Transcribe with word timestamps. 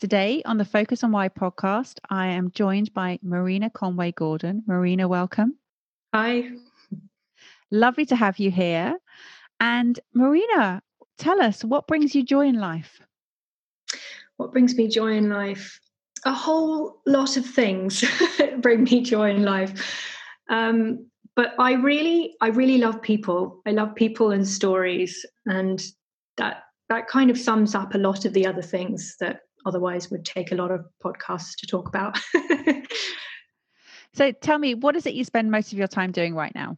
Today 0.00 0.40
on 0.46 0.56
the 0.56 0.64
Focus 0.64 1.04
on 1.04 1.12
Why 1.12 1.28
podcast, 1.28 1.98
I 2.08 2.28
am 2.28 2.52
joined 2.52 2.94
by 2.94 3.18
Marina 3.22 3.68
Conway 3.68 4.12
Gordon. 4.12 4.62
Marina, 4.66 5.06
welcome. 5.06 5.58
Hi. 6.14 6.52
Lovely 7.70 8.06
to 8.06 8.16
have 8.16 8.38
you 8.38 8.50
here. 8.50 8.96
And 9.60 10.00
Marina, 10.14 10.80
tell 11.18 11.42
us 11.42 11.62
what 11.62 11.86
brings 11.86 12.14
you 12.14 12.22
joy 12.24 12.46
in 12.46 12.54
life? 12.54 12.98
What 14.38 14.52
brings 14.52 14.74
me 14.74 14.88
joy 14.88 15.18
in 15.18 15.28
life? 15.28 15.78
A 16.24 16.32
whole 16.32 17.02
lot 17.04 17.36
of 17.36 17.44
things 17.44 18.02
bring 18.60 18.84
me 18.84 19.02
joy 19.02 19.28
in 19.28 19.42
life. 19.42 20.00
Um, 20.48 21.10
but 21.36 21.52
I 21.58 21.72
really, 21.74 22.36
I 22.40 22.46
really 22.48 22.78
love 22.78 23.02
people. 23.02 23.60
I 23.66 23.72
love 23.72 23.94
people 23.94 24.30
and 24.30 24.48
stories, 24.48 25.26
and 25.44 25.82
that 26.38 26.62
that 26.88 27.06
kind 27.06 27.30
of 27.30 27.36
sums 27.36 27.74
up 27.74 27.94
a 27.94 27.98
lot 27.98 28.24
of 28.24 28.32
the 28.32 28.46
other 28.46 28.62
things 28.62 29.16
that 29.20 29.40
otherwise 29.66 30.10
would 30.10 30.24
take 30.24 30.52
a 30.52 30.54
lot 30.54 30.70
of 30.70 30.84
podcasts 31.04 31.56
to 31.56 31.66
talk 31.66 31.88
about. 31.88 32.18
so 34.12 34.32
tell 34.32 34.58
me, 34.58 34.74
what 34.74 34.96
is 34.96 35.06
it 35.06 35.14
you 35.14 35.24
spend 35.24 35.50
most 35.50 35.72
of 35.72 35.78
your 35.78 35.88
time 35.88 36.12
doing 36.12 36.34
right 36.34 36.54
now? 36.54 36.76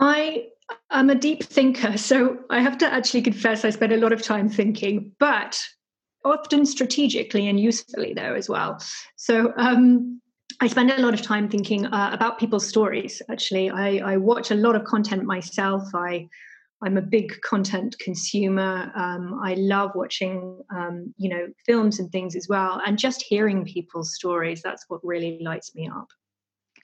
I 0.00 0.48
am 0.90 1.10
a 1.10 1.14
deep 1.14 1.44
thinker, 1.44 1.96
so 1.96 2.38
I 2.50 2.60
have 2.60 2.78
to 2.78 2.92
actually 2.92 3.22
confess 3.22 3.64
I 3.64 3.70
spend 3.70 3.92
a 3.92 3.96
lot 3.96 4.12
of 4.12 4.22
time 4.22 4.48
thinking, 4.48 5.12
but 5.18 5.60
often 6.24 6.64
strategically 6.64 7.48
and 7.48 7.60
usefully 7.60 8.14
though 8.14 8.34
as 8.34 8.48
well. 8.48 8.82
So 9.16 9.52
um, 9.56 10.20
I 10.60 10.68
spend 10.68 10.90
a 10.90 11.00
lot 11.00 11.14
of 11.14 11.22
time 11.22 11.48
thinking 11.48 11.86
uh, 11.86 12.10
about 12.12 12.38
people's 12.38 12.66
stories. 12.66 13.20
Actually, 13.30 13.70
I, 13.70 14.12
I, 14.12 14.16
watch 14.16 14.50
a 14.50 14.54
lot 14.54 14.76
of 14.76 14.84
content 14.84 15.24
myself. 15.24 15.82
I 15.94 16.28
I'm 16.82 16.98
a 16.98 17.02
big 17.02 17.40
content 17.40 17.96
consumer. 17.98 18.92
Um, 18.94 19.40
I 19.42 19.54
love 19.54 19.92
watching, 19.94 20.60
um, 20.74 21.14
you 21.16 21.30
know, 21.30 21.46
films 21.64 21.98
and 21.98 22.10
things 22.12 22.36
as 22.36 22.46
well, 22.48 22.80
and 22.84 22.98
just 22.98 23.22
hearing 23.22 23.64
people's 23.64 24.14
stories. 24.14 24.60
That's 24.62 24.84
what 24.88 25.00
really 25.02 25.38
lights 25.42 25.74
me 25.74 25.88
up. 25.88 26.08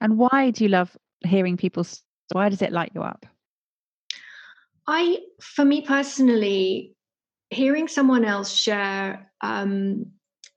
And 0.00 0.16
why 0.16 0.50
do 0.50 0.64
you 0.64 0.70
love 0.70 0.96
hearing 1.24 1.56
people's? 1.56 2.02
Why 2.32 2.48
does 2.48 2.62
it 2.62 2.72
light 2.72 2.92
you 2.94 3.02
up? 3.02 3.26
I, 4.86 5.18
for 5.42 5.64
me 5.64 5.82
personally, 5.82 6.94
hearing 7.50 7.88
someone 7.88 8.24
else 8.24 8.52
share 8.52 9.30
um, 9.40 10.06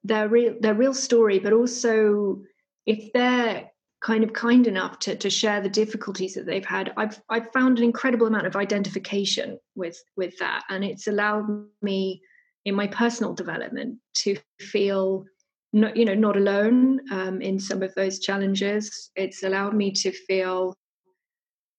their 0.04 0.30
real 0.30 0.56
their 0.60 0.74
real 0.74 0.94
story, 0.94 1.40
but 1.40 1.54
also 1.54 2.42
if 2.86 3.12
they're 3.14 3.70
kind 4.04 4.24
of 4.24 4.34
kind 4.34 4.68
enough 4.68 5.00
to, 5.00 5.16
to 5.16 5.30
share 5.30 5.62
the 5.62 5.70
difficulties 5.70 6.34
that 6.36 6.46
they've 6.46 6.66
had. 6.66 6.94
I've 6.98 7.20
i've 7.30 7.52
found 7.54 7.80
an 7.80 7.86
incredible 7.86 8.28
amount 8.28 8.46
of 8.46 8.56
identification 8.56 9.58
with 9.76 9.98
with 10.16 10.38
that 10.40 10.64
and 10.70 10.84
it's 10.84 11.08
allowed 11.08 11.48
me 11.82 12.22
in 12.66 12.76
my 12.76 12.88
personal 12.88 13.34
development 13.34 13.98
to 14.16 14.38
feel 14.60 15.26
not 15.72 15.98
you 15.98 16.06
know 16.06 16.14
not 16.14 16.38
alone 16.38 17.00
um, 17.12 17.42
in 17.42 17.60
some 17.60 17.82
of 17.82 17.96
those 17.96 18.20
challenges. 18.20 19.12
It's 19.16 19.42
allowed 19.44 19.74
me 19.74 19.92
to 19.92 20.12
feel 20.12 20.76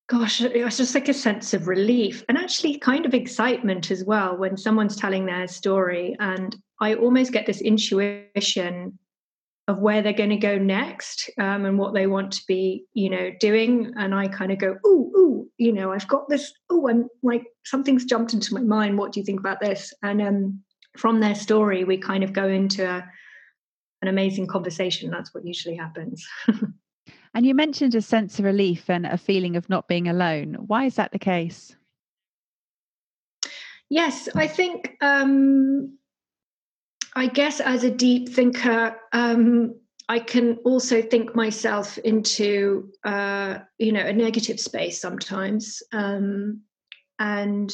gosh 0.06 0.42
it's 0.42 0.76
just 0.76 0.94
like 0.94 1.08
a 1.08 1.14
sense 1.14 1.54
of 1.54 1.66
relief 1.66 2.22
and 2.28 2.36
actually 2.36 2.78
kind 2.78 3.06
of 3.06 3.14
excitement 3.14 3.90
as 3.90 4.04
well 4.04 4.36
when 4.36 4.54
someone's 4.56 4.96
telling 4.96 5.26
their 5.26 5.46
story. 5.46 6.16
And 6.18 6.56
i 6.80 6.94
almost 6.94 7.32
get 7.32 7.46
this 7.46 7.60
intuition 7.60 8.98
of 9.66 9.78
where 9.78 10.02
they're 10.02 10.12
going 10.12 10.30
to 10.30 10.36
go 10.36 10.58
next 10.58 11.30
um, 11.38 11.64
and 11.64 11.78
what 11.78 11.94
they 11.94 12.06
want 12.06 12.32
to 12.32 12.42
be, 12.46 12.84
you 12.92 13.08
know, 13.08 13.30
doing. 13.40 13.92
And 13.96 14.14
I 14.14 14.28
kind 14.28 14.52
of 14.52 14.58
go, 14.58 14.76
ooh, 14.86 15.12
ooh, 15.16 15.50
you 15.56 15.72
know, 15.72 15.92
I've 15.92 16.08
got 16.08 16.28
this. 16.28 16.52
Oh, 16.68 16.88
I'm 16.88 17.08
like 17.22 17.44
something's 17.64 18.04
jumped 18.04 18.34
into 18.34 18.54
my 18.54 18.60
mind. 18.60 18.98
What 18.98 19.12
do 19.12 19.20
you 19.20 19.26
think 19.26 19.40
about 19.40 19.60
this? 19.60 19.92
And 20.02 20.20
um, 20.20 20.60
from 20.98 21.20
their 21.20 21.34
story, 21.34 21.84
we 21.84 21.96
kind 21.96 22.22
of 22.22 22.32
go 22.32 22.46
into 22.46 22.86
a, 22.86 23.04
an 24.02 24.08
amazing 24.08 24.48
conversation. 24.48 25.10
That's 25.10 25.32
what 25.32 25.46
usually 25.46 25.76
happens. 25.76 26.26
and 27.34 27.46
you 27.46 27.54
mentioned 27.54 27.94
a 27.94 28.02
sense 28.02 28.38
of 28.38 28.44
relief 28.44 28.90
and 28.90 29.06
a 29.06 29.16
feeling 29.16 29.56
of 29.56 29.70
not 29.70 29.88
being 29.88 30.08
alone. 30.08 30.56
Why 30.66 30.84
is 30.84 30.96
that 30.96 31.12
the 31.12 31.18
case? 31.18 31.74
Yes, 33.88 34.28
I 34.34 34.46
think 34.46 34.96
um, 35.00 35.96
I 37.16 37.28
guess 37.28 37.60
as 37.60 37.84
a 37.84 37.90
deep 37.90 38.28
thinker, 38.28 38.96
um, 39.12 39.74
I 40.08 40.18
can 40.18 40.58
also 40.64 41.00
think 41.00 41.34
myself 41.34 41.96
into 41.98 42.90
uh, 43.04 43.58
you 43.78 43.92
know 43.92 44.04
a 44.04 44.12
negative 44.12 44.60
space 44.60 45.00
sometimes, 45.00 45.82
um, 45.92 46.62
and 47.18 47.72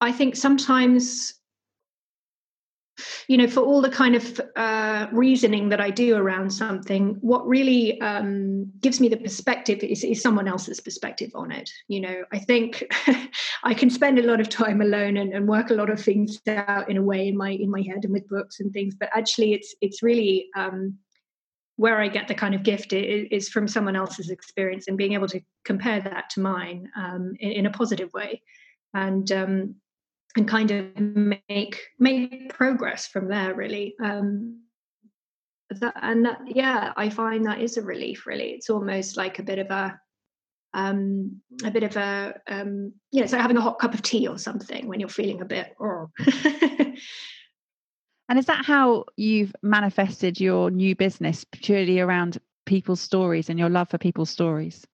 I 0.00 0.12
think 0.12 0.36
sometimes 0.36 1.34
you 3.28 3.36
know, 3.36 3.46
for 3.46 3.60
all 3.60 3.80
the 3.80 3.90
kind 3.90 4.14
of 4.14 4.40
uh, 4.56 5.06
reasoning 5.12 5.68
that 5.68 5.80
I 5.80 5.90
do 5.90 6.16
around 6.16 6.50
something, 6.50 7.16
what 7.20 7.46
really 7.46 8.00
um, 8.00 8.70
gives 8.80 9.00
me 9.00 9.08
the 9.08 9.16
perspective 9.16 9.80
is, 9.80 10.04
is, 10.04 10.22
someone 10.22 10.48
else's 10.48 10.80
perspective 10.80 11.30
on 11.34 11.50
it. 11.50 11.70
You 11.88 12.00
know, 12.00 12.24
I 12.32 12.38
think 12.38 12.84
I 13.64 13.74
can 13.74 13.90
spend 13.90 14.18
a 14.18 14.26
lot 14.26 14.40
of 14.40 14.48
time 14.48 14.80
alone 14.80 15.16
and, 15.16 15.32
and, 15.32 15.48
work 15.48 15.70
a 15.70 15.74
lot 15.74 15.90
of 15.90 16.00
things 16.00 16.40
out 16.46 16.90
in 16.90 16.96
a 16.96 17.02
way 17.02 17.28
in 17.28 17.36
my 17.36 17.50
in 17.50 17.70
my 17.70 17.82
head 17.82 18.04
and 18.04 18.12
with 18.12 18.28
books 18.28 18.60
and 18.60 18.72
things, 18.72 18.94
but 18.94 19.10
actually, 19.14 19.52
it's 19.54 19.74
it's 19.80 20.02
really 20.02 20.48
um, 20.56 20.98
where 21.76 22.00
I 22.00 22.08
get 22.08 22.28
the 22.28 22.34
kind 22.34 22.54
of 22.54 22.62
gift 22.62 22.92
is, 22.92 23.48
from 23.48 23.66
someone 23.66 23.96
else's 23.96 24.30
experience 24.30 24.88
and 24.88 24.96
being 24.96 25.14
able 25.14 25.28
to 25.28 25.40
compare 25.64 26.00
that 26.00 26.30
to 26.30 26.40
mine 26.40 26.88
um, 26.96 27.34
in, 27.40 27.52
in, 27.52 27.66
a 27.66 27.70
positive 27.70 28.12
way. 28.12 28.42
And 28.94 29.30
um, 29.32 29.74
and 30.36 30.48
kind 30.48 30.70
of 30.70 30.98
make 30.98 31.80
make 31.98 32.52
progress 32.52 33.06
from 33.06 33.28
there 33.28 33.54
really. 33.54 33.94
Um 34.02 34.60
that, 35.80 35.94
and 36.02 36.26
that, 36.26 36.38
yeah 36.46 36.92
i 36.98 37.08
find 37.08 37.46
that 37.46 37.60
is 37.60 37.76
a 37.76 37.82
relief 37.82 38.26
really. 38.26 38.50
It's 38.50 38.70
almost 38.70 39.16
like 39.16 39.38
a 39.38 39.42
bit 39.42 39.58
of 39.58 39.70
a 39.70 39.98
um 40.74 41.40
a 41.64 41.70
bit 41.70 41.82
of 41.82 41.96
a 41.96 42.34
um 42.48 42.92
you 43.10 43.20
know 43.20 43.24
it's 43.24 43.32
like 43.32 43.42
having 43.42 43.56
a 43.56 43.62
hot 43.62 43.78
cup 43.78 43.94
of 43.94 44.02
tea 44.02 44.26
or 44.26 44.38
something 44.38 44.86
when 44.88 45.00
you're 45.00 45.08
feeling 45.08 45.42
a 45.42 45.44
bit 45.44 45.74
oh. 45.80 46.08
and 48.28 48.38
is 48.38 48.46
that 48.46 48.64
how 48.64 49.04
you've 49.16 49.54
manifested 49.62 50.40
your 50.40 50.70
new 50.70 50.96
business 50.96 51.44
purely 51.52 52.00
around 52.00 52.38
people's 52.64 53.00
stories 53.00 53.50
and 53.50 53.58
your 53.58 53.68
love 53.68 53.90
for 53.90 53.98
people's 53.98 54.30
stories 54.30 54.86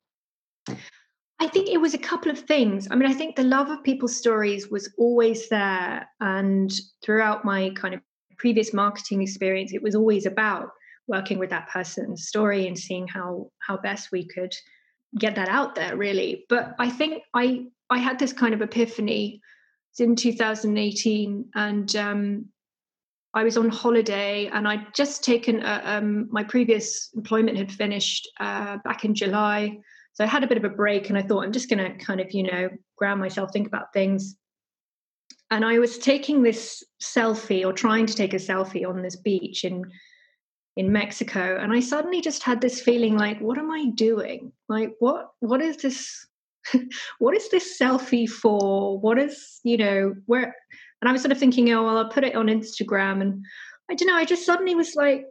I 1.41 1.47
think 1.47 1.69
it 1.69 1.81
was 1.81 1.95
a 1.95 1.99
couple 1.99 2.31
of 2.31 2.39
things. 2.41 2.89
I 2.91 2.97
mean, 2.97 3.09
I 3.09 3.15
think 3.15 3.37
the 3.37 3.45
love 3.45 3.71
of 3.71 3.85
people's 3.85 4.17
stories 4.17 4.69
was 4.69 4.93
always 4.99 5.49
there. 5.49 6.09
And 6.21 6.73
throughout 7.05 7.45
my 7.45 7.71
kind 7.77 7.95
of 7.95 8.01
previous 8.39 8.75
marketing 8.75 9.23
experience, 9.23 9.73
it 9.73 9.83
was 9.83 9.95
always 9.95 10.27
about 10.27 10.71
working 11.09 11.39
with 11.39 11.51
that 11.51 11.69
person's 11.69 12.29
story 12.29 12.67
and 12.69 12.79
seeing 12.79 13.09
how 13.09 13.51
how 13.61 13.77
best 13.79 14.13
we 14.13 14.25
could 14.25 14.55
get 15.19 15.35
that 15.35 15.49
out 15.49 15.75
there 15.75 15.97
really 15.97 16.45
but 16.51 16.75
i 16.79 16.89
think 16.89 17.23
i 17.35 17.65
i 17.89 17.97
had 17.97 18.19
this 18.19 18.33
kind 18.33 18.53
of 18.53 18.61
epiphany 18.61 19.41
in 19.99 20.15
2018 20.15 21.45
and 21.57 21.97
um, 21.97 22.47
I 23.35 23.43
was 23.43 23.57
on 23.57 23.69
holiday 23.69 24.47
and 24.47 24.67
I'd 24.67 24.95
just 24.95 25.25
taken 25.25 25.63
a, 25.63 25.83
um, 25.85 26.29
my 26.31 26.45
previous 26.45 27.11
employment 27.17 27.59
had 27.59 27.73
finished 27.73 28.29
uh, 28.39 28.79
back 28.85 29.05
in 29.05 29.15
July 29.15 29.79
so 30.19 30.25
I 30.25 30.27
had 30.27 30.43
a 30.43 30.49
bit 30.49 30.59
of 30.59 30.65
a 30.65 30.69
break 30.69 31.09
and 31.09 31.17
I 31.17 31.23
thought, 31.23 31.45
I'm 31.45 31.53
just 31.53 31.71
going 31.71 31.79
to 31.79 32.05
kind 32.05 32.21
of, 32.21 32.33
you 32.33 32.43
know, 32.43 32.71
ground 32.97 33.21
myself, 33.21 33.53
think 33.53 33.69
about 33.69 33.93
things. 33.93 34.35
And 35.53 35.65
I 35.65 35.79
was 35.79 35.97
taking 35.97 36.43
this 36.43 36.83
selfie 37.01 37.65
or 37.65 37.73
trying 37.73 38.05
to 38.07 38.15
take 38.15 38.35
a 38.35 38.39
selfie 38.39 38.85
on 38.85 39.01
this 39.01 39.15
beach 39.15 39.65
in 39.65 39.85
in 40.77 40.93
Mexico 40.93 41.59
and 41.61 41.73
I 41.73 41.81
suddenly 41.81 42.21
just 42.21 42.45
had 42.45 42.61
this 42.61 42.81
feeling 42.81 43.17
like 43.17 43.41
what 43.41 43.59
am 43.59 43.69
I 43.69 43.87
doing? 43.97 44.53
Like 44.69 44.93
what 45.01 45.31
what 45.41 45.61
is 45.61 45.77
this 45.79 46.27
what 47.19 47.37
is 47.37 47.49
this 47.49 47.79
selfie 47.81 48.29
for? 48.29 48.99
What 49.01 49.19
is, 49.19 49.61
you 49.65 49.77
know, 49.77 50.15
where 50.27 50.55
and 51.01 51.09
I 51.09 51.13
was 51.13 51.23
sort 51.23 51.33
of 51.33 51.39
thinking, 51.39 51.73
oh 51.73 51.85
well 51.85 51.99
I'll 51.99 52.11
put 52.11 52.23
it 52.23 52.37
on 52.37 52.47
Instagram 52.47 53.23
and 53.23 53.45
I 53.91 53.95
don't 53.95 54.07
know, 54.07 54.15
I 54.15 54.25
just 54.25 54.47
suddenly 54.47 54.75
was 54.75 54.95
like 54.95 55.27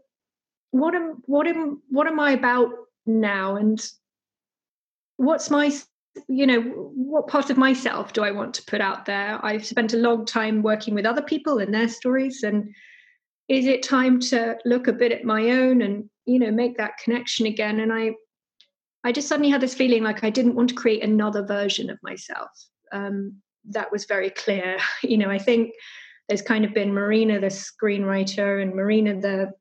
what 0.72 0.96
am 0.96 1.22
what 1.26 1.48
am 1.48 1.82
what 1.90 2.08
am 2.08 2.20
I 2.20 2.32
about 2.32 2.70
now? 3.06 3.56
And 3.56 3.80
what's 5.18 5.50
my 5.50 5.72
you 6.28 6.48
know, 6.48 6.62
what 6.62 7.28
part 7.28 7.50
of 7.50 7.58
myself 7.58 8.14
do 8.14 8.24
I 8.24 8.32
want 8.32 8.54
to 8.56 8.64
put 8.64 8.82
out 8.82 9.06
there? 9.06 9.44
I've 9.46 9.66
spent 9.66 9.94
a 9.94 9.98
long 9.98 10.26
time 10.26 10.62
working 10.64 10.96
with 10.96 11.06
other 11.06 11.22
people 11.22 11.60
and 11.60 11.74
their 11.74 11.88
stories. 11.88 12.44
And 12.44 12.74
is 13.48 13.66
it 13.66 13.84
time 13.84 14.20
to 14.22 14.58
look 14.66 14.88
a 14.88 14.94
bit 14.94 15.12
at 15.12 15.24
my 15.24 15.52
own 15.52 15.82
and, 15.82 16.10
you 16.26 16.40
know, 16.40 16.52
make 16.52 16.78
that 16.78 16.98
connection 17.04 17.46
again? 17.46 17.80
And 17.80 17.94
I, 17.94 18.12
I 19.04 19.12
just 19.12 19.28
suddenly 19.28 19.52
had 19.52 19.62
this 19.62 19.76
feeling 19.76 20.04
like 20.04 20.24
I 20.24 20.30
didn't 20.30 20.56
want 20.56 20.70
to 20.70 20.76
create 20.76 21.04
another 21.04 21.46
version 21.46 21.90
of 21.90 22.00
myself. 22.04 22.50
Um, 22.92 23.36
that 23.70 23.92
was 23.92 24.06
very 24.06 24.30
clear. 24.30 24.78
You 25.04 25.18
know, 25.18 25.30
I 25.30 25.38
think 25.38 25.72
there's 26.28 26.42
kind 26.42 26.66
of 26.66 26.74
been 26.74 26.94
Marina, 26.94 27.40
the 27.40 27.48
screenwriter, 27.48 28.62
and 28.62 28.74
Marina, 28.74 29.20
the 29.20 29.52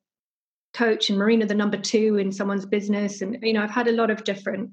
coach, 0.75 1.11
and 1.11 1.19
Marina, 1.19 1.47
the 1.47 1.55
number 1.55 1.77
two 1.77 2.17
in 2.17 2.33
someone's 2.33 2.67
business. 2.67 3.21
And, 3.21 3.39
you 3.43 3.53
know, 3.53 3.63
I've 3.63 3.71
had 3.71 3.89
a 3.89 3.93
lot 3.93 4.11
of 4.11 4.25
different 4.25 4.71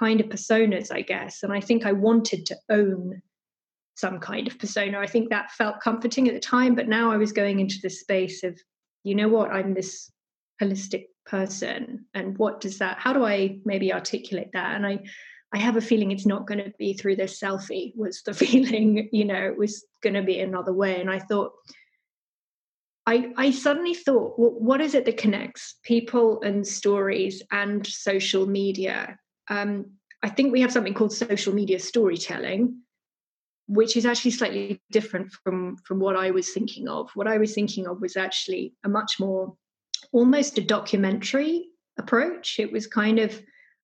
kind 0.00 0.20
of 0.20 0.28
personas, 0.28 0.90
I 0.90 1.02
guess. 1.02 1.42
And 1.42 1.52
I 1.52 1.60
think 1.60 1.84
I 1.84 1.92
wanted 1.92 2.46
to 2.46 2.56
own 2.70 3.20
some 3.96 4.18
kind 4.18 4.46
of 4.46 4.58
persona. 4.58 4.98
I 4.98 5.06
think 5.06 5.28
that 5.28 5.52
felt 5.52 5.80
comforting 5.80 6.26
at 6.26 6.34
the 6.34 6.40
time, 6.40 6.74
but 6.74 6.88
now 6.88 7.12
I 7.12 7.18
was 7.18 7.32
going 7.32 7.60
into 7.60 7.76
the 7.82 7.90
space 7.90 8.42
of, 8.42 8.58
you 9.04 9.14
know 9.14 9.28
what, 9.28 9.52
I'm 9.52 9.74
this 9.74 10.10
holistic 10.60 11.04
person. 11.26 12.06
And 12.14 12.36
what 12.38 12.60
does 12.60 12.78
that, 12.78 12.98
how 12.98 13.12
do 13.12 13.24
I 13.24 13.58
maybe 13.64 13.92
articulate 13.92 14.50
that? 14.54 14.74
And 14.74 14.86
I, 14.86 15.00
I 15.52 15.58
have 15.58 15.76
a 15.76 15.82
feeling 15.82 16.10
it's 16.10 16.26
not 16.26 16.46
going 16.46 16.64
to 16.64 16.72
be 16.78 16.94
through 16.94 17.16
this 17.16 17.38
selfie, 17.38 17.92
was 17.94 18.22
the 18.22 18.32
feeling, 18.44 19.10
you 19.12 19.26
know, 19.26 19.44
it 19.44 19.58
was 19.58 19.84
going 20.02 20.14
to 20.14 20.22
be 20.22 20.40
another 20.40 20.72
way. 20.72 20.98
And 20.98 21.10
I 21.10 21.18
thought, 21.18 21.52
I, 23.06 23.32
I 23.36 23.50
suddenly 23.50 23.94
thought, 23.94 24.38
well, 24.38 24.54
what 24.58 24.80
is 24.80 24.94
it 24.94 25.04
that 25.04 25.16
connects 25.18 25.76
people 25.82 26.40
and 26.42 26.66
stories 26.66 27.42
and 27.50 27.86
social 27.86 28.46
media? 28.46 29.18
Um, 29.50 29.92
I 30.22 30.30
think 30.30 30.52
we 30.52 30.62
have 30.62 30.72
something 30.72 30.94
called 30.94 31.12
social 31.12 31.54
media 31.54 31.78
storytelling, 31.78 32.80
which 33.66 33.96
is 33.96 34.06
actually 34.06 34.32
slightly 34.32 34.80
different 34.90 35.30
from 35.32 35.76
from 35.84 36.00
what 36.00 36.16
I 36.16 36.30
was 36.30 36.50
thinking 36.50 36.88
of. 36.88 37.10
What 37.14 37.26
I 37.26 37.36
was 37.36 37.54
thinking 37.54 37.86
of 37.86 38.00
was 38.00 38.16
actually 38.16 38.74
a 38.84 38.88
much 38.88 39.20
more 39.20 39.54
almost 40.12 40.56
a 40.56 40.62
documentary 40.62 41.66
approach. 41.98 42.58
It 42.58 42.72
was 42.72 42.86
kind 42.86 43.18
of 43.18 43.38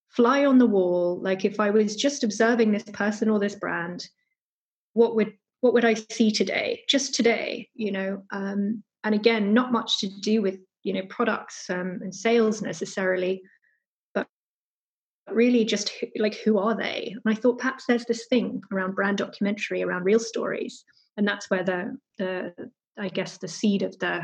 fly 0.08 0.46
on 0.46 0.58
the 0.58 0.66
wall 0.66 1.20
like 1.20 1.44
if 1.44 1.60
i 1.60 1.70
was 1.70 1.96
just 1.96 2.24
observing 2.24 2.72
this 2.72 2.84
person 2.84 3.28
or 3.28 3.38
this 3.38 3.54
brand 3.54 4.08
what 4.92 5.14
would 5.14 5.32
what 5.60 5.72
would 5.72 5.84
i 5.84 5.94
see 5.94 6.30
today 6.30 6.82
just 6.88 7.14
today 7.14 7.68
you 7.74 7.90
know 7.90 8.22
um, 8.30 8.82
and 9.04 9.14
again 9.14 9.52
not 9.52 9.72
much 9.72 9.98
to 9.98 10.08
do 10.20 10.40
with 10.40 10.58
you 10.82 10.92
know 10.92 11.02
products 11.08 11.68
um, 11.70 11.98
and 12.02 12.14
sales 12.14 12.62
necessarily 12.62 13.42
really 15.30 15.64
just 15.64 15.92
like 16.18 16.34
who 16.34 16.58
are 16.58 16.76
they 16.76 17.14
and 17.24 17.34
i 17.34 17.36
thought 17.36 17.58
perhaps 17.58 17.84
there's 17.86 18.04
this 18.04 18.26
thing 18.26 18.60
around 18.72 18.94
brand 18.94 19.18
documentary 19.18 19.82
around 19.82 20.04
real 20.04 20.20
stories 20.20 20.84
and 21.16 21.26
that's 21.26 21.50
where 21.50 21.64
the 21.64 21.96
the 22.18 22.52
i 22.98 23.08
guess 23.08 23.38
the 23.38 23.48
seed 23.48 23.82
of 23.82 23.98
the 23.98 24.20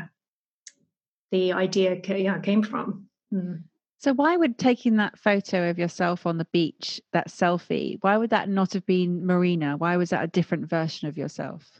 the 1.31 1.51
idea 1.51 1.99
yeah, 2.07 2.39
came 2.39 2.63
from 2.63 3.05
mm. 3.33 3.61
So 4.03 4.13
why 4.13 4.35
would 4.35 4.57
taking 4.57 4.97
that 4.97 5.17
photo 5.17 5.69
of 5.69 5.79
yourself 5.79 6.25
on 6.25 6.37
the 6.37 6.47
beach, 6.51 6.99
that 7.13 7.29
selfie, 7.29 7.99
why 8.01 8.17
would 8.17 8.31
that 8.31 8.49
not 8.49 8.73
have 8.73 8.85
been 8.85 9.25
Marina? 9.25 9.77
Why 9.77 9.95
was 9.95 10.09
that 10.09 10.25
a 10.25 10.27
different 10.27 10.67
version 10.69 11.07
of 11.07 11.17
yourself? 11.17 11.79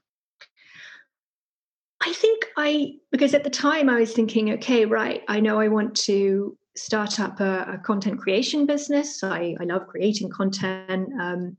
I 1.99 2.13
think 2.13 2.45
I 2.55 2.93
because 3.11 3.33
at 3.33 3.43
the 3.43 3.49
time 3.49 3.89
I 3.89 3.99
was 3.99 4.13
thinking, 4.13 4.53
okay, 4.53 4.85
right, 4.85 5.21
I 5.27 5.41
know 5.41 5.59
I 5.59 5.67
want 5.67 5.95
to 6.07 6.57
start 6.75 7.19
up 7.19 7.39
a, 7.39 7.73
a 7.73 7.77
content 7.77 8.19
creation 8.19 8.65
business. 8.65 9.23
I, 9.23 9.55
I 9.59 9.63
love 9.63 9.87
creating 9.87 10.29
content. 10.29 11.09
Um, 11.19 11.57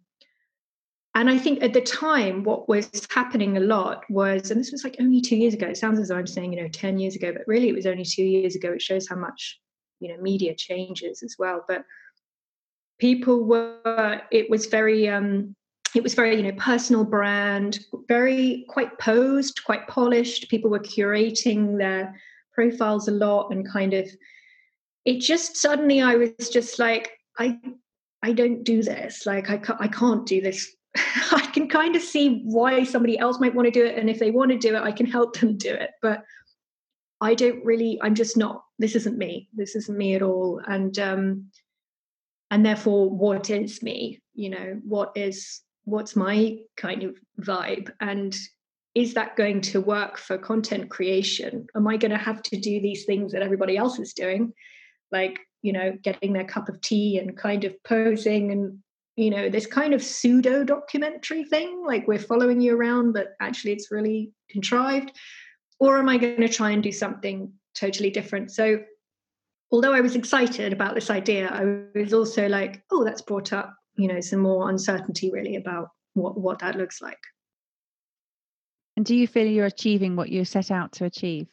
and 1.17 1.31
I 1.31 1.39
think 1.39 1.63
at 1.63 1.73
the 1.73 1.81
time, 1.81 2.43
what 2.43 2.69
was 2.69 2.91
happening 3.11 3.57
a 3.57 3.61
lot 3.61 4.03
was, 4.11 4.51
and 4.51 4.59
this 4.59 4.73
was 4.73 4.83
like 4.83 4.97
only 4.99 5.21
two 5.21 5.37
years 5.37 5.55
ago. 5.55 5.69
It 5.69 5.77
sounds 5.77 6.01
as 6.01 6.09
though 6.09 6.17
I'm 6.17 6.27
saying, 6.27 6.53
you 6.53 6.63
know, 6.63 6.69
10 6.69 6.99
years 6.99 7.15
ago, 7.15 7.33
but 7.33 7.43
really 7.47 7.69
it 7.69 7.75
was 7.75 7.87
only 7.87 8.05
two 8.05 8.25
years 8.25 8.57
ago. 8.57 8.73
It 8.73 8.83
shows 8.83 9.09
how 9.09 9.17
much 9.17 9.61
you 10.01 10.15
know 10.15 10.21
media 10.21 10.55
changes 10.55 11.23
as 11.23 11.37
well 11.39 11.65
but 11.67 11.85
people 12.99 13.45
were 13.45 14.21
it 14.31 14.49
was 14.51 14.67
very 14.67 15.09
um 15.09 15.55
it 15.95 16.03
was 16.03 16.15
very 16.15 16.37
you 16.37 16.43
know 16.43 16.59
personal 16.59 17.05
brand 17.05 17.81
very 18.09 18.65
quite 18.69 18.99
posed 18.99 19.61
quite 19.65 19.87
polished 19.89 20.49
people 20.51 20.71
were 20.71 20.79
curating 20.79 21.79
their 21.79 22.15
profiles 22.53 23.09
a 23.09 23.13
lot 23.13 23.49
and 23.51 23.69
kind 23.69 23.95
of 23.95 24.09
it 25.05 25.21
just 25.21 25.57
suddenly 25.57 26.01
i 26.01 26.15
was 26.15 26.33
just 26.51 26.79
like 26.79 27.11
i 27.39 27.59
i 28.23 28.33
don't 28.33 28.65
do 28.65 28.83
this 28.83 29.27
like 29.27 29.51
i 29.51 29.57
can't, 29.57 29.81
I 29.81 29.89
can't 29.89 30.27
do 30.27 30.41
this 30.41 30.75
i 30.97 31.49
can 31.53 31.69
kind 31.69 31.97
of 31.97 32.03
see 32.03 32.43
why 32.45 32.85
somebody 32.85 33.19
else 33.19 33.41
might 33.41 33.55
want 33.55 33.67
to 33.67 33.73
do 33.73 33.85
it 33.85 33.99
and 33.99 34.09
if 34.09 34.19
they 34.19 34.31
want 34.31 34.51
to 34.51 34.59
do 34.59 34.75
it 34.75 34.83
i 34.83 34.93
can 34.93 35.07
help 35.07 35.39
them 35.39 35.57
do 35.57 35.73
it 35.73 35.91
but 36.03 36.25
I 37.25 37.35
don't 37.35 37.65
really, 37.65 37.99
I'm 38.03 38.15
just 38.15 38.37
not, 38.37 38.65
this 38.79 38.95
isn't 38.95 39.17
me. 39.17 39.49
This 39.55 39.77
isn't 39.77 39.97
me 39.97 40.15
at 40.15 40.21
all. 40.21 40.61
And 40.67 40.99
um 40.99 41.47
and 42.51 42.65
therefore 42.65 43.09
what 43.09 43.49
is 43.51 43.83
me? 43.83 44.21
You 44.35 44.51
know, 44.51 44.81
what 44.85 45.13
is 45.17 45.63
what's 45.85 46.15
my 46.15 46.59
kind 46.77 47.03
of 47.03 47.17
vibe? 47.41 47.91
And 48.01 48.37
is 48.95 49.15
that 49.15 49.37
going 49.37 49.63
to 49.63 49.81
work 49.81 50.19
for 50.19 50.37
content 50.37 50.91
creation? 50.91 51.67
Am 51.75 51.89
I 51.89 51.97
going 51.97 52.13
to 52.13 52.19
have 52.19 52.43
to 52.43 52.61
do 52.61 52.81
these 52.81 53.07
things 53.07 53.33
that 53.33 53.43
everybody 53.43 53.77
else 53.77 53.99
is 53.99 54.13
doing? 54.13 54.53
Like, 55.11 55.39
you 55.63 55.73
know, 55.73 55.97
getting 56.03 56.33
their 56.33 56.45
cup 56.45 56.69
of 56.69 56.81
tea 56.81 57.19
and 57.19 57.37
kind 57.37 57.65
of 57.65 57.75
posing 57.85 58.51
and 58.51 58.79
you 59.17 59.31
know 59.31 59.49
this 59.49 59.65
kind 59.65 59.95
of 59.95 60.03
pseudo 60.03 60.65
documentary 60.65 61.45
thing 61.45 61.85
like 61.87 62.09
we're 62.09 62.19
following 62.19 62.61
you 62.61 62.77
around 62.77 63.13
but 63.13 63.35
actually 63.41 63.71
it's 63.71 63.93
really 63.93 64.33
contrived 64.51 65.13
or 65.81 65.99
am 65.99 66.09
I 66.09 66.19
going 66.19 66.41
to 66.41 66.49
try 66.49 66.71
and 66.71 66.83
do 66.83 66.93
something 66.93 67.53
totally 67.75 68.11
different? 68.11 68.53
So, 68.53 68.81
although 69.71 69.93
I 69.93 70.01
was 70.01 70.15
excited 70.15 70.73
about 70.73 70.95
this 70.95 71.11
idea, 71.11 71.49
I 71.49 71.99
was 71.99 72.13
also 72.13 72.49
like, 72.49 72.83
oh, 72.91 73.05
that's 73.05 73.23
brought 73.23 73.53
up, 73.53 73.75
you 73.97 74.09
know, 74.09 74.21
some 74.21 74.41
more 74.41 74.71
uncertainty 74.71 75.31
really 75.31 75.57
about 75.57 75.89
what, 76.15 76.39
what 76.39 76.61
that 76.61 76.77
looks 76.77 77.03
like. 77.03 77.19
And 78.97 79.05
do 79.05 79.17
you 79.17 79.27
feel 79.27 79.47
you're 79.47 79.67
achieving 79.67 80.15
what 80.15 80.29
you 80.29 80.45
set 80.45 80.71
out 80.71 80.93
to 80.93 81.05
achieve? 81.05 81.49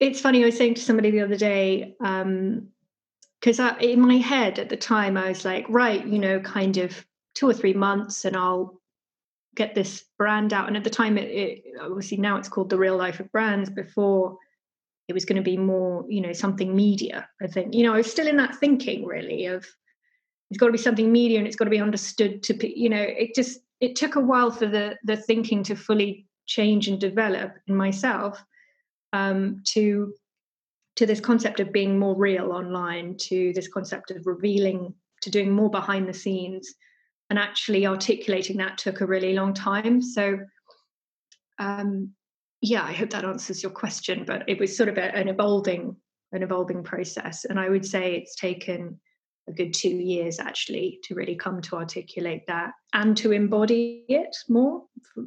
It's 0.00 0.20
funny, 0.20 0.42
I 0.42 0.46
was 0.46 0.56
saying 0.56 0.74
to 0.74 0.80
somebody 0.80 1.10
the 1.10 1.20
other 1.20 1.36
day, 1.36 1.94
because 1.98 3.60
um, 3.60 3.78
in 3.80 4.00
my 4.00 4.16
head 4.16 4.58
at 4.58 4.70
the 4.70 4.76
time, 4.76 5.18
I 5.18 5.28
was 5.28 5.44
like, 5.44 5.66
right, 5.68 6.04
you 6.06 6.18
know, 6.18 6.40
kind 6.40 6.78
of 6.78 7.06
two 7.34 7.48
or 7.48 7.54
three 7.54 7.74
months 7.74 8.24
and 8.24 8.34
I'll 8.36 8.80
get 9.54 9.74
this 9.74 10.04
brand 10.16 10.52
out. 10.54 10.68
And 10.68 10.76
at 10.76 10.84
the 10.84 10.90
time, 10.90 11.18
it, 11.18 11.28
it 11.28 11.64
obviously 11.80 12.16
now 12.16 12.36
it's 12.36 12.48
called 12.48 12.70
the 12.70 12.78
real 12.78 12.96
life 12.96 13.20
of 13.20 13.30
brands. 13.30 13.68
Before 13.68 14.38
it 15.08 15.12
was 15.12 15.26
going 15.26 15.36
to 15.36 15.42
be 15.42 15.58
more, 15.58 16.06
you 16.08 16.20
know, 16.20 16.32
something 16.32 16.74
media. 16.74 17.28
I 17.42 17.46
think, 17.46 17.74
you 17.74 17.82
know, 17.82 17.92
I 17.92 17.98
was 17.98 18.10
still 18.10 18.26
in 18.26 18.36
that 18.38 18.56
thinking 18.56 19.04
really 19.04 19.46
of 19.46 19.66
it's 20.50 20.58
got 20.58 20.66
to 20.66 20.72
be 20.72 20.78
something 20.78 21.12
media 21.12 21.38
and 21.38 21.46
it's 21.46 21.56
got 21.56 21.64
to 21.64 21.70
be 21.70 21.80
understood 21.80 22.42
to, 22.44 22.80
you 22.80 22.88
know, 22.88 23.02
it 23.02 23.34
just 23.34 23.60
it 23.80 23.96
took 23.96 24.16
a 24.16 24.20
while 24.20 24.50
for 24.50 24.66
the 24.66 24.96
the 25.04 25.16
thinking 25.16 25.62
to 25.64 25.74
fully 25.74 26.26
change 26.46 26.88
and 26.88 27.00
develop 27.00 27.54
in 27.66 27.76
myself 27.76 28.42
um, 29.12 29.62
to 29.68 30.14
to 30.96 31.06
this 31.06 31.20
concept 31.20 31.60
of 31.60 31.72
being 31.72 31.98
more 31.98 32.16
real 32.16 32.52
online, 32.52 33.16
to 33.16 33.52
this 33.54 33.68
concept 33.68 34.10
of 34.10 34.26
revealing, 34.26 34.92
to 35.22 35.30
doing 35.30 35.50
more 35.50 35.70
behind 35.70 36.08
the 36.08 36.14
scenes. 36.14 36.74
And 37.30 37.38
actually 37.38 37.86
articulating 37.86 38.56
that 38.56 38.76
took 38.76 39.00
a 39.00 39.06
really 39.06 39.34
long 39.34 39.54
time. 39.54 40.02
So 40.02 40.40
um, 41.60 42.12
yeah 42.60 42.82
i 42.82 42.92
hope 42.92 43.10
that 43.10 43.24
answers 43.24 43.62
your 43.62 43.72
question 43.72 44.24
but 44.26 44.42
it 44.48 44.58
was 44.58 44.76
sort 44.76 44.88
of 44.88 44.98
a, 44.98 45.14
an 45.14 45.28
evolving 45.28 45.96
an 46.32 46.42
evolving 46.42 46.82
process. 46.82 47.44
And 47.44 47.58
i 47.58 47.68
would 47.68 47.84
say 47.84 48.14
it's 48.14 48.36
taken 48.36 49.00
a 49.48 49.52
good 49.52 49.74
two 49.74 49.88
years 49.88 50.38
actually 50.38 51.00
to 51.04 51.14
really 51.14 51.34
come 51.34 51.60
to 51.62 51.76
articulate 51.76 52.46
that 52.46 52.72
and 52.92 53.16
to 53.16 53.32
embody 53.32 54.04
it 54.08 54.36
more 54.48 54.84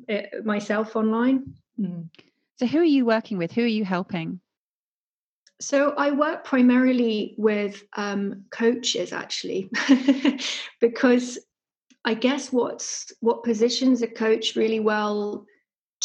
eh, 0.08 0.28
myself 0.46 0.96
online. 0.96 1.54
Mm. 1.80 2.10
So 2.58 2.66
who 2.66 2.80
are 2.80 2.84
you 2.84 3.06
working 3.06 3.38
with 3.38 3.52
who 3.52 3.64
are 3.64 3.68
you 3.68 3.86
helping 3.86 4.40
so 5.64 5.94
I 5.98 6.12
work 6.12 6.44
primarily 6.44 7.36
with 7.38 7.84
um, 7.96 8.44
coaches 8.52 9.14
actually, 9.14 9.70
because 10.82 11.40
I 12.04 12.16
guess 12.16 12.52
what's 12.52 13.14
what 13.22 13.44
positions 13.44 14.02
a 14.02 14.08
coach 14.08 14.58
really 14.58 14.82
well 14.82 15.46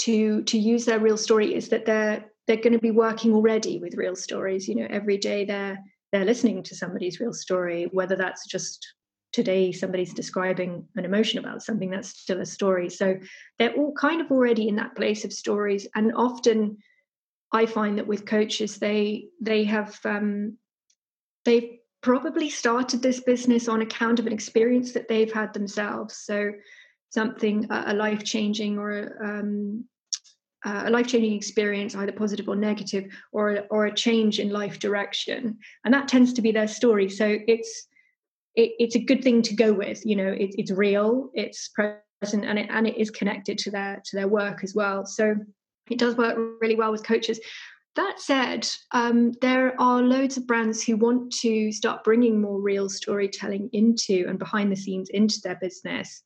to 0.00 0.42
to 0.44 0.58
use 0.58 0.84
their 0.84 1.00
real 1.00 1.16
story 1.16 1.54
is 1.54 1.70
that 1.70 1.86
they're 1.86 2.24
they're 2.46 2.56
going 2.56 2.72
to 2.72 2.78
be 2.78 2.92
working 2.92 3.34
already 3.34 3.80
with 3.80 3.96
real 3.96 4.14
stories. 4.14 4.68
You 4.68 4.76
know, 4.76 4.86
every 4.90 5.18
day 5.18 5.44
they're 5.44 5.78
they're 6.12 6.24
listening 6.24 6.62
to 6.62 6.76
somebody's 6.76 7.18
real 7.18 7.34
story, 7.34 7.88
whether 7.90 8.14
that's 8.14 8.46
just 8.46 8.86
today 9.32 9.72
somebody's 9.72 10.14
describing 10.14 10.86
an 10.96 11.04
emotion 11.04 11.38
about 11.38 11.62
something 11.62 11.90
that's 11.90 12.08
still 12.08 12.40
a 12.40 12.46
story. 12.46 12.88
So 12.88 13.18
they're 13.58 13.74
all 13.74 13.92
kind 13.92 14.20
of 14.20 14.30
already 14.30 14.68
in 14.68 14.76
that 14.76 14.96
place 14.96 15.24
of 15.24 15.32
stories, 15.32 15.86
and 15.94 16.12
often 16.14 16.78
I 17.52 17.66
find 17.66 17.98
that 17.98 18.06
with 18.06 18.26
coaches 18.26 18.78
they 18.78 19.28
they 19.40 19.64
have 19.64 19.98
um, 20.04 20.58
they've 21.44 21.78
probably 22.00 22.48
started 22.48 23.02
this 23.02 23.20
business 23.20 23.68
on 23.68 23.82
account 23.82 24.18
of 24.18 24.26
an 24.26 24.32
experience 24.32 24.92
that 24.92 25.08
they've 25.08 25.32
had 25.32 25.52
themselves. 25.52 26.16
So 26.16 26.52
something 27.10 27.66
a 27.70 27.94
life 27.94 28.22
changing 28.22 28.78
or 28.78 29.16
um, 29.24 29.84
a 30.64 30.90
life 30.90 31.06
changing 31.06 31.34
experience, 31.34 31.94
either 31.94 32.12
positive 32.12 32.48
or 32.48 32.56
negative, 32.56 33.04
or 33.32 33.64
or 33.70 33.86
a 33.86 33.94
change 33.94 34.40
in 34.40 34.50
life 34.50 34.78
direction, 34.78 35.58
and 35.84 35.94
that 35.94 36.08
tends 36.08 36.32
to 36.34 36.42
be 36.42 36.52
their 36.52 36.68
story. 36.68 37.08
So 37.08 37.38
it's 37.46 37.86
it, 38.58 38.72
it's 38.78 38.96
a 38.96 39.00
good 39.00 39.22
thing 39.22 39.40
to 39.42 39.54
go 39.54 39.72
with. 39.72 40.04
You 40.04 40.16
know, 40.16 40.32
it, 40.32 40.54
it's 40.58 40.70
real, 40.70 41.30
it's 41.34 41.68
present, 41.68 42.44
and 42.44 42.58
it 42.58 42.68
and 42.70 42.86
it 42.86 42.98
is 42.98 43.10
connected 43.10 43.58
to 43.58 43.70
their 43.70 44.02
to 44.04 44.16
their 44.16 44.28
work 44.28 44.62
as 44.62 44.74
well. 44.74 45.06
So 45.06 45.36
it 45.90 45.98
does 45.98 46.16
work 46.16 46.36
really 46.60 46.76
well 46.76 46.92
with 46.92 47.04
coaches. 47.04 47.40
That 47.96 48.20
said, 48.20 48.68
um, 48.92 49.32
there 49.40 49.80
are 49.80 50.02
loads 50.02 50.36
of 50.36 50.46
brands 50.46 50.84
who 50.84 50.96
want 50.96 51.32
to 51.40 51.72
start 51.72 52.04
bringing 52.04 52.40
more 52.40 52.60
real 52.60 52.88
storytelling 52.88 53.70
into 53.72 54.26
and 54.28 54.38
behind 54.38 54.70
the 54.70 54.76
scenes 54.76 55.08
into 55.10 55.40
their 55.42 55.56
business 55.56 56.22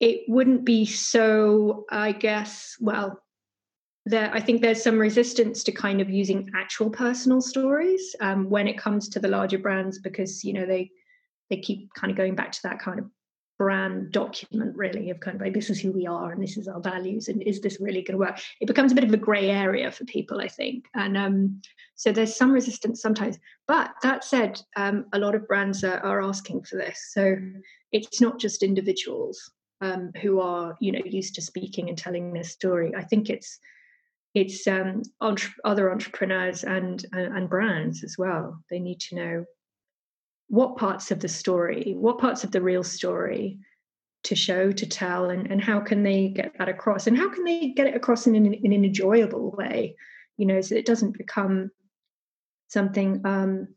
it 0.00 0.22
wouldn't 0.28 0.64
be 0.64 0.84
so, 0.84 1.84
I 1.90 2.12
guess, 2.12 2.76
well, 2.80 3.22
there, 4.04 4.32
I 4.32 4.40
think 4.40 4.60
there's 4.60 4.82
some 4.82 4.98
resistance 4.98 5.64
to 5.64 5.72
kind 5.72 6.00
of 6.00 6.10
using 6.10 6.50
actual 6.54 6.90
personal 6.90 7.40
stories 7.40 8.14
um, 8.20 8.48
when 8.48 8.68
it 8.68 8.78
comes 8.78 9.08
to 9.08 9.20
the 9.20 9.28
larger 9.28 9.58
brands 9.58 9.98
because 9.98 10.44
you 10.44 10.52
know 10.52 10.64
they 10.64 10.90
they 11.50 11.56
keep 11.56 11.92
kind 11.94 12.10
of 12.10 12.16
going 12.16 12.34
back 12.34 12.52
to 12.52 12.62
that 12.64 12.78
kind 12.78 12.98
of 12.98 13.06
brand 13.58 14.12
document 14.12 14.76
really 14.76 15.08
of 15.08 15.18
kind 15.20 15.34
of 15.34 15.40
like 15.40 15.54
this 15.54 15.70
is 15.70 15.80
who 15.80 15.90
we 15.90 16.06
are 16.06 16.30
and 16.30 16.42
this 16.42 16.58
is 16.58 16.68
our 16.68 16.80
values 16.80 17.28
and 17.28 17.42
is 17.42 17.62
this 17.62 17.80
really 17.80 18.02
going 18.02 18.12
to 18.12 18.18
work 18.18 18.38
it 18.60 18.66
becomes 18.66 18.92
a 18.92 18.94
bit 18.94 19.04
of 19.04 19.14
a 19.14 19.16
gray 19.16 19.48
area 19.48 19.90
for 19.90 20.04
people 20.04 20.40
i 20.40 20.48
think 20.48 20.84
and 20.94 21.16
um, 21.16 21.58
so 21.94 22.12
there's 22.12 22.36
some 22.36 22.52
resistance 22.52 23.00
sometimes 23.00 23.38
but 23.66 23.92
that 24.02 24.24
said 24.24 24.60
um, 24.76 25.06
a 25.14 25.18
lot 25.18 25.34
of 25.34 25.48
brands 25.48 25.82
are, 25.84 26.00
are 26.00 26.22
asking 26.22 26.62
for 26.64 26.76
this 26.76 27.12
so 27.14 27.34
it's 27.92 28.20
not 28.20 28.38
just 28.38 28.62
individuals 28.62 29.50
um, 29.80 30.12
who 30.20 30.40
are 30.40 30.76
you 30.80 30.92
know 30.92 31.02
used 31.04 31.34
to 31.34 31.42
speaking 31.42 31.88
and 31.88 31.98
telling 31.98 32.32
their 32.32 32.44
story. 32.44 32.94
I 32.96 33.02
think 33.02 33.30
it's 33.30 33.58
it's 34.34 34.66
um, 34.66 35.02
entre- 35.22 35.54
other 35.64 35.90
entrepreneurs 35.90 36.64
and, 36.64 37.04
and 37.12 37.36
and 37.36 37.48
brands 37.48 38.04
as 38.04 38.16
well. 38.18 38.62
They 38.70 38.78
need 38.78 39.00
to 39.00 39.14
know 39.14 39.44
what 40.48 40.76
parts 40.76 41.10
of 41.10 41.20
the 41.20 41.28
story, 41.28 41.94
what 41.96 42.18
parts 42.18 42.44
of 42.44 42.52
the 42.52 42.62
real 42.62 42.84
story 42.84 43.58
to 44.24 44.34
show, 44.34 44.72
to 44.72 44.86
tell, 44.86 45.30
and, 45.30 45.50
and 45.50 45.62
how 45.62 45.80
can 45.80 46.02
they 46.02 46.28
get 46.28 46.52
that 46.58 46.68
across? 46.68 47.06
And 47.06 47.16
how 47.16 47.28
can 47.28 47.44
they 47.44 47.68
get 47.68 47.86
it 47.86 47.94
across 47.94 48.26
in 48.26 48.34
an, 48.34 48.52
in 48.52 48.72
an 48.72 48.84
enjoyable 48.84 49.52
way, 49.52 49.96
you 50.36 50.46
know, 50.46 50.60
so 50.60 50.74
it 50.74 50.86
doesn't 50.86 51.16
become 51.16 51.70
something, 52.68 53.20
um, 53.24 53.68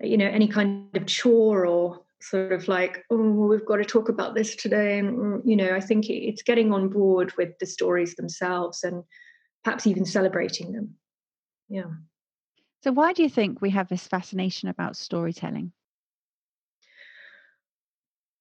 you 0.00 0.16
know, 0.16 0.26
any 0.26 0.48
kind 0.48 0.88
of 0.94 1.06
chore 1.06 1.66
or 1.66 2.00
sort 2.20 2.52
of 2.52 2.68
like, 2.68 3.04
oh, 3.10 3.16
we've 3.16 3.66
got 3.66 3.76
to 3.76 3.84
talk 3.84 4.08
about 4.08 4.34
this 4.34 4.56
today. 4.56 4.98
And, 4.98 5.18
mm, 5.18 5.40
you 5.44 5.56
know, 5.56 5.74
I 5.74 5.80
think 5.80 6.08
it's 6.08 6.42
getting 6.42 6.72
on 6.72 6.88
board 6.88 7.32
with 7.36 7.50
the 7.58 7.66
stories 7.66 8.14
themselves 8.14 8.82
and 8.82 9.04
perhaps 9.62 9.86
even 9.86 10.04
celebrating 10.04 10.72
them. 10.72 10.94
Yeah. 11.68 11.90
So, 12.82 12.92
why 12.92 13.12
do 13.12 13.22
you 13.22 13.28
think 13.28 13.60
we 13.60 13.70
have 13.70 13.88
this 13.88 14.06
fascination 14.06 14.68
about 14.68 14.96
storytelling? 14.96 15.72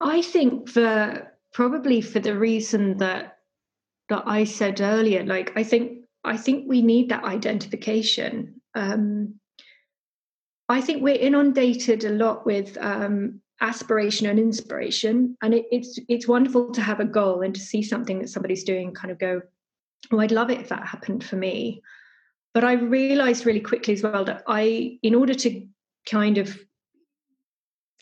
I 0.03 0.21
think 0.21 0.69
for 0.69 1.31
probably 1.53 2.01
for 2.01 2.19
the 2.19 2.37
reason 2.37 2.97
that 2.97 3.37
that 4.09 4.23
I 4.25 4.43
said 4.43 4.81
earlier, 4.81 5.23
like 5.23 5.53
I 5.55 5.63
think 5.63 6.03
I 6.23 6.37
think 6.37 6.65
we 6.67 6.81
need 6.81 7.09
that 7.09 7.23
identification. 7.23 8.61
Um, 8.75 9.35
I 10.69 10.81
think 10.81 11.03
we're 11.03 11.15
inundated 11.15 12.05
a 12.05 12.09
lot 12.09 12.45
with 12.45 12.77
um, 12.79 13.41
aspiration 13.61 14.27
and 14.27 14.39
inspiration 14.39 15.37
and 15.41 15.53
it, 15.53 15.65
it's 15.71 15.97
it's 16.09 16.27
wonderful 16.27 16.71
to 16.71 16.81
have 16.81 16.99
a 16.99 17.05
goal 17.05 17.41
and 17.41 17.55
to 17.55 17.61
see 17.61 17.81
something 17.81 18.19
that 18.19 18.29
somebody's 18.29 18.63
doing 18.65 18.93
kind 18.93 19.09
of 19.09 19.17
go 19.17 19.41
oh 20.11 20.19
i'd 20.19 20.33
love 20.33 20.49
it 20.49 20.59
if 20.59 20.67
that 20.67 20.85
happened 20.85 21.23
for 21.23 21.37
me 21.37 21.81
but 22.53 22.65
i 22.65 22.73
realized 22.73 23.45
really 23.45 23.61
quickly 23.61 23.93
as 23.93 24.03
well 24.03 24.25
that 24.25 24.43
i 24.47 24.97
in 25.01 25.15
order 25.15 25.33
to 25.33 25.65
kind 26.05 26.37
of 26.37 26.59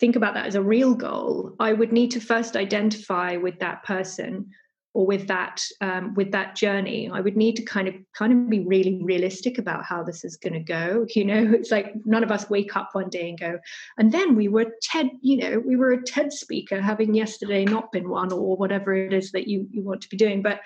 think 0.01 0.17
about 0.17 0.33
that 0.33 0.45
as 0.45 0.55
a 0.55 0.61
real 0.61 0.93
goal 0.93 1.55
i 1.59 1.71
would 1.71 1.93
need 1.93 2.11
to 2.11 2.19
first 2.19 2.57
identify 2.57 3.37
with 3.37 3.57
that 3.59 3.83
person 3.83 4.51
or 4.93 5.05
with 5.05 5.27
that 5.27 5.63
um, 5.79 6.13
with 6.15 6.31
that 6.31 6.55
journey. 6.55 7.09
I 7.09 7.21
would 7.21 7.37
need 7.37 7.55
to 7.55 7.63
kind 7.63 7.87
of 7.87 7.95
kind 8.13 8.33
of 8.33 8.49
be 8.49 8.59
really 8.59 8.99
realistic 9.01 9.57
about 9.57 9.85
how 9.85 10.03
this 10.03 10.25
is 10.25 10.35
going 10.35 10.53
to 10.53 10.59
go 10.59 11.05
you 11.15 11.23
know? 11.23 11.51
It's 11.53 11.71
like 11.71 11.93
none 12.05 12.23
of 12.23 12.31
us 12.31 12.49
wake 12.49 12.75
up 12.75 12.89
one 12.93 13.09
day 13.09 13.29
and 13.29 13.39
go 13.39 13.59
and 13.97 14.11
then 14.11 14.35
we 14.35 14.47
were 14.47 14.67
ted 14.81 15.09
you 15.21 15.37
know 15.37 15.59
we 15.59 15.75
were 15.75 15.91
a 15.91 16.03
ted 16.03 16.33
speaker 16.33 16.81
having 16.81 17.13
yesterday 17.13 17.63
not 17.63 17.91
been 17.91 18.09
one 18.09 18.31
or 18.31 18.57
whatever 18.57 18.93
it 18.93 19.13
is 19.13 19.31
that 19.31 19.47
you 19.47 19.67
you 19.71 19.81
want 19.81 20.01
to 20.01 20.09
be 20.09 20.17
doing. 20.17 20.41
But 20.41 20.61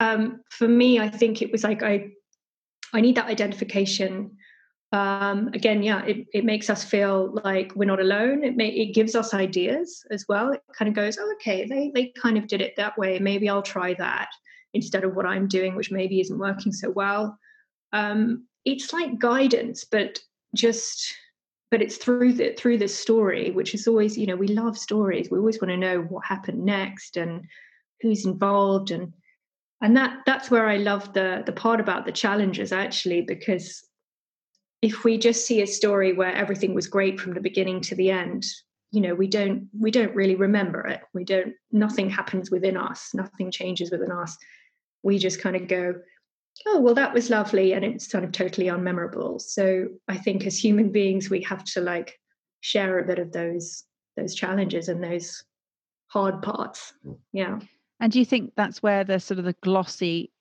um, 0.00 0.42
for 0.50 0.68
me 0.68 1.00
i 1.00 1.08
think 1.08 1.42
it 1.42 1.50
was 1.50 1.64
like 1.64 1.82
i 1.82 2.10
i 2.92 3.00
need 3.00 3.16
that 3.16 3.26
identification 3.26 4.36
um, 4.92 5.48
again, 5.48 5.82
yeah, 5.82 6.02
it, 6.04 6.26
it 6.32 6.44
makes 6.44 6.70
us 6.70 6.82
feel 6.82 7.38
like 7.44 7.74
we're 7.76 7.84
not 7.84 8.00
alone. 8.00 8.42
It 8.42 8.56
may, 8.56 8.68
it 8.68 8.94
gives 8.94 9.14
us 9.14 9.34
ideas 9.34 10.04
as 10.10 10.24
well. 10.28 10.52
It 10.52 10.62
kind 10.74 10.88
of 10.88 10.94
goes, 10.94 11.18
oh, 11.20 11.32
okay, 11.34 11.66
they 11.66 11.90
they 11.94 12.12
kind 12.20 12.38
of 12.38 12.46
did 12.46 12.62
it 12.62 12.74
that 12.76 12.96
way. 12.96 13.18
Maybe 13.18 13.48
I'll 13.48 13.62
try 13.62 13.94
that 13.94 14.28
instead 14.72 15.04
of 15.04 15.14
what 15.14 15.26
I'm 15.26 15.46
doing, 15.46 15.74
which 15.74 15.90
maybe 15.90 16.20
isn't 16.20 16.38
working 16.38 16.72
so 16.72 16.90
well. 16.90 17.38
Um, 17.92 18.46
it's 18.64 18.92
like 18.92 19.18
guidance, 19.18 19.84
but 19.84 20.20
just 20.54 21.14
but 21.70 21.82
it's 21.82 21.98
through 21.98 22.32
the 22.32 22.54
through 22.54 22.78
this 22.78 22.98
story, 22.98 23.50
which 23.50 23.74
is 23.74 23.86
always, 23.86 24.16
you 24.16 24.26
know, 24.26 24.36
we 24.36 24.48
love 24.48 24.78
stories. 24.78 25.30
We 25.30 25.38
always 25.38 25.60
want 25.60 25.70
to 25.70 25.76
know 25.76 26.00
what 26.00 26.24
happened 26.24 26.64
next 26.64 27.18
and 27.18 27.44
who's 28.00 28.24
involved 28.24 28.90
and 28.90 29.12
and 29.82 29.96
that 29.98 30.20
that's 30.24 30.50
where 30.50 30.66
I 30.66 30.78
love 30.78 31.12
the 31.12 31.42
the 31.44 31.52
part 31.52 31.78
about 31.78 32.06
the 32.06 32.12
challenges 32.12 32.72
actually 32.72 33.20
because 33.20 33.87
if 34.80 35.04
we 35.04 35.18
just 35.18 35.46
see 35.46 35.62
a 35.62 35.66
story 35.66 36.12
where 36.12 36.34
everything 36.34 36.74
was 36.74 36.86
great 36.86 37.18
from 37.18 37.34
the 37.34 37.40
beginning 37.40 37.80
to 37.80 37.94
the 37.94 38.10
end 38.10 38.44
you 38.90 39.00
know 39.00 39.14
we 39.14 39.26
don't 39.26 39.68
we 39.78 39.90
don't 39.90 40.14
really 40.14 40.34
remember 40.34 40.86
it. 40.86 41.00
We 41.12 41.24
don't 41.24 41.54
nothing 41.72 42.08
happens 42.08 42.50
within 42.50 42.76
us. 42.76 43.10
Nothing 43.14 43.50
changes 43.50 43.90
within 43.90 44.10
us. 44.10 44.36
We 45.02 45.18
just 45.18 45.40
kind 45.40 45.56
of 45.56 45.68
go 45.68 45.94
oh 46.66 46.80
well 46.80 46.94
that 46.94 47.14
was 47.14 47.30
lovely 47.30 47.72
and 47.72 47.84
it's 47.84 48.08
kind 48.08 48.24
of 48.24 48.32
totally 48.32 48.66
unmemorable. 48.66 49.40
So 49.40 49.88
i 50.08 50.16
think 50.16 50.46
as 50.46 50.62
human 50.62 50.90
beings 50.90 51.30
we 51.30 51.42
have 51.42 51.64
to 51.64 51.80
like 51.80 52.18
share 52.60 52.98
a 52.98 53.06
bit 53.06 53.18
of 53.18 53.32
those 53.32 53.84
those 54.16 54.34
challenges 54.34 54.88
and 54.88 55.02
those 55.02 55.44
hard 56.08 56.42
parts. 56.42 56.92
Mm. 57.06 57.18
Yeah. 57.32 57.58
And 58.00 58.12
do 58.12 58.18
you 58.18 58.24
think 58.24 58.52
that's 58.56 58.82
where 58.82 59.04
the 59.04 59.20
sort 59.20 59.38
of 59.38 59.44
the 59.44 59.56
glossy 59.62 60.32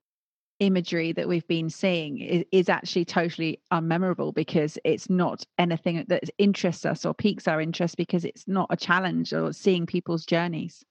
imagery 0.59 1.11
that 1.11 1.27
we've 1.27 1.47
been 1.47 1.69
seeing 1.69 2.19
is, 2.19 2.43
is, 2.51 2.69
actually 2.69 3.05
totally 3.05 3.59
unmemorable 3.71 4.33
because 4.33 4.77
it's 4.83 5.09
not 5.09 5.45
anything 5.57 6.03
that 6.07 6.23
interests 6.37 6.85
us 6.85 7.05
or 7.05 7.13
piques 7.13 7.47
our 7.47 7.61
interest 7.61 7.97
because 7.97 8.25
it's 8.25 8.47
not 8.47 8.67
a 8.69 8.77
challenge 8.77 9.33
or 9.33 9.53
seeing 9.53 9.85
people's 9.85 10.25
journeys. 10.25 10.83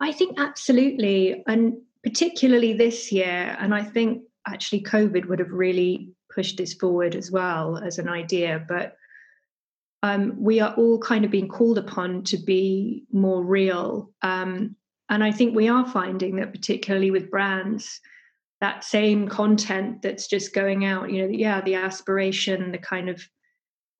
I 0.00 0.12
think 0.12 0.38
absolutely. 0.38 1.42
And 1.46 1.74
particularly 2.02 2.72
this 2.72 3.12
year, 3.12 3.56
and 3.58 3.74
I 3.74 3.84
think 3.84 4.22
actually 4.46 4.82
COVID 4.82 5.26
would 5.26 5.38
have 5.38 5.52
really 5.52 6.10
pushed 6.34 6.58
this 6.58 6.74
forward 6.74 7.14
as 7.14 7.30
well 7.30 7.78
as 7.78 7.98
an 7.98 8.08
idea. 8.08 8.64
But 8.66 8.96
um, 10.02 10.34
we 10.36 10.60
are 10.60 10.74
all 10.74 10.98
kind 10.98 11.24
of 11.24 11.30
being 11.30 11.48
called 11.48 11.78
upon 11.78 12.24
to 12.24 12.36
be 12.36 13.04
more 13.12 13.44
real. 13.44 14.10
Um, 14.22 14.76
and 15.08 15.22
I 15.22 15.30
think 15.30 15.54
we 15.54 15.68
are 15.68 15.86
finding 15.86 16.36
that, 16.36 16.52
particularly 16.52 17.10
with 17.10 17.30
brands, 17.30 18.00
that 18.62 18.84
same 18.84 19.28
content 19.28 20.00
that's 20.02 20.26
just 20.26 20.54
going 20.54 20.84
out 20.84 21.10
you 21.10 21.20
know 21.20 21.28
yeah 21.28 21.60
the 21.60 21.74
aspiration 21.74 22.72
the 22.72 22.78
kind 22.78 23.08
of 23.10 23.20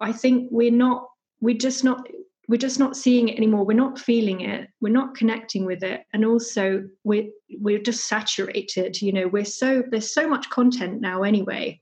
i 0.00 0.12
think 0.12 0.48
we're 0.50 0.70
not 0.70 1.06
we're 1.40 1.58
just 1.58 1.84
not 1.84 2.06
we're 2.48 2.56
just 2.56 2.78
not 2.78 2.96
seeing 2.96 3.28
it 3.28 3.36
anymore. 3.36 3.64
We're 3.64 3.74
not 3.74 3.98
feeling 3.98 4.40
it. 4.42 4.68
We're 4.80 4.92
not 4.92 5.14
connecting 5.14 5.64
with 5.64 5.82
it. 5.82 6.02
And 6.12 6.24
also 6.24 6.86
we're 7.04 7.28
we're 7.60 7.78
just 7.78 8.08
saturated 8.08 9.00
you 9.00 9.12
know 9.12 9.28
we're 9.28 9.44
so 9.44 9.82
there's 9.90 10.12
so 10.12 10.28
much 10.28 10.50
content 10.50 11.00
now 11.00 11.22
anyway. 11.22 11.80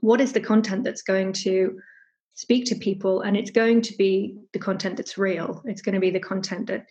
What 0.00 0.20
is 0.20 0.32
the 0.32 0.40
content 0.40 0.84
that's 0.84 1.02
going 1.02 1.32
to 1.44 1.78
speak 2.34 2.66
to 2.66 2.74
people? 2.74 3.22
And 3.22 3.36
it's 3.36 3.50
going 3.50 3.82
to 3.82 3.96
be 3.96 4.36
the 4.52 4.58
content 4.58 4.96
that's 4.96 5.18
real. 5.18 5.62
It's 5.64 5.82
going 5.82 5.94
to 5.94 6.00
be 6.00 6.10
the 6.10 6.20
content 6.20 6.66
that 6.68 6.86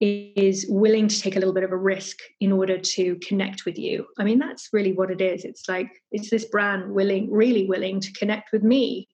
is 0.00 0.66
willing 0.68 1.08
to 1.08 1.20
take 1.20 1.36
a 1.36 1.38
little 1.38 1.54
bit 1.54 1.64
of 1.64 1.72
a 1.72 1.76
risk 1.76 2.18
in 2.40 2.52
order 2.52 2.78
to 2.78 3.16
connect 3.26 3.64
with 3.64 3.78
you. 3.78 4.06
I 4.18 4.24
mean, 4.24 4.38
that's 4.38 4.68
really 4.72 4.92
what 4.92 5.10
it 5.10 5.20
is. 5.20 5.44
It's 5.44 5.68
like, 5.68 5.90
is 6.12 6.28
this 6.28 6.44
brand 6.44 6.92
willing, 6.92 7.30
really 7.30 7.66
willing 7.66 8.00
to 8.00 8.12
connect 8.12 8.52
with 8.52 8.62
me? 8.62 9.08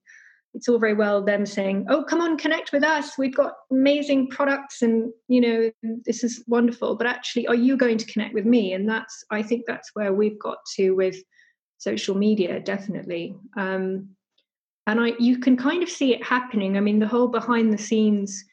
It's 0.54 0.68
all 0.68 0.78
very 0.78 0.94
well 0.94 1.24
them 1.24 1.46
saying, 1.46 1.86
oh, 1.88 2.02
come 2.02 2.20
on, 2.20 2.36
connect 2.36 2.72
with 2.72 2.82
us. 2.82 3.16
We've 3.16 3.34
got 3.34 3.54
amazing 3.70 4.28
products 4.28 4.82
and, 4.82 5.12
you 5.28 5.40
know, 5.40 5.70
this 6.04 6.24
is 6.24 6.44
wonderful. 6.46 6.96
But 6.96 7.06
actually, 7.06 7.46
are 7.46 7.54
you 7.54 7.76
going 7.76 7.96
to 7.98 8.12
connect 8.12 8.34
with 8.34 8.44
me? 8.44 8.72
And 8.72 8.88
that's, 8.88 9.24
I 9.30 9.42
think 9.42 9.64
that's 9.66 9.90
where 9.94 10.12
we've 10.12 10.38
got 10.38 10.58
to 10.76 10.90
with 10.90 11.16
social 11.78 12.16
media, 12.16 12.60
definitely. 12.60 13.34
Um, 13.56 14.10
and 14.86 15.00
I 15.00 15.12
you 15.18 15.38
can 15.38 15.56
kind 15.56 15.82
of 15.82 15.88
see 15.88 16.12
it 16.12 16.24
happening. 16.24 16.76
I 16.76 16.80
mean, 16.80 16.98
the 16.98 17.06
whole 17.06 17.28
behind 17.28 17.72
the 17.72 17.78
scenes 17.78 18.44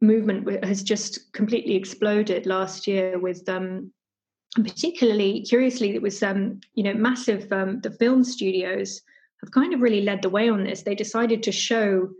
movement 0.00 0.64
has 0.64 0.82
just 0.82 1.32
completely 1.32 1.74
exploded 1.74 2.46
last 2.46 2.86
year 2.86 3.18
with 3.18 3.48
um, 3.48 3.92
particularly 4.54 5.42
curiously 5.42 5.94
it 5.94 6.02
was 6.02 6.22
um, 6.22 6.60
you 6.74 6.82
know 6.82 6.94
massive 6.94 7.50
um, 7.52 7.80
the 7.80 7.90
film 7.90 8.22
studios 8.24 9.02
have 9.42 9.50
kind 9.52 9.72
of 9.74 9.80
really 9.80 10.02
led 10.02 10.22
the 10.22 10.28
way 10.28 10.48
on 10.48 10.64
this. 10.64 10.82
They 10.82 10.94
decided 10.94 11.42
to 11.44 11.52
show 11.52 12.10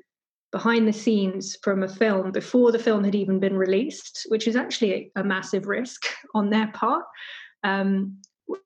behind 0.52 0.86
the 0.86 0.92
scenes 0.92 1.58
from 1.62 1.82
a 1.82 1.88
film 1.88 2.32
before 2.32 2.72
the 2.72 2.78
film 2.78 3.04
had 3.04 3.14
even 3.14 3.38
been 3.38 3.56
released 3.56 4.26
which 4.28 4.48
is 4.48 4.56
actually 4.56 4.92
a, 5.16 5.20
a 5.20 5.24
massive 5.24 5.66
risk 5.66 6.06
on 6.34 6.48
their 6.48 6.68
part 6.68 7.04
um, 7.64 8.16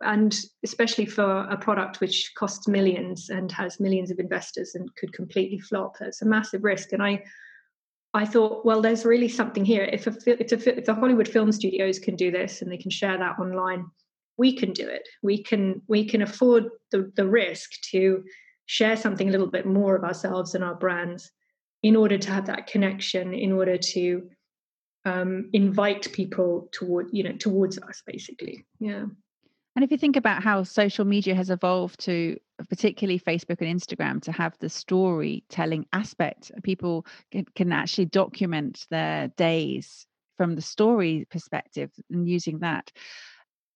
and 0.02 0.36
especially 0.62 1.06
for 1.06 1.40
a 1.50 1.56
product 1.56 2.00
which 2.00 2.32
costs 2.36 2.68
millions 2.68 3.30
and 3.30 3.50
has 3.50 3.80
millions 3.80 4.10
of 4.10 4.20
investors 4.20 4.76
and 4.76 4.94
could 4.94 5.12
completely 5.12 5.58
flop. 5.58 5.96
It's 6.00 6.22
a 6.22 6.26
massive 6.26 6.62
risk 6.62 6.92
and 6.92 7.02
i 7.02 7.22
i 8.14 8.24
thought 8.24 8.64
well 8.64 8.80
there's 8.80 9.04
really 9.04 9.28
something 9.28 9.64
here. 9.64 9.84
If 9.84 10.06
a, 10.06 10.16
if, 10.26 10.52
a, 10.52 10.78
if 10.78 10.84
the 10.84 10.94
hollywood 10.94 11.28
film 11.28 11.52
studios 11.52 11.98
can 11.98 12.16
do 12.16 12.30
this 12.30 12.62
and 12.62 12.70
they 12.70 12.76
can 12.76 12.90
share 12.90 13.18
that 13.18 13.38
online 13.38 13.86
we 14.36 14.52
can 14.56 14.72
do 14.72 14.86
it. 14.88 15.08
We 15.22 15.42
can 15.42 15.82
we 15.88 16.04
can 16.04 16.22
afford 16.22 16.64
the, 16.90 17.12
the 17.16 17.26
risk 17.26 17.70
to 17.90 18.24
share 18.66 18.96
something 18.96 19.28
a 19.28 19.30
little 19.30 19.50
bit 19.50 19.66
more 19.66 19.96
of 19.96 20.04
ourselves 20.04 20.54
and 20.54 20.64
our 20.64 20.74
brands 20.74 21.30
in 21.82 21.96
order 21.96 22.18
to 22.18 22.30
have 22.30 22.46
that 22.46 22.66
connection 22.66 23.34
in 23.34 23.52
order 23.52 23.76
to 23.76 24.28
um, 25.04 25.50
invite 25.52 26.12
people 26.12 26.68
toward 26.72 27.08
you 27.12 27.22
know 27.24 27.32
towards 27.32 27.78
us 27.78 28.02
basically. 28.06 28.64
Yeah 28.78 29.06
and 29.74 29.84
if 29.84 29.90
you 29.90 29.96
think 29.96 30.16
about 30.16 30.42
how 30.42 30.62
social 30.64 31.04
media 31.04 31.34
has 31.34 31.48
evolved 31.48 32.00
to 32.00 32.36
particularly 32.68 33.18
Facebook 33.18 33.60
and 33.60 33.80
Instagram 33.80 34.20
to 34.22 34.32
have 34.32 34.56
the 34.58 34.68
storytelling 34.68 35.86
aspect, 35.92 36.52
people 36.62 37.06
can, 37.30 37.46
can 37.54 37.72
actually 37.72 38.04
document 38.04 38.86
their 38.90 39.28
days 39.28 40.06
from 40.36 40.56
the 40.56 40.62
story 40.62 41.26
perspective 41.30 41.90
and 42.10 42.28
using 42.28 42.58
that. 42.58 42.92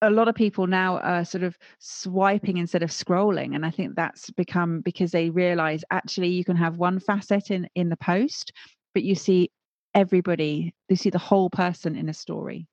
A 0.02 0.10
lot 0.10 0.28
of 0.28 0.34
people 0.34 0.66
now 0.66 0.98
are 0.98 1.24
sort 1.24 1.42
of 1.42 1.56
swiping 1.78 2.58
instead 2.58 2.82
of 2.82 2.90
scrolling. 2.90 3.54
And 3.54 3.64
I 3.64 3.70
think 3.70 3.94
that's 3.94 4.30
become 4.30 4.82
because 4.82 5.12
they 5.12 5.30
realize 5.30 5.82
actually 5.90 6.28
you 6.28 6.44
can 6.44 6.56
have 6.56 6.76
one 6.76 7.00
facet 7.00 7.50
in, 7.50 7.66
in 7.74 7.88
the 7.88 7.96
post, 7.96 8.52
but 8.92 9.02
you 9.02 9.14
see 9.14 9.50
everybody, 9.94 10.74
you 10.90 10.96
see 10.96 11.08
the 11.08 11.18
whole 11.18 11.48
person 11.48 11.96
in 11.96 12.10
a 12.10 12.14
story. 12.14 12.68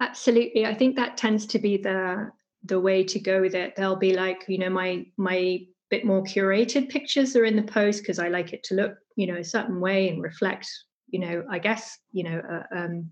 Absolutely. 0.00 0.64
I 0.64 0.74
think 0.74 0.96
that 0.96 1.16
tends 1.16 1.46
to 1.46 1.58
be 1.58 1.76
the 1.76 2.30
the 2.64 2.80
way 2.80 3.04
to 3.04 3.20
go 3.20 3.40
with 3.40 3.54
it. 3.54 3.74
They'll 3.76 3.96
be 3.96 4.14
like, 4.14 4.44
you 4.48 4.58
know, 4.58 4.70
my 4.70 5.06
my 5.16 5.60
bit 5.90 6.04
more 6.04 6.22
curated 6.22 6.88
pictures 6.88 7.34
are 7.34 7.44
in 7.44 7.56
the 7.56 7.62
post 7.62 8.02
because 8.02 8.18
I 8.18 8.28
like 8.28 8.52
it 8.52 8.62
to 8.64 8.74
look, 8.74 8.96
you 9.16 9.26
know, 9.26 9.36
a 9.36 9.44
certain 9.44 9.80
way 9.80 10.08
and 10.10 10.22
reflect, 10.22 10.68
you 11.08 11.18
know, 11.18 11.44
I 11.50 11.58
guess, 11.58 11.98
you 12.12 12.24
know, 12.24 12.40
uh, 12.40 12.76
um, 12.76 13.10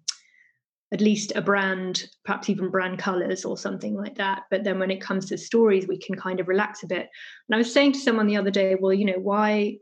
at 0.93 1.01
least 1.01 1.33
a 1.35 1.41
brand, 1.41 2.05
perhaps 2.25 2.51
even 2.51 2.71
brand 2.71 2.99
colors 2.99 3.45
or 3.45 3.57
something 3.57 3.95
like 3.95 4.17
that. 4.17 4.43
But 4.51 4.63
then 4.63 4.79
when 4.79 4.91
it 4.91 5.01
comes 5.01 5.27
to 5.27 5.39
stories, 5.39 5.89
we 5.89 5.99
can 5.99 6.17
kind 6.17 6.39
of 6.39 6.49
relax 6.49 6.83
a 6.83 6.87
bit. 6.87 7.09
And 7.49 7.55
I 7.55 7.59
was 7.59 7.73
saying 7.73 7.93
to 7.93 7.99
someone 7.99 8.27
the 8.27 8.37
other 8.37 8.51
day, 8.51 8.77
well, 8.79 8.93
you 8.93 9.07
know, 9.07 9.19
why, 9.19 9.79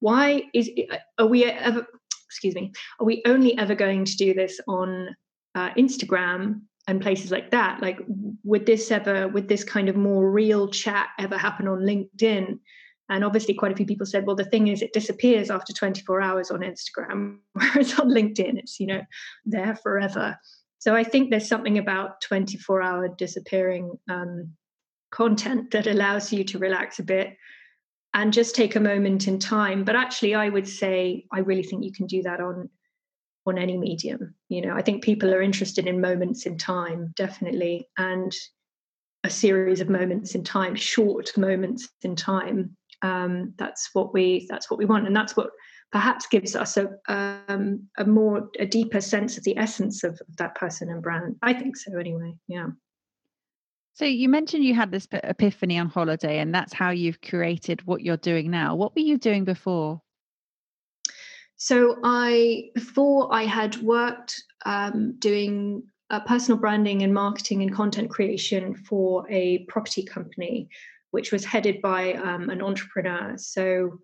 why 0.00 0.42
is 0.52 0.68
are 1.18 1.26
we 1.26 1.44
ever? 1.44 1.86
Excuse 2.26 2.54
me. 2.54 2.72
Are 2.98 3.06
we 3.06 3.22
only 3.26 3.56
ever 3.58 3.74
going 3.74 4.04
to 4.04 4.16
do 4.16 4.34
this 4.34 4.58
on 4.66 5.14
uh, 5.54 5.70
Instagram 5.74 6.62
and 6.88 7.00
places 7.00 7.30
like 7.30 7.50
that 7.50 7.80
like 7.80 7.98
would 8.42 8.66
this 8.66 8.90
ever 8.90 9.28
would 9.28 9.48
this 9.48 9.64
kind 9.64 9.88
of 9.88 9.96
more 9.96 10.30
real 10.30 10.68
chat 10.68 11.08
ever 11.18 11.36
happen 11.36 11.68
on 11.68 11.80
linkedin? 11.80 12.58
And 13.08 13.24
obviously 13.24 13.54
quite 13.54 13.72
a 13.72 13.76
few 13.76 13.86
people 13.86 14.06
said 14.06 14.26
well 14.26 14.36
the 14.36 14.44
thing 14.44 14.68
is 14.68 14.82
it 14.82 14.92
disappears 14.92 15.50
after 15.50 15.72
24 15.72 16.20
hours 16.20 16.50
on 16.50 16.60
instagram 16.60 17.38
whereas 17.52 17.98
on 17.98 18.08
linkedin 18.08 18.58
it's 18.58 18.80
you 18.80 18.86
know 18.86 19.02
there 19.44 19.76
forever. 19.76 20.38
So 20.78 20.94
i 20.94 21.04
think 21.04 21.30
there's 21.30 21.48
something 21.48 21.78
about 21.78 22.20
24 22.22 22.82
hour 22.82 23.08
disappearing 23.08 23.92
um, 24.10 24.52
content 25.10 25.70
that 25.72 25.86
allows 25.86 26.32
you 26.32 26.42
to 26.44 26.58
relax 26.58 26.98
a 26.98 27.04
bit 27.04 27.36
and 28.14 28.32
just 28.32 28.54
take 28.54 28.76
a 28.76 28.80
moment 28.80 29.26
in 29.28 29.38
time. 29.38 29.84
But 29.84 29.96
actually 29.96 30.34
i 30.34 30.48
would 30.48 30.66
say 30.66 31.26
i 31.32 31.38
really 31.40 31.62
think 31.62 31.84
you 31.84 31.92
can 31.92 32.06
do 32.06 32.22
that 32.22 32.40
on 32.40 32.70
on 33.46 33.58
any 33.58 33.76
medium 33.76 34.34
you 34.48 34.60
know. 34.60 34.74
I 34.74 34.82
think 34.82 35.02
people 35.02 35.34
are 35.34 35.42
interested 35.42 35.86
in 35.86 36.00
moments 36.00 36.46
in 36.46 36.58
time 36.58 37.12
definitely 37.16 37.88
and 37.98 38.32
a 39.24 39.30
series 39.30 39.80
of 39.80 39.88
moments 39.88 40.34
in 40.34 40.42
time 40.42 40.74
short 40.74 41.36
moments 41.36 41.88
in 42.02 42.16
time 42.16 42.76
um, 43.02 43.52
that's 43.58 43.90
what 43.92 44.12
we 44.14 44.46
that's 44.48 44.70
what 44.70 44.78
we 44.78 44.84
want 44.84 45.06
and 45.06 45.14
that's 45.14 45.36
what 45.36 45.50
perhaps 45.90 46.26
gives 46.26 46.56
us 46.56 46.76
a 46.76 46.88
um, 47.08 47.86
a 47.98 48.04
more 48.04 48.48
a 48.58 48.66
deeper 48.66 49.00
sense 49.00 49.36
of 49.36 49.44
the 49.44 49.56
essence 49.58 50.04
of, 50.04 50.12
of 50.12 50.36
that 50.38 50.54
person 50.54 50.88
and 50.88 51.02
brand. 51.02 51.36
I 51.42 51.52
think 51.52 51.76
so 51.76 51.98
anyway 51.98 52.32
yeah. 52.48 52.68
So 53.94 54.06
you 54.06 54.28
mentioned 54.28 54.64
you 54.64 54.74
had 54.74 54.90
this 54.90 55.06
epiphany 55.12 55.78
on 55.78 55.88
holiday 55.88 56.38
and 56.38 56.54
that's 56.54 56.72
how 56.72 56.90
you've 56.90 57.20
created 57.20 57.86
what 57.86 58.00
you're 58.00 58.16
doing 58.16 58.50
now. 58.50 58.74
What 58.74 58.94
were 58.94 59.02
you 59.02 59.18
doing 59.18 59.44
before 59.44 60.00
so 61.62 61.96
I 62.02 62.70
before 62.74 63.32
I 63.32 63.44
had 63.44 63.80
worked 63.82 64.42
um, 64.66 65.14
doing 65.20 65.84
uh, 66.10 66.18
personal 66.18 66.58
branding 66.58 67.02
and 67.04 67.14
marketing 67.14 67.62
and 67.62 67.72
content 67.72 68.10
creation 68.10 68.74
for 68.74 69.24
a 69.30 69.58
property 69.68 70.02
company, 70.02 70.68
which 71.12 71.30
was 71.30 71.44
headed 71.44 71.80
by 71.80 72.14
um, 72.14 72.50
an 72.50 72.62
entrepreneur. 72.62 73.38
So 73.38 74.00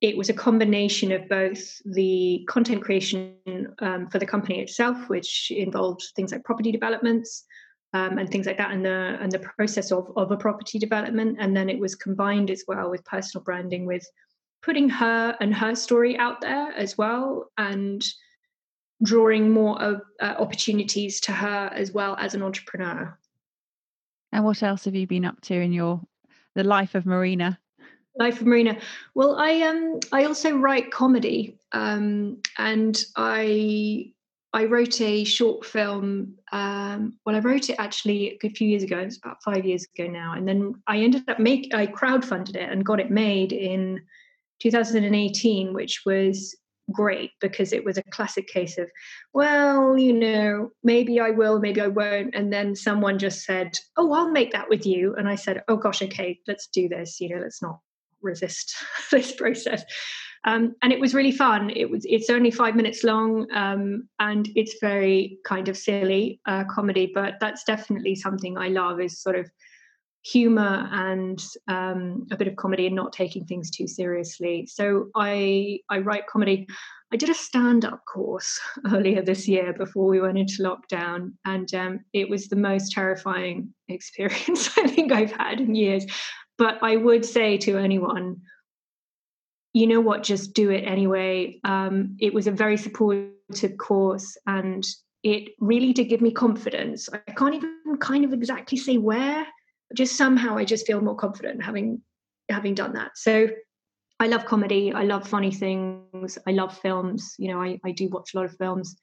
it 0.00 0.16
was 0.16 0.30
a 0.30 0.32
combination 0.32 1.12
of 1.12 1.28
both 1.28 1.60
the 1.84 2.46
content 2.48 2.82
creation 2.82 3.34
um, 3.80 4.08
for 4.08 4.18
the 4.18 4.24
company 4.24 4.62
itself, 4.62 5.10
which 5.10 5.50
involved 5.50 6.02
things 6.16 6.32
like 6.32 6.42
property 6.42 6.72
developments 6.72 7.44
um, 7.92 8.16
and 8.16 8.30
things 8.30 8.46
like 8.46 8.56
that, 8.56 8.70
and 8.70 8.82
the 8.82 9.18
and 9.20 9.30
the 9.30 9.40
process 9.40 9.92
of 9.92 10.10
of 10.16 10.30
a 10.30 10.38
property 10.38 10.78
development, 10.78 11.36
and 11.38 11.54
then 11.54 11.68
it 11.68 11.78
was 11.78 11.94
combined 11.94 12.50
as 12.50 12.64
well 12.66 12.88
with 12.88 13.04
personal 13.04 13.44
branding 13.44 13.84
with 13.84 14.06
putting 14.62 14.88
her 14.88 15.36
and 15.40 15.54
her 15.54 15.74
story 15.74 16.16
out 16.18 16.40
there 16.40 16.72
as 16.72 16.98
well 16.98 17.50
and 17.58 18.04
drawing 19.02 19.50
more 19.50 19.80
of 19.80 20.02
uh, 20.20 20.34
opportunities 20.38 21.20
to 21.20 21.32
her 21.32 21.70
as 21.72 21.92
well 21.92 22.16
as 22.18 22.34
an 22.34 22.42
entrepreneur 22.42 23.16
and 24.32 24.44
what 24.44 24.62
else 24.62 24.84
have 24.84 24.94
you 24.94 25.06
been 25.06 25.24
up 25.24 25.40
to 25.40 25.54
in 25.54 25.72
your 25.72 26.00
the 26.54 26.64
life 26.64 26.94
of 26.94 27.06
marina 27.06 27.58
life 28.18 28.40
of 28.40 28.46
marina 28.46 28.76
well 29.14 29.36
i 29.36 29.60
um 29.62 30.00
i 30.10 30.24
also 30.24 30.56
write 30.56 30.90
comedy 30.90 31.56
um 31.72 32.36
and 32.58 33.04
i 33.16 34.12
I 34.52 34.64
wrote 34.64 35.00
a 35.00 35.24
short 35.24 35.66
film. 35.66 36.34
Um, 36.52 37.18
well, 37.24 37.36
I 37.36 37.40
wrote 37.40 37.68
it 37.68 37.76
actually 37.78 38.38
a 38.42 38.48
few 38.48 38.66
years 38.66 38.82
ago. 38.82 38.98
It's 38.98 39.18
about 39.18 39.42
five 39.42 39.64
years 39.64 39.86
ago 39.94 40.10
now, 40.10 40.32
and 40.34 40.48
then 40.48 40.74
I 40.86 40.98
ended 40.98 41.28
up 41.28 41.38
make 41.38 41.74
I 41.74 41.86
crowdfunded 41.86 42.56
it 42.56 42.70
and 42.70 42.84
got 42.84 43.00
it 43.00 43.10
made 43.10 43.52
in 43.52 44.00
2018, 44.60 45.72
which 45.72 46.02
was 46.04 46.56
great 46.92 47.32
because 47.40 47.72
it 47.72 47.84
was 47.84 47.98
a 47.98 48.02
classic 48.04 48.48
case 48.48 48.78
of, 48.78 48.90
well, 49.34 49.98
you 49.98 50.12
know, 50.12 50.70
maybe 50.82 51.20
I 51.20 51.30
will, 51.30 51.60
maybe 51.60 51.80
I 51.80 51.88
won't. 51.88 52.34
And 52.34 52.52
then 52.52 52.74
someone 52.74 53.18
just 53.18 53.44
said, 53.44 53.78
oh, 53.96 54.12
I'll 54.12 54.30
make 54.30 54.52
that 54.52 54.68
with 54.68 54.86
you. 54.86 55.14
And 55.16 55.28
I 55.28 55.34
said, 55.34 55.62
oh 55.68 55.76
gosh, 55.76 56.02
okay, 56.02 56.38
let's 56.46 56.66
do 56.66 56.88
this. 56.88 57.20
You 57.20 57.30
know, 57.30 57.42
let's 57.42 57.62
not 57.62 57.80
resist 58.22 58.74
this 59.10 59.32
process. 59.32 59.84
Um, 60.44 60.74
and 60.82 60.92
it 60.92 61.00
was 61.00 61.14
really 61.14 61.32
fun. 61.32 61.70
It 61.70 61.90
was. 61.90 62.06
It's 62.08 62.30
only 62.30 62.52
five 62.52 62.76
minutes 62.76 63.02
long, 63.02 63.48
um, 63.52 64.08
and 64.20 64.48
it's 64.54 64.76
very 64.80 65.38
kind 65.44 65.68
of 65.68 65.76
silly 65.76 66.40
uh, 66.46 66.62
comedy. 66.70 67.10
But 67.12 67.34
that's 67.40 67.64
definitely 67.64 68.14
something 68.14 68.56
I 68.56 68.68
love. 68.68 69.00
Is 69.00 69.20
sort 69.20 69.34
of 69.34 69.50
humor 70.22 70.88
and 70.92 71.42
um, 71.68 72.26
a 72.30 72.36
bit 72.36 72.48
of 72.48 72.56
comedy 72.56 72.86
and 72.86 72.96
not 72.96 73.12
taking 73.12 73.44
things 73.44 73.70
too 73.70 73.86
seriously. 73.86 74.66
So 74.66 75.08
I 75.14 75.80
I 75.88 75.98
write 75.98 76.26
comedy. 76.26 76.66
I 77.10 77.16
did 77.16 77.30
a 77.30 77.34
stand 77.34 77.84
up 77.84 78.04
course 78.04 78.60
earlier 78.92 79.22
this 79.22 79.48
year 79.48 79.72
before 79.72 80.06
we 80.06 80.20
went 80.20 80.38
into 80.38 80.62
lockdown, 80.62 81.32
and 81.44 81.72
um, 81.74 82.00
it 82.12 82.28
was 82.28 82.48
the 82.48 82.56
most 82.56 82.92
terrifying 82.92 83.72
experience 83.88 84.76
I 84.76 84.86
think 84.86 85.12
I've 85.12 85.32
had 85.32 85.60
in 85.60 85.74
years. 85.74 86.04
But 86.58 86.82
I 86.82 86.96
would 86.96 87.24
say 87.24 87.56
to 87.58 87.78
anyone, 87.78 88.38
you 89.72 89.86
know 89.86 90.00
what, 90.00 90.24
just 90.24 90.54
do 90.54 90.70
it 90.70 90.80
anyway. 90.80 91.60
Um, 91.62 92.16
it 92.18 92.34
was 92.34 92.48
a 92.48 92.52
very 92.52 92.76
supportive 92.76 93.78
course, 93.78 94.36
and 94.46 94.84
it 95.22 95.50
really 95.60 95.92
did 95.92 96.08
give 96.08 96.20
me 96.20 96.32
confidence. 96.32 97.08
I 97.12 97.18
can't 97.32 97.54
even 97.54 97.96
kind 98.00 98.24
of 98.24 98.32
exactly 98.32 98.76
say 98.76 98.98
where 98.98 99.46
just 99.94 100.16
somehow 100.16 100.56
I 100.56 100.64
just 100.64 100.86
feel 100.86 101.00
more 101.00 101.16
confident 101.16 101.62
having 101.62 102.02
having 102.48 102.74
done 102.74 102.94
that. 102.94 103.12
So 103.16 103.48
I 104.20 104.26
love 104.26 104.46
comedy. 104.46 104.92
I 104.92 105.04
love 105.04 105.28
funny 105.28 105.52
things. 105.52 106.38
I 106.46 106.52
love 106.52 106.76
films. 106.78 107.34
You 107.38 107.52
know, 107.52 107.62
I, 107.62 107.78
I 107.84 107.92
do 107.92 108.08
watch 108.08 108.34
a 108.34 108.38
lot 108.38 108.46
of 108.46 108.56
films, 108.56 108.96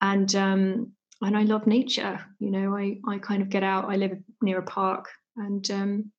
and 0.00 0.34
um, 0.34 0.92
and 1.20 1.36
I 1.36 1.42
love 1.42 1.66
nature. 1.66 2.24
You 2.38 2.50
know, 2.50 2.76
I 2.76 2.98
I 3.06 3.18
kind 3.18 3.42
of 3.42 3.50
get 3.50 3.62
out. 3.62 3.90
I 3.90 3.96
live 3.96 4.18
near 4.40 4.58
a 4.58 4.62
park, 4.62 5.08
and 5.36 5.70
um, 5.70 6.12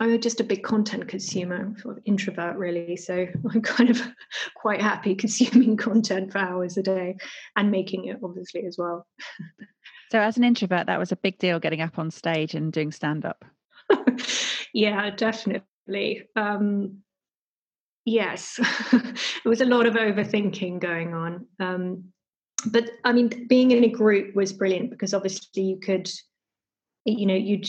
I'm 0.00 0.18
just 0.18 0.40
a 0.40 0.44
big 0.44 0.62
content 0.62 1.08
consumer, 1.08 1.74
sort 1.78 1.98
of 1.98 2.02
introvert 2.06 2.56
really. 2.56 2.96
So 2.96 3.26
I'm 3.52 3.60
kind 3.60 3.90
of 3.90 4.00
quite 4.54 4.80
happy 4.80 5.14
consuming 5.14 5.76
content 5.88 6.32
for 6.32 6.38
hours 6.38 6.76
a 6.78 6.82
day 6.82 7.16
and 7.56 7.70
making 7.70 8.06
it 8.06 8.18
obviously 8.24 8.64
as 8.66 8.76
well. 8.78 9.06
So 10.10 10.18
as 10.18 10.36
an 10.36 10.44
introvert, 10.44 10.86
that 10.86 10.98
was 10.98 11.12
a 11.12 11.16
big 11.16 11.38
deal 11.38 11.60
getting 11.60 11.80
up 11.80 11.98
on 11.98 12.10
stage 12.10 12.54
and 12.54 12.72
doing 12.72 12.90
stand 12.90 13.24
up. 13.24 13.44
yeah, 14.74 15.10
definitely. 15.10 16.28
Um, 16.34 16.98
yes, 18.04 18.58
there 18.92 19.04
was 19.44 19.60
a 19.60 19.66
lot 19.66 19.86
of 19.86 19.94
overthinking 19.94 20.80
going 20.80 21.14
on. 21.14 21.46
Um, 21.60 22.04
but 22.66 22.90
I 23.04 23.12
mean, 23.12 23.46
being 23.48 23.70
in 23.70 23.84
a 23.84 23.88
group 23.88 24.34
was 24.34 24.52
brilliant 24.52 24.90
because 24.90 25.14
obviously 25.14 25.62
you 25.62 25.78
could, 25.78 26.10
you 27.04 27.26
know, 27.26 27.34
you 27.34 27.60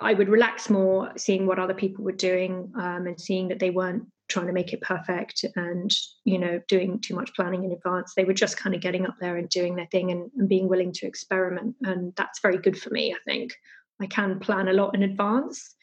I 0.00 0.14
would 0.14 0.28
relax 0.28 0.70
more 0.70 1.12
seeing 1.16 1.46
what 1.46 1.58
other 1.58 1.74
people 1.74 2.04
were 2.04 2.12
doing 2.12 2.72
um, 2.76 3.06
and 3.06 3.20
seeing 3.20 3.48
that 3.48 3.58
they 3.58 3.70
weren't 3.70 4.06
trying 4.28 4.46
to 4.46 4.52
make 4.52 4.72
it 4.72 4.80
perfect 4.80 5.44
and 5.56 5.90
you 6.24 6.38
know 6.38 6.60
doing 6.68 7.00
too 7.00 7.14
much 7.14 7.34
planning 7.34 7.64
in 7.64 7.72
advance. 7.72 8.14
They 8.14 8.24
were 8.24 8.32
just 8.32 8.56
kind 8.56 8.74
of 8.74 8.80
getting 8.80 9.06
up 9.06 9.16
there 9.20 9.36
and 9.36 9.48
doing 9.48 9.76
their 9.76 9.86
thing 9.86 10.10
and, 10.10 10.30
and 10.36 10.48
being 10.48 10.68
willing 10.68 10.92
to 10.92 11.06
experiment 11.06 11.76
and 11.82 12.14
that's 12.16 12.40
very 12.40 12.58
good 12.58 12.78
for 12.78 12.90
me 12.90 13.14
i 13.14 13.18
think. 13.30 13.52
I 14.00 14.06
can 14.06 14.40
plan 14.40 14.68
a 14.68 14.72
lot 14.72 14.94
in 14.96 15.04
advance 15.04 15.76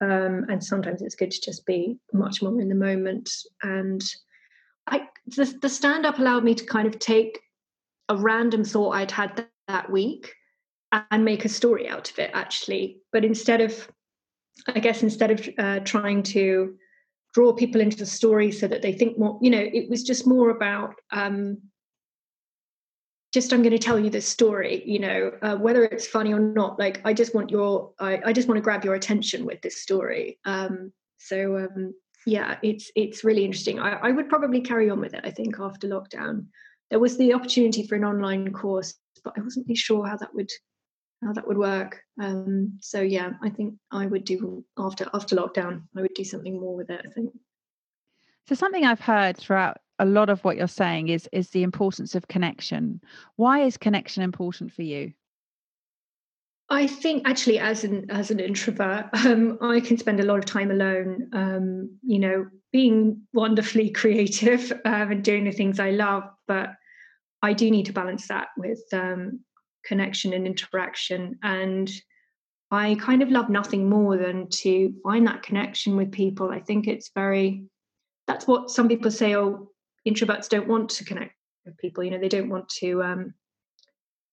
um, 0.00 0.46
and 0.48 0.62
sometimes 0.62 1.02
it's 1.02 1.16
good 1.16 1.30
to 1.30 1.40
just 1.40 1.66
be 1.66 1.98
much 2.12 2.40
more 2.40 2.60
in 2.60 2.68
the 2.68 2.74
moment. 2.74 3.30
And 3.62 4.02
i 4.86 5.06
the, 5.26 5.44
the 5.60 5.68
stand 5.68 6.06
up 6.06 6.18
allowed 6.18 6.44
me 6.44 6.54
to 6.54 6.64
kind 6.64 6.88
of 6.88 6.98
take 6.98 7.40
a 8.08 8.16
random 8.16 8.64
thought 8.64 8.92
i'd 8.92 9.10
had 9.10 9.36
that, 9.36 9.50
that 9.66 9.90
week 9.92 10.32
and 11.10 11.22
make 11.22 11.44
a 11.44 11.48
story 11.50 11.86
out 11.88 12.10
of 12.10 12.18
it 12.18 12.30
actually. 12.32 13.00
But 13.12 13.24
instead 13.24 13.60
of 13.60 13.88
i 14.68 14.78
guess 14.78 15.02
instead 15.02 15.30
of 15.30 15.48
uh, 15.58 15.80
trying 15.80 16.22
to 16.22 16.76
draw 17.38 17.52
people 17.52 17.80
into 17.80 17.96
the 17.96 18.04
story 18.04 18.50
so 18.50 18.66
that 18.66 18.82
they 18.82 18.92
think 18.92 19.16
more 19.16 19.38
you 19.40 19.48
know 19.48 19.64
it 19.72 19.88
was 19.88 20.02
just 20.02 20.26
more 20.26 20.50
about 20.50 20.96
um, 21.12 21.56
just 23.32 23.52
i'm 23.52 23.62
going 23.62 23.78
to 23.78 23.78
tell 23.78 23.96
you 23.96 24.10
this 24.10 24.26
story 24.26 24.82
you 24.84 24.98
know 24.98 25.30
uh, 25.42 25.54
whether 25.54 25.84
it's 25.84 26.08
funny 26.08 26.32
or 26.32 26.40
not 26.40 26.80
like 26.80 27.00
i 27.04 27.12
just 27.12 27.36
want 27.36 27.48
your 27.48 27.92
i, 28.00 28.20
I 28.24 28.32
just 28.32 28.48
want 28.48 28.58
to 28.58 28.62
grab 28.62 28.84
your 28.84 28.96
attention 28.96 29.46
with 29.46 29.62
this 29.62 29.80
story. 29.80 30.40
Um, 30.44 30.92
so 31.18 31.58
um, 31.58 31.94
yeah 32.26 32.58
it's 32.64 32.90
it's 32.96 33.22
really 33.22 33.44
interesting. 33.44 33.78
I, 33.78 33.92
I 34.08 34.10
would 34.10 34.28
probably 34.28 34.60
carry 34.60 34.90
on 34.90 34.98
with 34.98 35.14
it 35.14 35.20
i 35.22 35.30
think 35.30 35.60
after 35.60 35.86
lockdown. 35.86 36.46
There 36.90 36.98
was 36.98 37.18
the 37.18 37.34
opportunity 37.34 37.86
for 37.86 37.94
an 37.94 38.04
online 38.04 38.52
course 38.52 38.94
but 39.22 39.34
i 39.36 39.40
wasn't 39.40 39.66
really 39.66 39.76
sure 39.76 40.04
how 40.08 40.16
that 40.16 40.34
would 40.34 40.50
how 41.22 41.32
that 41.32 41.46
would 41.46 41.58
work. 41.58 42.00
Um, 42.20 42.78
so 42.80 43.00
yeah, 43.00 43.32
I 43.42 43.50
think 43.50 43.74
I 43.90 44.06
would 44.06 44.24
do 44.24 44.64
after 44.76 45.08
after 45.12 45.36
lockdown. 45.36 45.82
I 45.96 46.02
would 46.02 46.14
do 46.14 46.24
something 46.24 46.60
more 46.60 46.76
with 46.76 46.90
it. 46.90 47.00
I 47.04 47.10
think. 47.10 47.32
So 48.48 48.54
something 48.54 48.84
I've 48.84 49.00
heard 49.00 49.36
throughout 49.36 49.78
a 49.98 50.06
lot 50.06 50.30
of 50.30 50.42
what 50.44 50.56
you're 50.56 50.68
saying 50.68 51.08
is 51.08 51.28
is 51.32 51.50
the 51.50 51.62
importance 51.62 52.14
of 52.14 52.28
connection. 52.28 53.00
Why 53.36 53.60
is 53.60 53.76
connection 53.76 54.22
important 54.22 54.72
for 54.72 54.82
you? 54.82 55.12
I 56.70 56.86
think 56.86 57.26
actually, 57.26 57.58
as 57.58 57.84
an 57.84 58.10
as 58.10 58.30
an 58.30 58.40
introvert, 58.40 59.06
um, 59.24 59.58
I 59.60 59.80
can 59.80 59.98
spend 59.98 60.20
a 60.20 60.24
lot 60.24 60.38
of 60.38 60.44
time 60.44 60.70
alone. 60.70 61.28
Um, 61.32 61.98
you 62.02 62.18
know, 62.18 62.46
being 62.72 63.22
wonderfully 63.32 63.90
creative 64.00 64.72
um, 64.84 65.10
and 65.10 65.24
doing 65.24 65.44
the 65.44 65.52
things 65.52 65.80
I 65.80 65.90
love, 65.90 66.24
but 66.46 66.70
I 67.42 67.52
do 67.52 67.70
need 67.70 67.86
to 67.86 67.92
balance 67.92 68.28
that 68.28 68.48
with 68.56 68.82
um, 68.92 69.40
connection 69.88 70.34
and 70.34 70.46
interaction. 70.46 71.38
And 71.42 71.90
I 72.70 72.96
kind 73.00 73.22
of 73.22 73.30
love 73.30 73.48
nothing 73.48 73.88
more 73.88 74.16
than 74.16 74.48
to 74.48 74.94
find 75.02 75.26
that 75.26 75.42
connection 75.42 75.96
with 75.96 76.12
people. 76.12 76.50
I 76.50 76.60
think 76.60 76.86
it's 76.86 77.10
very, 77.14 77.64
that's 78.26 78.46
what 78.46 78.70
some 78.70 78.88
people 78.88 79.10
say, 79.10 79.34
oh, 79.34 79.70
introverts 80.06 80.48
don't 80.48 80.68
want 80.68 80.90
to 80.90 81.04
connect 81.04 81.32
with 81.64 81.78
people. 81.78 82.04
You 82.04 82.10
know, 82.10 82.18
they 82.18 82.28
don't 82.28 82.50
want 82.50 82.68
to, 82.80 83.02
um, 83.02 83.34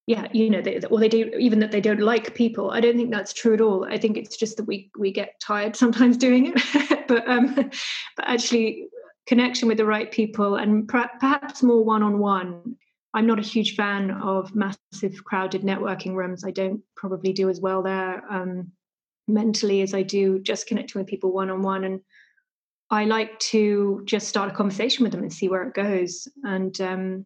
yeah, 0.06 0.28
you 0.34 0.50
know, 0.50 0.62
they, 0.62 0.80
or 0.82 1.00
they 1.00 1.10
do, 1.10 1.32
even 1.40 1.60
that 1.62 1.72
they 1.72 1.82
don't 1.82 2.02
like 2.02 2.36
people. 2.36 2.70
I 2.70 2.82
don't 2.82 2.98
think 2.98 3.12
that's 3.12 3.34
true 3.34 3.54
at 3.56 3.62
all. 3.62 3.86
I 3.86 3.98
think 3.98 4.18
it's 4.18 4.38
just 4.38 4.58
that 4.58 4.66
we, 4.66 4.92
we 5.00 5.12
get 5.12 5.40
tired 5.42 5.76
sometimes 5.76 6.18
doing 6.18 6.54
it. 6.54 7.08
but, 7.08 7.28
um, 7.28 7.56
but 7.56 8.28
actually, 8.28 8.90
connection 9.28 9.68
with 9.68 9.78
the 9.78 9.86
right 9.86 10.12
people 10.12 10.56
and 10.56 10.88
perhaps 10.88 11.64
more 11.64 11.84
one 11.84 12.04
on 12.04 12.20
one 12.20 12.76
I'm 13.16 13.26
not 13.26 13.40
a 13.40 13.44
huge 13.44 13.76
fan 13.76 14.12
of 14.12 14.54
massive 14.54 15.24
crowded 15.24 15.62
networking 15.62 16.16
rooms. 16.16 16.44
I 16.44 16.52
don't 16.52 16.82
probably 16.98 17.32
do 17.32 17.50
as 17.50 17.62
well 17.62 17.82
there 17.82 18.22
um, 18.30 18.72
mentally 19.26 19.82
as 19.82 19.94
I 19.94 20.04
do 20.04 20.38
just 20.40 20.68
connecting 20.68 21.00
with 21.00 21.08
people 21.08 21.32
one 21.32 21.50
on 21.50 21.62
one. 21.62 21.86
And 21.86 22.02
I 22.92 23.06
like 23.06 23.40
to 23.40 24.02
just 24.04 24.28
start 24.28 24.52
a 24.52 24.54
conversation 24.54 25.04
with 25.04 25.14
them 25.14 25.22
and 25.22 25.32
see 25.32 25.48
where 25.48 25.64
it 25.64 25.74
goes. 25.74 26.28
And 26.44 26.80
um, 26.82 27.26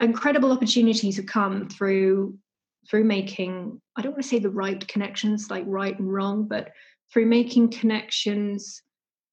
incredible 0.00 0.50
opportunities 0.50 1.16
have 1.16 1.26
come 1.26 1.68
through 1.68 2.38
through 2.90 3.04
making 3.04 3.80
I 3.94 4.02
don't 4.02 4.12
want 4.12 4.22
to 4.22 4.28
say 4.28 4.38
the 4.38 4.50
right 4.50 4.88
connections, 4.88 5.50
like 5.50 5.64
right 5.66 5.96
and 5.96 6.10
wrong, 6.10 6.48
but 6.48 6.70
through 7.12 7.26
making 7.26 7.70
connections 7.70 8.80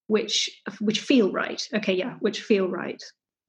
which 0.07 0.49
which 0.81 0.99
feel 0.99 1.31
right. 1.31 1.65
Okay, 1.73 1.93
yeah, 1.93 2.15
which 2.19 2.41
feel 2.41 2.67
right 2.67 3.01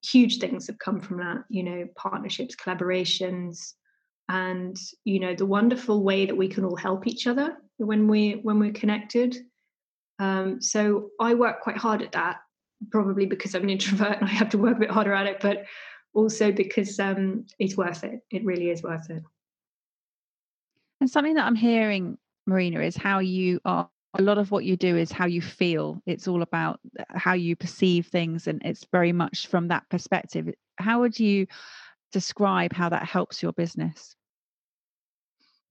huge 0.03 0.39
things 0.39 0.67
have 0.67 0.79
come 0.79 0.99
from 0.99 1.17
that 1.17 1.43
you 1.49 1.63
know 1.63 1.87
partnerships 1.95 2.55
collaborations 2.55 3.73
and 4.29 4.77
you 5.03 5.19
know 5.19 5.35
the 5.35 5.45
wonderful 5.45 6.03
way 6.03 6.25
that 6.25 6.35
we 6.35 6.47
can 6.47 6.65
all 6.65 6.75
help 6.75 7.05
each 7.05 7.27
other 7.27 7.57
when 7.77 8.07
we 8.07 8.39
when 8.43 8.59
we're 8.59 8.71
connected. 8.71 9.37
Um, 10.19 10.61
so 10.61 11.09
i 11.19 11.33
work 11.33 11.61
quite 11.61 11.77
hard 11.77 12.01
at 12.01 12.11
that 12.11 12.37
probably 12.91 13.25
because 13.25 13.55
i'm 13.55 13.63
an 13.63 13.69
introvert 13.77 14.19
and 14.19 14.29
i 14.29 14.31
have 14.31 14.49
to 14.49 14.57
work 14.57 14.77
a 14.77 14.81
bit 14.81 14.91
harder 14.91 15.13
at 15.13 15.25
it 15.25 15.39
but 15.41 15.65
also 16.13 16.51
because 16.51 16.99
um, 16.99 17.45
it's 17.57 17.77
worth 17.77 18.03
it. 18.03 18.19
It 18.29 18.43
really 18.43 18.69
is 18.69 18.83
worth 18.83 19.09
it. 19.09 19.23
And 20.99 21.09
something 21.09 21.35
that 21.35 21.45
i'm 21.45 21.55
hearing 21.55 22.17
marina 22.45 22.79
is 22.81 22.95
how 22.95 23.19
you 23.19 23.59
are 23.65 23.89
a 24.17 24.21
lot 24.21 24.37
of 24.37 24.51
what 24.51 24.65
you 24.65 24.75
do 24.75 24.97
is 24.97 25.11
how 25.11 25.25
you 25.25 25.41
feel. 25.41 26.01
It's 26.05 26.27
all 26.27 26.41
about 26.41 26.79
uh, 26.99 27.03
how 27.15 27.33
you 27.33 27.55
perceive 27.55 28.07
things 28.07 28.47
and 28.47 28.61
it's 28.65 28.85
very 28.91 29.13
much 29.13 29.47
from 29.47 29.69
that 29.69 29.87
perspective. 29.89 30.49
How 30.77 30.99
would 30.99 31.19
you 31.19 31.47
describe 32.11 32.73
how 32.73 32.89
that 32.89 33.03
helps 33.03 33.41
your 33.41 33.53
business? 33.53 34.15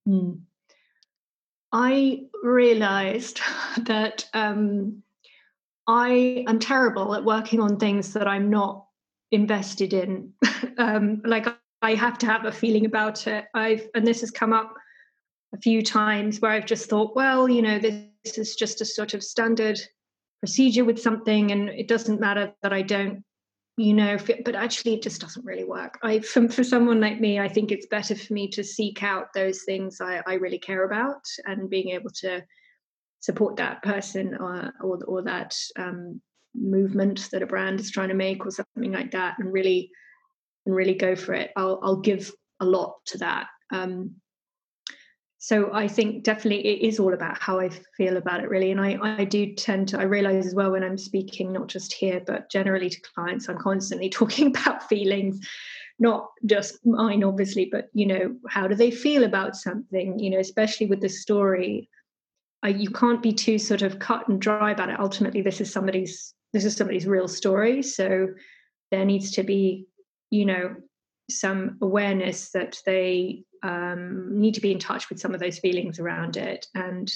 Hmm. 0.07 0.33
i 1.73 2.23
realized 2.43 3.41
that 3.83 4.27
um, 4.33 5.03
i 5.87 6.43
am 6.49 6.59
terrible 6.59 7.15
at 7.15 7.23
working 7.23 7.61
on 7.61 7.77
things 7.77 8.15
that 8.15 8.27
i'm 8.27 8.49
not 8.51 8.87
invested 9.31 9.93
in. 9.93 10.33
Um, 10.79 11.21
like 11.25 11.47
i 11.83 11.95
have 11.95 12.17
to 12.19 12.27
have 12.27 12.47
a 12.47 12.53
feeling 12.53 12.87
about 12.87 13.27
it. 13.27 13.47
I've 13.55 13.87
and 13.95 14.07
this 14.07 14.21
has 14.23 14.31
come 14.31 14.53
up 14.53 14.75
a 15.55 15.59
few 15.59 15.83
times 15.83 16.41
where 16.41 16.53
i've 16.53 16.67
just 16.67 16.89
thought 16.89 17.15
well 17.17 17.49
you 17.49 17.63
know 17.63 17.79
this 17.79 18.05
this 18.25 18.37
is 18.37 18.55
just 18.55 18.83
a 18.83 18.85
sort 18.85 19.15
of 19.15 19.23
standard 19.23 19.81
procedure 20.41 20.85
with 20.85 21.01
something 21.01 21.53
and 21.53 21.71
it 21.71 21.89
doesn't 21.89 22.21
matter 22.21 22.53
that 22.63 22.73
i 22.73 22.83
don't 22.83 23.25
you 23.77 23.95
know 23.95 24.19
but 24.45 24.55
actually 24.55 24.93
it 24.93 25.03
just 25.03 25.23
doesn't 25.23 25.47
really 25.47 25.65
work. 25.65 25.99
I 26.03 26.19
for, 26.21 26.63
someone 26.63 27.01
like 27.01 27.19
me 27.19 27.39
i 27.39 27.49
think 27.49 27.73
it's 27.73 27.87
better 27.87 28.15
for 28.15 28.35
me 28.35 28.49
to 28.49 28.63
seek 28.63 29.03
out 29.03 29.33
those 29.33 29.63
things 29.63 30.01
i, 30.03 30.23
I 30.27 30.35
really 30.35 30.59
care 30.59 30.85
about 30.85 31.23
and 31.47 31.71
being 31.71 31.91
able 31.91 32.11
to 32.21 32.43
support 33.21 33.57
that 33.57 33.83
person 33.83 34.37
or 34.37 34.73
or, 34.83 34.99
or 35.05 35.23
that 35.23 35.57
um, 35.79 36.21
movement 36.55 37.29
that 37.31 37.43
a 37.43 37.47
brand 37.47 37.81
is 37.81 37.91
trying 37.91 38.09
to 38.09 38.15
make 38.15 38.45
or 38.45 38.51
something 38.51 38.93
like 38.93 39.13
that 39.13 39.37
and 39.39 39.53
really 39.53 39.91
and 40.67 40.75
really 40.75 40.95
go 40.95 41.15
for 41.15 41.35
it. 41.35 41.51
I'll 41.57 41.81
i'll 41.83 42.01
give 42.01 42.33
a 42.61 42.65
lot 42.65 42.97
to 43.07 43.19
that. 43.19 43.47
Um, 43.73 44.17
so 45.43 45.73
I 45.73 45.89
think 45.89 46.23
definitely 46.23 46.67
it 46.67 46.87
is 46.87 47.01
all 47.01 47.15
about 47.15 47.41
how 47.41 47.61
I 47.61 47.71
feel 47.97 48.19
about 48.19 48.45
it 48.45 48.51
really. 48.51 48.73
And 48.73 48.81
I, 48.81 48.99
I 49.01 49.25
do 49.25 49.55
tend 49.55 49.89
to 49.89 49.99
I 49.99 50.03
realize 50.03 50.45
as 50.45 50.55
well 50.55 50.73
when 50.73 50.85
I'm 50.85 50.99
speaking, 50.99 51.51
not 51.51 51.67
just 51.67 51.95
here, 51.95 52.21
but 52.27 52.51
generally 52.51 52.91
to 52.91 53.01
clients, 53.15 53.49
I'm 53.49 53.57
constantly 53.57 54.11
talking 54.11 54.49
about 54.49 54.87
feelings, 54.87 55.41
not 55.99 56.29
just 56.45 56.85
mine, 56.85 57.25
obviously, 57.25 57.71
but 57.73 57.89
you 57.95 58.05
know, 58.05 58.37
how 58.51 58.69
do 58.69 58.75
they 58.75 58.91
feel 58.91 59.25
about 59.25 59.57
something? 59.57 60.19
You 60.19 60.29
know, 60.29 60.39
especially 60.41 60.89
with 60.89 61.01
the 61.01 61.09
story. 61.09 61.89
I, 62.63 62.69
you 62.69 62.91
can't 62.91 63.23
be 63.23 63.33
too 63.33 63.59
sort 63.59 63.81
of 63.81 63.99
cut 63.99 64.29
and 64.29 64.39
dry 64.39 64.73
about 64.73 64.91
it. 64.91 65.01
Ultimately, 65.01 65.41
this 65.41 65.63
is 65.63 65.73
somebody's 65.73 66.35
this 66.53 66.67
is 66.67 66.77
somebody's 66.77 67.07
real 67.07 67.29
story. 67.29 67.83
So 67.83 68.29
there 68.91 69.07
needs 69.07 69.31
to 69.33 69.43
be, 69.43 69.87
you 70.29 70.45
know, 70.45 70.77
some 71.31 71.79
awareness 71.81 72.51
that 72.51 72.77
they 72.85 73.45
um, 73.63 74.41
need 74.41 74.55
to 74.55 74.61
be 74.61 74.73
in 74.73 74.79
touch 74.79 75.09
with 75.09 75.21
some 75.21 75.35
of 75.35 75.41
those 75.41 75.59
feelings 75.59 75.99
around 75.99 76.37
it 76.37 76.67
and 76.75 77.11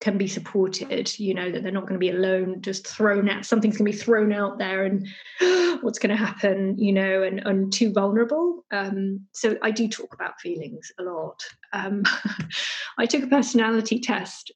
can 0.00 0.18
be 0.18 0.26
supported 0.26 1.18
you 1.18 1.32
know 1.32 1.50
that 1.50 1.62
they're 1.62 1.72
not 1.72 1.86
going 1.86 1.94
to 1.94 1.98
be 1.98 2.10
alone 2.10 2.60
just 2.60 2.86
thrown 2.86 3.28
out 3.28 3.46
something's 3.46 3.78
going 3.78 3.90
to 3.90 3.96
be 3.96 4.04
thrown 4.04 4.32
out 4.32 4.58
there 4.58 4.84
and 4.84 5.06
what's 5.82 5.98
going 5.98 6.10
to 6.10 6.16
happen 6.16 6.76
you 6.78 6.92
know 6.92 7.22
and, 7.22 7.40
and 7.46 7.72
too 7.72 7.90
vulnerable 7.92 8.64
um, 8.70 9.20
so 9.32 9.56
i 9.62 9.70
do 9.70 9.88
talk 9.88 10.12
about 10.12 10.38
feelings 10.40 10.92
a 10.98 11.02
lot 11.02 11.40
um, 11.72 12.02
i 12.98 13.06
took 13.06 13.22
a 13.22 13.28
personality 13.28 13.98
test 13.98 14.52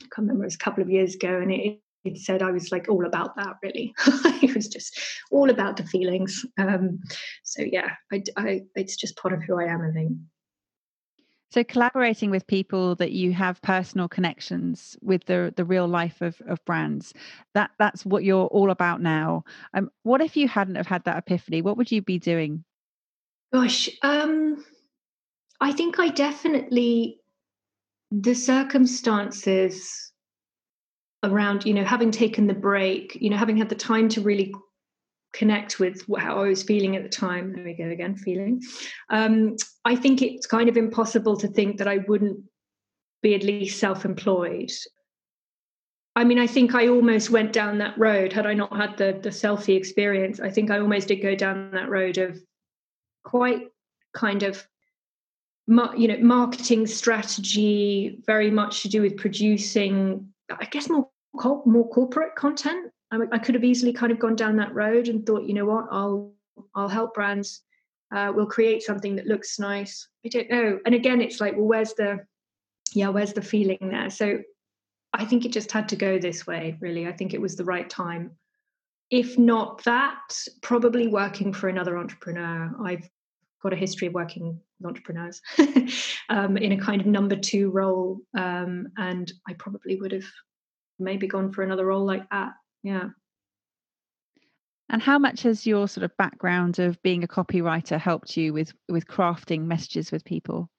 i 0.00 0.06
can't 0.14 0.26
remember, 0.26 0.44
it 0.44 0.46
was 0.46 0.54
a 0.54 0.58
couple 0.58 0.82
of 0.82 0.90
years 0.90 1.14
ago, 1.14 1.38
and 1.38 1.52
it, 1.52 1.80
it 2.04 2.18
said 2.18 2.42
I 2.42 2.50
was 2.50 2.70
like 2.72 2.88
all 2.88 3.06
about 3.06 3.36
that. 3.36 3.56
Really, 3.62 3.94
it 4.42 4.54
was 4.54 4.68
just 4.68 4.98
all 5.30 5.50
about 5.50 5.76
the 5.76 5.84
feelings. 5.84 6.44
Um, 6.56 7.00
so 7.42 7.62
yeah, 7.62 7.90
I, 8.12 8.22
I, 8.36 8.62
it's 8.74 8.96
just 8.96 9.16
part 9.16 9.34
of 9.34 9.42
who 9.42 9.60
I 9.60 9.64
am. 9.64 9.82
I 9.82 9.90
think. 9.92 10.12
So 11.50 11.64
collaborating 11.64 12.30
with 12.30 12.46
people 12.46 12.94
that 12.96 13.12
you 13.12 13.32
have 13.32 13.62
personal 13.62 14.06
connections 14.06 14.98
with 15.00 15.24
the 15.24 15.52
the 15.56 15.64
real 15.64 15.88
life 15.88 16.20
of, 16.20 16.40
of 16.46 16.62
brands, 16.66 17.14
that 17.54 17.70
that's 17.78 18.04
what 18.04 18.22
you're 18.22 18.46
all 18.46 18.70
about 18.70 19.00
now. 19.00 19.44
Um, 19.72 19.90
what 20.02 20.20
if 20.20 20.36
you 20.36 20.46
hadn't 20.46 20.74
have 20.74 20.86
had 20.86 21.04
that 21.04 21.16
epiphany? 21.16 21.62
What 21.62 21.78
would 21.78 21.90
you 21.90 22.02
be 22.02 22.18
doing? 22.18 22.64
Gosh, 23.52 23.88
um, 24.02 24.62
I 25.60 25.72
think 25.72 25.98
I 25.98 26.08
definitely 26.08 27.20
the 28.10 28.34
circumstances 28.34 30.12
around 31.22 31.64
you 31.64 31.72
know 31.72 31.84
having 31.84 32.10
taken 32.10 32.46
the 32.46 32.54
break, 32.54 33.16
you 33.20 33.30
know 33.30 33.38
having 33.38 33.56
had 33.56 33.70
the 33.70 33.74
time 33.74 34.10
to 34.10 34.20
really 34.20 34.52
connect 35.38 35.78
with 35.78 36.04
how 36.18 36.42
I 36.42 36.48
was 36.48 36.64
feeling 36.64 36.96
at 36.96 37.04
the 37.04 37.08
time. 37.08 37.52
There 37.52 37.64
we 37.64 37.74
go 37.74 37.88
again, 37.88 38.16
feeling. 38.16 38.60
Um, 39.08 39.56
I 39.84 39.94
think 39.94 40.20
it's 40.20 40.46
kind 40.46 40.68
of 40.68 40.76
impossible 40.76 41.36
to 41.36 41.48
think 41.48 41.78
that 41.78 41.86
I 41.86 41.98
wouldn't 42.08 42.40
be 43.22 43.34
at 43.34 43.44
least 43.44 43.78
self 43.78 44.04
employed. 44.04 44.72
I 46.16 46.24
mean, 46.24 46.40
I 46.40 46.48
think 46.48 46.74
I 46.74 46.88
almost 46.88 47.30
went 47.30 47.52
down 47.52 47.78
that 47.78 47.96
road 47.96 48.32
had 48.32 48.46
I 48.46 48.54
not 48.54 48.76
had 48.76 48.96
the, 48.96 49.20
the 49.22 49.30
selfie 49.30 49.76
experience. 49.76 50.40
I 50.40 50.50
think 50.50 50.72
I 50.72 50.80
almost 50.80 51.06
did 51.06 51.22
go 51.22 51.36
down 51.36 51.70
that 51.70 51.88
road 51.88 52.18
of 52.18 52.40
quite 53.24 53.68
kind 54.12 54.42
of 54.42 54.66
you 55.96 56.08
know 56.08 56.16
marketing 56.18 56.86
strategy 56.86 58.20
very 58.26 58.50
much 58.50 58.80
to 58.80 58.88
do 58.88 59.02
with 59.02 59.18
producing 59.18 60.26
i 60.58 60.64
guess 60.64 60.88
more 60.88 61.10
more 61.66 61.86
corporate 61.90 62.34
content 62.36 62.90
I, 63.10 63.18
I, 63.32 63.38
could 63.38 63.54
have 63.54 63.64
easily 63.64 63.92
kind 63.92 64.12
of 64.12 64.18
gone 64.18 64.36
down 64.36 64.56
that 64.56 64.74
road 64.74 65.08
and 65.08 65.24
thought, 65.24 65.44
you 65.44 65.54
know 65.54 65.64
what, 65.64 65.86
I'll 65.90 66.32
I'll 66.74 66.88
help 66.88 67.14
brands. 67.14 67.62
Uh, 68.14 68.32
we'll 68.34 68.46
create 68.46 68.82
something 68.82 69.16
that 69.16 69.26
looks 69.26 69.58
nice. 69.58 70.08
I 70.24 70.28
don't 70.28 70.50
know. 70.50 70.78
And 70.86 70.94
again, 70.94 71.20
it's 71.20 71.40
like, 71.40 71.54
well, 71.54 71.66
where's 71.66 71.94
the 71.94 72.20
yeah, 72.94 73.08
where's 73.08 73.34
the 73.34 73.42
feeling 73.42 73.78
there? 73.80 74.10
So 74.10 74.40
I 75.12 75.24
think 75.24 75.44
it 75.44 75.52
just 75.52 75.70
had 75.72 75.88
to 75.90 75.96
go 75.96 76.18
this 76.18 76.46
way. 76.46 76.76
Really, 76.80 77.06
I 77.06 77.12
think 77.12 77.34
it 77.34 77.40
was 77.40 77.56
the 77.56 77.64
right 77.64 77.88
time. 77.88 78.32
If 79.10 79.38
not 79.38 79.84
that, 79.84 80.20
probably 80.62 81.08
working 81.08 81.52
for 81.52 81.68
another 81.68 81.96
entrepreneur. 81.96 82.70
I've 82.82 83.08
got 83.62 83.72
a 83.72 83.76
history 83.76 84.08
of 84.08 84.14
working 84.14 84.60
with 84.80 84.88
entrepreneurs 84.88 85.40
um, 86.28 86.56
in 86.56 86.72
a 86.72 86.78
kind 86.78 87.00
of 87.00 87.06
number 87.06 87.36
two 87.36 87.70
role, 87.70 88.20
um, 88.36 88.88
and 88.96 89.30
I 89.48 89.54
probably 89.54 89.96
would 89.96 90.12
have 90.12 90.26
maybe 90.98 91.26
gone 91.26 91.52
for 91.52 91.62
another 91.62 91.86
role 91.86 92.04
like 92.04 92.28
that 92.30 92.52
yeah 92.88 93.08
and 94.90 95.02
how 95.02 95.18
much 95.18 95.42
has 95.42 95.66
your 95.66 95.86
sort 95.86 96.04
of 96.04 96.16
background 96.16 96.78
of 96.78 97.00
being 97.02 97.22
a 97.22 97.28
copywriter 97.28 97.98
helped 97.98 98.36
you 98.36 98.52
with 98.52 98.72
with 98.88 99.06
crafting 99.06 99.66
messages 99.66 100.10
with 100.10 100.24
people 100.24 100.70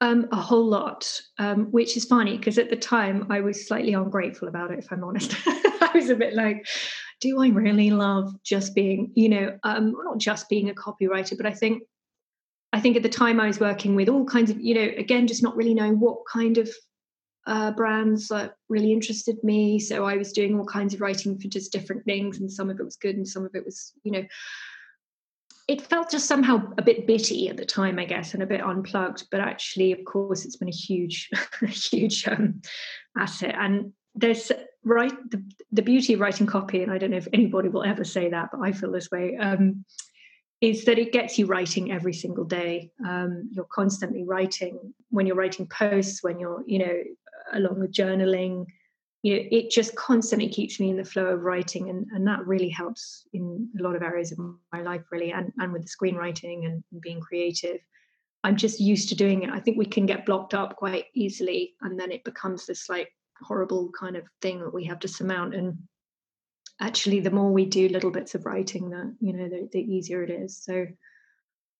um, 0.00 0.26
a 0.32 0.36
whole 0.36 0.66
lot, 0.66 1.08
um, 1.38 1.66
which 1.70 1.96
is 1.96 2.04
funny 2.04 2.36
because 2.36 2.58
at 2.58 2.68
the 2.68 2.76
time 2.76 3.26
I 3.30 3.40
was 3.40 3.66
slightly 3.66 3.94
ungrateful 3.94 4.48
about 4.48 4.70
it, 4.70 4.80
if 4.80 4.92
I'm 4.92 5.02
honest. 5.02 5.34
I 5.46 5.90
was 5.94 6.10
a 6.10 6.16
bit 6.16 6.34
like, 6.34 6.66
do 7.20 7.40
I 7.40 7.48
really 7.48 7.90
love 7.90 8.34
just 8.42 8.74
being, 8.74 9.12
you 9.14 9.30
know, 9.30 9.58
um, 9.62 9.94
not 10.04 10.18
just 10.18 10.48
being 10.48 10.68
a 10.68 10.74
copywriter, 10.74 11.36
but 11.38 11.46
I 11.46 11.52
think, 11.52 11.84
I 12.72 12.80
think 12.80 12.96
at 12.96 13.02
the 13.02 13.08
time 13.08 13.40
I 13.40 13.46
was 13.46 13.60
working 13.60 13.94
with 13.94 14.08
all 14.08 14.26
kinds 14.26 14.50
of, 14.50 14.60
you 14.60 14.74
know, 14.74 14.90
again, 14.98 15.26
just 15.26 15.42
not 15.42 15.56
really 15.56 15.74
knowing 15.74 16.00
what 16.00 16.18
kind 16.30 16.58
of 16.58 16.68
uh, 17.46 17.72
brands 17.72 18.28
that 18.28 18.56
really 18.68 18.92
interested 18.92 19.42
me. 19.42 19.78
So 19.78 20.04
I 20.04 20.16
was 20.16 20.32
doing 20.32 20.58
all 20.58 20.64
kinds 20.64 20.94
of 20.94 21.00
writing 21.00 21.38
for 21.38 21.48
just 21.48 21.72
different 21.72 22.04
things, 22.04 22.40
and 22.40 22.50
some 22.50 22.70
of 22.70 22.78
it 22.78 22.84
was 22.84 22.96
good, 22.96 23.16
and 23.16 23.28
some 23.28 23.44
of 23.44 23.54
it 23.54 23.64
was, 23.64 23.92
you 24.02 24.12
know, 24.12 24.24
it 25.66 25.80
felt 25.80 26.10
just 26.10 26.26
somehow 26.26 26.62
a 26.76 26.82
bit 26.82 27.06
bitty 27.06 27.48
at 27.48 27.56
the 27.56 27.64
time, 27.64 27.98
I 27.98 28.04
guess, 28.04 28.34
and 28.34 28.42
a 28.42 28.46
bit 28.46 28.60
unplugged. 28.60 29.24
But 29.30 29.40
actually, 29.40 29.92
of 29.92 30.04
course, 30.04 30.44
it's 30.44 30.56
been 30.56 30.68
a 30.68 30.72
huge, 30.72 31.30
huge 31.68 32.26
um, 32.28 32.60
asset. 33.16 33.54
And 33.58 33.92
there's 34.14 34.52
right 34.84 35.12
the, 35.30 35.42
the 35.72 35.82
beauty 35.82 36.14
of 36.14 36.20
writing 36.20 36.46
copy, 36.46 36.82
and 36.82 36.92
I 36.92 36.98
don't 36.98 37.10
know 37.10 37.16
if 37.16 37.28
anybody 37.32 37.68
will 37.68 37.84
ever 37.84 38.04
say 38.04 38.30
that, 38.30 38.50
but 38.52 38.60
I 38.62 38.72
feel 38.72 38.92
this 38.92 39.10
way. 39.10 39.36
Um, 39.36 39.84
is 40.60 40.84
that 40.84 40.98
it 40.98 41.12
gets 41.12 41.38
you 41.38 41.46
writing 41.46 41.92
every 41.92 42.14
single 42.14 42.44
day. 42.44 42.90
Um, 43.06 43.48
you're 43.52 43.66
constantly 43.70 44.24
writing 44.24 44.94
when 45.10 45.26
you're 45.26 45.36
writing 45.36 45.66
posts, 45.66 46.22
when 46.22 46.38
you're, 46.38 46.62
you 46.66 46.78
know, 46.78 46.94
along 47.52 47.80
with 47.80 47.92
journaling 47.92 48.66
you 49.24 49.36
know, 49.36 49.48
it 49.50 49.70
just 49.70 49.96
constantly 49.96 50.50
keeps 50.50 50.78
me 50.78 50.90
in 50.90 50.98
the 50.98 51.04
flow 51.04 51.24
of 51.24 51.44
writing 51.44 51.88
and, 51.88 52.06
and 52.12 52.26
that 52.28 52.46
really 52.46 52.68
helps 52.68 53.26
in 53.32 53.66
a 53.80 53.82
lot 53.82 53.96
of 53.96 54.02
areas 54.02 54.30
of 54.30 54.38
my 54.38 54.82
life 54.82 55.00
really 55.10 55.32
and, 55.32 55.50
and 55.58 55.72
with 55.72 55.82
the 55.82 55.88
screenwriting 55.88 56.66
and, 56.66 56.84
and 56.92 57.00
being 57.00 57.20
creative 57.20 57.78
i'm 58.44 58.54
just 58.54 58.78
used 58.78 59.08
to 59.08 59.14
doing 59.14 59.42
it 59.42 59.50
i 59.50 59.58
think 59.58 59.78
we 59.78 59.86
can 59.86 60.04
get 60.04 60.26
blocked 60.26 60.52
up 60.52 60.76
quite 60.76 61.06
easily 61.14 61.74
and 61.80 61.98
then 61.98 62.12
it 62.12 62.22
becomes 62.22 62.66
this 62.66 62.90
like 62.90 63.08
horrible 63.40 63.90
kind 63.98 64.14
of 64.14 64.24
thing 64.42 64.60
that 64.60 64.74
we 64.74 64.84
have 64.84 64.98
to 64.98 65.08
surmount 65.08 65.54
and 65.54 65.78
actually 66.80 67.20
the 67.20 67.30
more 67.30 67.52
we 67.52 67.64
do 67.64 67.88
little 67.88 68.10
bits 68.10 68.34
of 68.34 68.44
writing 68.46 68.90
that 68.90 69.14
you 69.20 69.32
know 69.32 69.48
the, 69.48 69.68
the 69.72 69.80
easier 69.80 70.22
it 70.22 70.30
is 70.30 70.62
so 70.62 70.86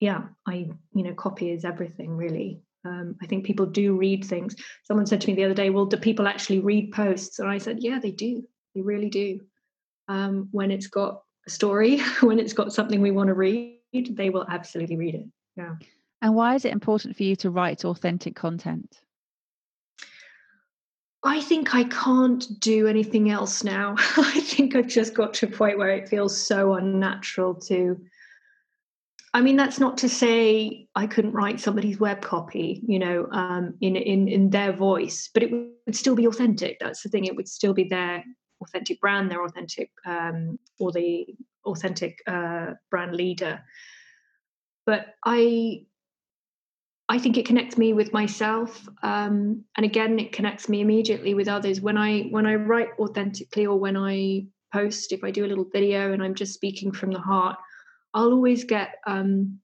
yeah 0.01 0.23
i 0.47 0.69
you 0.95 1.03
know 1.03 1.15
copy 1.15 1.51
is 1.51 1.65
everything 1.65 2.17
really 2.17 2.63
um, 2.85 3.17
I 3.23 3.27
think 3.27 3.45
people 3.45 3.67
do 3.67 3.97
read 3.97 4.25
things. 4.25 4.55
Someone 4.85 5.07
said 5.07 5.21
to 5.23 5.27
me 5.29 5.35
the 5.35 5.45
other 5.45 5.55
day, 5.55 5.71
"Well, 5.71 5.87
do 5.87 5.97
people 5.97 6.29
actually 6.29 6.61
read 6.61 6.93
posts?" 6.93 7.39
And 7.39 7.49
I 7.49 7.59
said, 7.59 7.83
"Yeah, 7.83 7.99
they 7.99 8.11
do. 8.11 8.47
They 8.75 8.83
really 8.83 9.09
do. 9.09 9.41
Um, 10.09 10.49
when 10.51 10.71
it's 10.71 10.87
got 10.87 11.23
a 11.47 11.51
story, 11.51 12.01
when 12.21 12.39
it's 12.39 12.53
got 12.53 12.73
something 12.73 13.01
we 13.01 13.11
want 13.11 13.29
to 13.29 13.35
read, 13.35 13.81
they 13.93 14.31
will 14.31 14.47
absolutely 14.49 14.97
read 14.97 15.15
it." 15.15 15.27
Yeah. 15.57 15.77
And 16.21 16.35
why 16.35 16.55
is 16.55 16.65
it 16.65 16.73
important 16.73 17.17
for 17.17 17.23
you 17.23 17.37
to 17.37 17.51
write 17.51 17.85
authentic 17.85 18.35
content? 18.35 19.01
I 21.25 21.41
think 21.41 21.75
I 21.75 21.85
can't 21.85 22.47
do 22.61 22.87
anything 22.87 23.31
else 23.31 23.65
now. 23.65 23.95
I 23.99 24.41
think 24.41 24.77
I've 24.77 24.89
just 24.89 25.15
got 25.15 25.33
to 25.35 25.47
a 25.47 25.51
point 25.51 25.79
where 25.79 25.91
it 25.91 26.09
feels 26.09 26.47
so 26.47 26.75
unnatural 26.75 27.55
to 27.67 27.99
I 29.35 29.41
mean, 29.41 29.57
that's 29.57 29.81
not 29.81 29.99
to 29.99 30.09
say 30.09 30.87
I 30.95 31.09
couldn't 31.09 31.33
write 31.33 31.59
somebody's 31.59 31.99
web 31.99 32.23
copy, 32.23 32.81
you 32.87 33.01
know, 33.01 33.27
um, 33.33 33.75
in 33.81 33.97
in 33.97 34.29
in 34.29 34.51
their 34.51 34.73
voice, 34.73 35.29
but 35.35 35.43
it 35.43 35.51
would 35.51 35.97
still 35.97 36.15
be 36.15 36.27
authentic. 36.27 36.79
That's 36.79 37.03
the 37.03 37.09
thing; 37.09 37.25
it 37.25 37.35
would 37.35 37.49
still 37.49 37.75
be 37.75 37.83
their 37.83 38.23
authentic 38.63 39.01
brand, 39.01 39.33
their 39.33 39.45
authentic, 39.45 39.91
um, 40.07 40.61
or 40.79 40.93
the 40.93 41.27
authentic 41.67 42.19
uh, 42.29 42.75
brand 42.93 43.17
leader. 43.17 43.61
But 44.87 45.17
I, 45.25 45.87
I 47.14 47.18
think 47.18 47.38
it 47.38 47.46
connects 47.46 47.79
me 47.79 47.92
with 47.92 48.12
myself, 48.12 48.88
um, 49.03 49.64
and 49.77 49.87
again, 49.87 50.18
it 50.18 50.33
connects 50.33 50.68
me 50.68 50.81
immediately 50.81 51.35
with 51.35 51.46
others. 51.46 51.81
When 51.81 51.96
I 51.96 52.22
when 52.22 52.44
I 52.44 52.57
write 52.57 52.88
authentically, 52.98 53.66
or 53.66 53.79
when 53.79 53.96
I 53.96 54.46
post, 54.72 55.12
if 55.12 55.22
I 55.22 55.31
do 55.31 55.44
a 55.44 55.50
little 55.53 55.68
video 55.72 56.12
and 56.12 56.22
I'm 56.22 56.35
just 56.35 56.55
speaking 56.55 56.90
from 56.90 57.12
the 57.12 57.20
heart 57.20 57.57
I'll 58.14 58.33
always 58.33 58.64
get 58.64 58.96
um, 59.07 59.59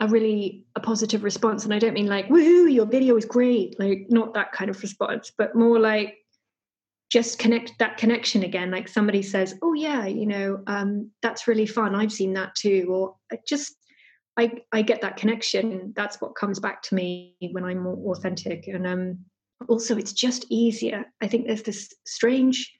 a 0.00 0.08
really 0.08 0.64
a 0.76 0.80
positive 0.80 1.24
response, 1.24 1.64
and 1.64 1.74
I 1.74 1.78
don't 1.78 1.94
mean 1.94 2.06
like 2.06 2.28
"woohoo, 2.28 2.72
your 2.72 2.86
video 2.86 3.16
is 3.16 3.24
great," 3.24 3.78
like 3.78 4.06
not 4.08 4.34
that 4.34 4.52
kind 4.52 4.70
of 4.70 4.80
response, 4.80 5.32
but 5.36 5.56
more 5.56 5.78
like 5.78 6.16
just 7.10 7.38
connect 7.38 7.72
that 7.78 7.98
connection 7.98 8.44
again. 8.44 8.70
Like 8.70 8.88
somebody 8.88 9.22
says, 9.22 9.58
"Oh 9.62 9.74
yeah, 9.74 10.06
you 10.06 10.26
know, 10.26 10.62
um, 10.68 11.10
that's 11.22 11.48
really 11.48 11.66
fun. 11.66 11.94
I've 11.94 12.12
seen 12.12 12.32
that 12.34 12.54
too," 12.54 12.86
or 12.90 13.16
just 13.46 13.76
I 14.36 14.52
I 14.72 14.82
get 14.82 15.02
that 15.02 15.16
connection. 15.16 15.92
That's 15.94 16.20
what 16.20 16.34
comes 16.34 16.58
back 16.58 16.82
to 16.84 16.94
me 16.94 17.36
when 17.52 17.64
I'm 17.64 17.82
more 17.82 18.14
authentic, 18.14 18.66
and 18.68 18.86
um, 18.86 19.18
also 19.68 19.96
it's 19.96 20.12
just 20.12 20.46
easier. 20.50 21.04
I 21.20 21.28
think 21.28 21.46
there's 21.46 21.62
this 21.62 21.92
strange 22.06 22.72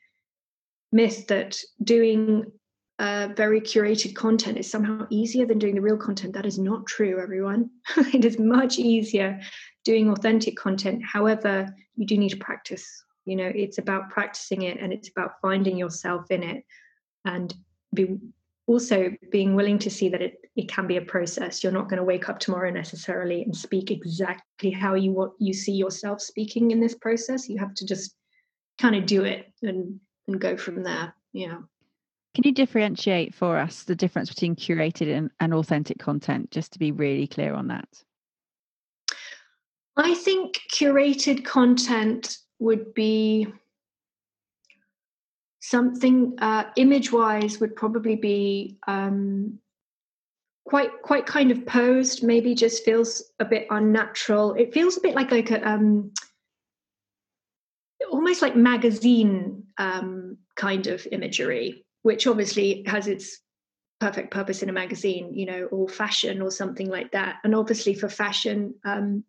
myth 0.92 1.26
that 1.28 1.58
doing 1.82 2.46
uh, 2.98 3.28
very 3.36 3.60
curated 3.60 4.14
content 4.14 4.58
is 4.58 4.70
somehow 4.70 5.06
easier 5.10 5.46
than 5.46 5.58
doing 5.58 5.74
the 5.74 5.80
real 5.80 5.96
content. 5.96 6.34
That 6.34 6.46
is 6.46 6.58
not 6.58 6.86
true, 6.86 7.20
everyone. 7.20 7.70
it 7.96 8.24
is 8.24 8.38
much 8.38 8.78
easier 8.78 9.40
doing 9.84 10.10
authentic 10.10 10.56
content. 10.56 11.02
However, 11.04 11.74
you 11.96 12.06
do 12.06 12.16
need 12.16 12.28
to 12.30 12.36
practice. 12.36 12.86
You 13.24 13.36
know, 13.36 13.50
it's 13.54 13.78
about 13.78 14.10
practicing 14.10 14.62
it 14.62 14.78
and 14.80 14.92
it's 14.92 15.08
about 15.08 15.40
finding 15.40 15.76
yourself 15.76 16.30
in 16.30 16.42
it 16.42 16.64
and 17.24 17.52
be 17.94 18.18
also 18.66 19.10
being 19.30 19.54
willing 19.54 19.78
to 19.78 19.90
see 19.90 20.08
that 20.08 20.22
it, 20.22 20.34
it 20.56 20.68
can 20.68 20.86
be 20.86 20.96
a 20.96 21.02
process. 21.02 21.62
You're 21.62 21.72
not 21.72 21.88
going 21.88 21.98
to 21.98 22.04
wake 22.04 22.28
up 22.28 22.38
tomorrow 22.38 22.70
necessarily 22.70 23.42
and 23.42 23.56
speak 23.56 23.90
exactly 23.90 24.70
how 24.70 24.94
you 24.94 25.12
want 25.12 25.32
you 25.38 25.52
see 25.52 25.72
yourself 25.72 26.20
speaking 26.20 26.70
in 26.70 26.80
this 26.80 26.94
process. 26.94 27.48
You 27.48 27.58
have 27.58 27.74
to 27.74 27.86
just 27.86 28.14
kind 28.80 28.94
of 28.94 29.06
do 29.06 29.24
it 29.24 29.52
and 29.62 29.98
and 30.28 30.40
go 30.40 30.56
from 30.56 30.82
there. 30.82 31.14
Yeah. 31.32 31.58
Can 32.34 32.44
you 32.44 32.52
differentiate 32.52 33.34
for 33.34 33.58
us 33.58 33.82
the 33.82 33.94
difference 33.94 34.30
between 34.30 34.56
curated 34.56 35.14
and, 35.14 35.30
and 35.40 35.52
authentic 35.52 35.98
content, 35.98 36.50
just 36.50 36.72
to 36.72 36.78
be 36.78 36.90
really 36.90 37.26
clear 37.26 37.52
on 37.52 37.68
that? 37.68 37.88
I 39.96 40.14
think 40.14 40.58
curated 40.72 41.44
content 41.44 42.38
would 42.58 42.94
be 42.94 43.52
something 45.62 46.34
uh, 46.40 46.64
image 46.76 47.12
wise 47.12 47.60
would 47.60 47.76
probably 47.76 48.16
be 48.16 48.76
um, 48.88 49.58
quite 50.66 50.90
quite 51.02 51.24
kind 51.24 51.50
of 51.52 51.64
posed 51.64 52.22
maybe 52.22 52.54
just 52.54 52.84
feels 52.84 53.22
a 53.38 53.44
bit 53.44 53.68
unnatural. 53.70 54.54
It 54.54 54.74
feels 54.74 54.96
a 54.96 55.00
bit 55.00 55.14
like 55.14 55.30
like 55.30 55.50
a 55.52 55.66
um, 55.66 56.10
almost 58.10 58.42
like 58.42 58.56
magazine 58.56 59.62
um, 59.78 60.36
kind 60.56 60.88
of 60.88 61.06
imagery 61.12 61.86
which 62.02 62.26
obviously 62.26 62.82
has 62.88 63.06
its 63.06 63.38
perfect 64.00 64.32
purpose 64.32 64.64
in 64.64 64.68
a 64.68 64.72
magazine 64.72 65.32
you 65.32 65.46
know 65.46 65.66
or 65.66 65.88
fashion 65.88 66.42
or 66.42 66.50
something 66.50 66.90
like 66.90 67.12
that. 67.12 67.36
And 67.44 67.54
obviously 67.54 67.94
for 67.94 68.08
fashion 68.08 68.74
um, 68.84 69.22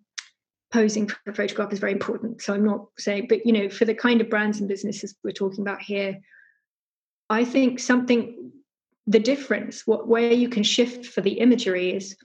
posing 0.73 1.07
for 1.07 1.17
a 1.27 1.33
photograph 1.33 1.71
is 1.71 1.79
very 1.79 1.91
important. 1.91 2.41
So 2.41 2.53
I'm 2.53 2.65
not 2.65 2.87
saying, 2.97 3.27
but 3.29 3.45
you 3.45 3.53
know, 3.53 3.69
for 3.69 3.85
the 3.85 3.93
kind 3.93 4.19
of 4.19 4.29
brands 4.29 4.59
and 4.59 4.67
businesses 4.67 5.15
we're 5.23 5.31
talking 5.31 5.61
about 5.61 5.81
here, 5.81 6.19
I 7.29 7.45
think 7.45 7.79
something 7.79 8.51
the 9.05 9.19
difference, 9.19 9.85
what 9.85 10.07
where 10.07 10.31
you 10.31 10.49
can 10.49 10.63
shift 10.63 11.05
for 11.05 11.21
the 11.21 11.33
imagery 11.33 11.93
is 11.93 12.17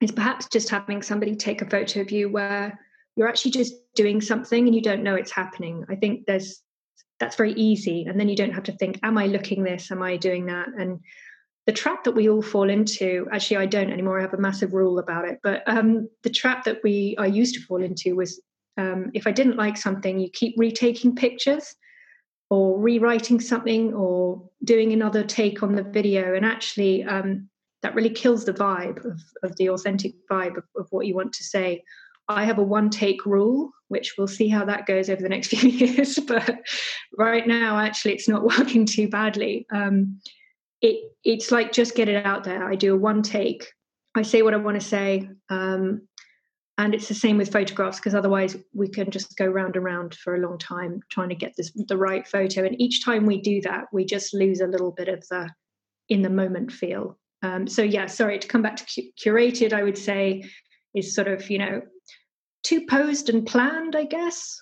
is 0.00 0.12
perhaps 0.12 0.48
just 0.48 0.68
having 0.68 1.02
somebody 1.02 1.34
take 1.34 1.62
a 1.62 1.70
photo 1.70 2.00
of 2.00 2.10
you 2.10 2.28
where 2.28 2.78
you're 3.16 3.28
actually 3.28 3.50
just 3.50 3.74
doing 3.94 4.20
something 4.20 4.66
and 4.66 4.74
you 4.74 4.82
don't 4.82 5.02
know 5.02 5.14
it's 5.14 5.32
happening. 5.32 5.84
I 5.88 5.96
think 5.96 6.26
there's 6.26 6.62
that's 7.20 7.36
very 7.36 7.52
easy. 7.52 8.04
And 8.08 8.18
then 8.18 8.28
you 8.28 8.36
don't 8.36 8.52
have 8.52 8.64
to 8.64 8.76
think, 8.76 9.00
am 9.02 9.18
I 9.18 9.26
looking 9.26 9.62
this? 9.64 9.90
Am 9.90 10.02
I 10.02 10.16
doing 10.16 10.46
that? 10.46 10.68
And 10.68 11.00
the 11.68 11.72
trap 11.72 12.02
that 12.02 12.12
we 12.12 12.30
all 12.30 12.40
fall 12.40 12.70
into 12.70 13.28
actually 13.30 13.58
i 13.58 13.66
don't 13.66 13.92
anymore 13.92 14.18
i 14.18 14.22
have 14.22 14.32
a 14.32 14.40
massive 14.40 14.72
rule 14.72 14.98
about 14.98 15.28
it 15.28 15.38
but 15.42 15.62
um, 15.66 16.08
the 16.22 16.30
trap 16.30 16.64
that 16.64 16.78
we 16.82 17.14
i 17.18 17.26
used 17.26 17.54
to 17.54 17.60
fall 17.60 17.82
into 17.82 18.16
was 18.16 18.40
um, 18.78 19.10
if 19.12 19.26
i 19.26 19.30
didn't 19.30 19.58
like 19.58 19.76
something 19.76 20.18
you 20.18 20.30
keep 20.30 20.54
retaking 20.56 21.14
pictures 21.14 21.74
or 22.48 22.80
rewriting 22.80 23.38
something 23.38 23.92
or 23.92 24.48
doing 24.64 24.94
another 24.94 25.22
take 25.22 25.62
on 25.62 25.74
the 25.74 25.82
video 25.82 26.34
and 26.34 26.46
actually 26.46 27.04
um, 27.04 27.46
that 27.82 27.94
really 27.94 28.10
kills 28.10 28.46
the 28.46 28.54
vibe 28.54 29.04
of, 29.04 29.20
of 29.42 29.54
the 29.58 29.68
authentic 29.68 30.14
vibe 30.30 30.56
of, 30.56 30.64
of 30.74 30.86
what 30.90 31.06
you 31.06 31.14
want 31.14 31.34
to 31.34 31.44
say. 31.44 31.84
I 32.26 32.44
have 32.44 32.58
a 32.58 32.62
one 32.62 32.88
take 32.88 33.26
rule 33.26 33.72
which 33.88 34.14
we'll 34.16 34.26
see 34.26 34.48
how 34.48 34.64
that 34.64 34.86
goes 34.86 35.10
over 35.10 35.20
the 35.20 35.28
next 35.28 35.48
few 35.54 35.68
years 35.68 36.18
but 36.18 36.60
right 37.18 37.46
now 37.46 37.78
actually 37.78 38.14
it's 38.14 38.28
not 38.28 38.44
working 38.58 38.86
too 38.86 39.08
badly. 39.08 39.66
Um, 39.70 40.18
it 40.80 41.12
it's 41.24 41.50
like 41.50 41.72
just 41.72 41.94
get 41.94 42.08
it 42.08 42.24
out 42.24 42.44
there. 42.44 42.64
I 42.64 42.74
do 42.74 42.94
a 42.94 42.98
one 42.98 43.22
take. 43.22 43.66
I 44.14 44.22
say 44.22 44.42
what 44.42 44.54
I 44.54 44.58
want 44.58 44.80
to 44.80 44.86
say. 44.86 45.28
Um, 45.50 46.02
and 46.78 46.94
it's 46.94 47.08
the 47.08 47.14
same 47.14 47.36
with 47.36 47.52
photographs 47.52 47.98
because 47.98 48.14
otherwise 48.14 48.56
we 48.72 48.88
can 48.88 49.10
just 49.10 49.36
go 49.36 49.46
round 49.46 49.74
and 49.74 49.84
round 49.84 50.14
for 50.14 50.36
a 50.36 50.40
long 50.40 50.58
time 50.58 51.00
trying 51.10 51.28
to 51.28 51.34
get 51.34 51.54
this 51.56 51.72
the 51.88 51.96
right 51.96 52.26
photo. 52.26 52.64
And 52.64 52.80
each 52.80 53.04
time 53.04 53.26
we 53.26 53.40
do 53.40 53.60
that, 53.62 53.86
we 53.92 54.04
just 54.04 54.32
lose 54.32 54.60
a 54.60 54.66
little 54.66 54.92
bit 54.92 55.08
of 55.08 55.26
the 55.28 55.50
in 56.08 56.22
the 56.22 56.30
moment 56.30 56.72
feel. 56.72 57.18
Um, 57.42 57.66
so 57.66 57.82
yeah, 57.82 58.06
sorry 58.06 58.38
to 58.38 58.48
come 58.48 58.62
back 58.62 58.76
to 58.76 58.84
cu- 58.84 59.10
curated. 59.20 59.72
I 59.72 59.82
would 59.82 59.98
say 59.98 60.44
is 60.94 61.14
sort 61.14 61.28
of 61.28 61.50
you 61.50 61.58
know 61.58 61.82
too 62.62 62.86
posed 62.86 63.28
and 63.28 63.44
planned, 63.44 63.96
I 63.96 64.04
guess, 64.04 64.60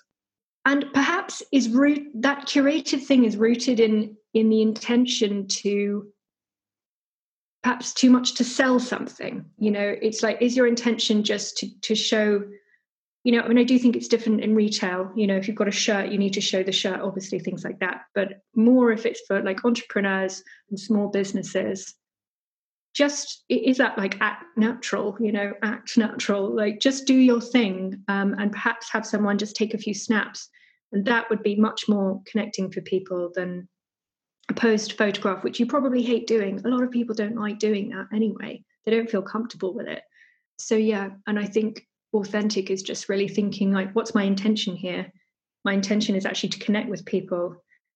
and 0.65 0.85
perhaps 0.93 1.43
is 1.51 1.69
root 1.69 2.01
that 2.15 2.47
curated 2.47 3.03
thing 3.03 3.25
is 3.25 3.37
rooted 3.37 3.79
in 3.79 4.15
in 4.37 4.49
the 4.49 4.61
intention 4.61 5.47
to 5.47 6.07
perhaps 7.63 7.93
too 7.93 8.09
much 8.09 8.35
to 8.35 8.43
sell 8.43 8.79
something 8.79 9.45
you 9.57 9.71
know? 9.71 9.95
It's 10.01 10.21
like 10.21 10.41
is 10.41 10.55
your 10.55 10.67
intention 10.67 11.23
just 11.23 11.57
to 11.57 11.79
to 11.81 11.95
show 11.95 12.43
you 13.23 13.31
know 13.33 13.41
i 13.41 13.47
mean 13.47 13.57
i 13.57 13.63
do 13.63 13.77
think 13.77 13.95
it's 13.95 14.07
different 14.07 14.41
in 14.41 14.55
retail 14.55 15.11
you 15.15 15.27
know 15.27 15.35
if 15.35 15.47
you've 15.47 15.57
got 15.57 15.67
a 15.67 15.71
shirt 15.85 16.11
you 16.11 16.17
need 16.17 16.33
to 16.33 16.39
show 16.39 16.63
the 16.63 16.71
shirt 16.71 17.01
obviously 17.01 17.39
things 17.39 17.63
like 17.63 17.79
that. 17.79 18.03
But 18.15 18.41
more 18.55 18.91
if 18.91 19.05
it's 19.05 19.21
for 19.27 19.41
like 19.43 19.65
entrepreneurs 19.65 20.43
and 20.69 20.79
small 20.79 21.09
businesses 21.09 21.95
just 22.93 23.43
is 23.49 23.77
that 23.77 23.97
like 23.97 24.21
act 24.21 24.45
natural 24.55 25.17
you 25.19 25.31
know 25.31 25.53
act 25.63 25.97
natural? 25.97 26.55
Like 26.55 26.79
just 26.79 27.07
do 27.07 27.15
your 27.15 27.41
thing 27.41 28.03
um, 28.07 28.35
and 28.37 28.51
perhaps 28.51 28.91
have 28.91 29.05
someone 29.05 29.37
just 29.37 29.55
take 29.55 29.73
a 29.73 29.83
few 29.85 29.93
snaps 29.93 30.47
and 30.91 31.03
that 31.05 31.29
would 31.29 31.43
be 31.43 31.55
much 31.55 31.89
more 31.89 32.21
connecting 32.25 32.71
for 32.71 32.81
people 32.81 33.31
than 33.35 33.67
post 34.53 34.97
photograph, 34.97 35.43
which 35.43 35.59
you 35.59 35.65
probably 35.65 36.01
hate 36.01 36.27
doing. 36.27 36.61
A 36.63 36.69
lot 36.69 36.83
of 36.83 36.91
people 36.91 37.15
don't 37.15 37.35
like 37.35 37.59
doing 37.59 37.89
that 37.89 38.07
anyway. 38.13 38.63
They 38.85 38.91
don't 38.91 39.09
feel 39.09 39.21
comfortable 39.21 39.73
with 39.73 39.87
it. 39.87 40.01
So 40.57 40.75
yeah, 40.75 41.09
and 41.27 41.37
I 41.37 41.45
think 41.45 41.85
authentic 42.13 42.71
is 42.71 42.81
just 42.81 43.09
really 43.09 43.27
thinking 43.27 43.71
like, 43.71 43.93
what's 43.93 44.15
my 44.15 44.23
intention 44.23 44.75
here? 44.75 45.11
My 45.65 45.73
intention 45.73 46.15
is 46.15 46.25
actually 46.25 46.49
to 46.49 46.59
connect 46.59 46.89
with 46.89 47.05
people. 47.05 47.55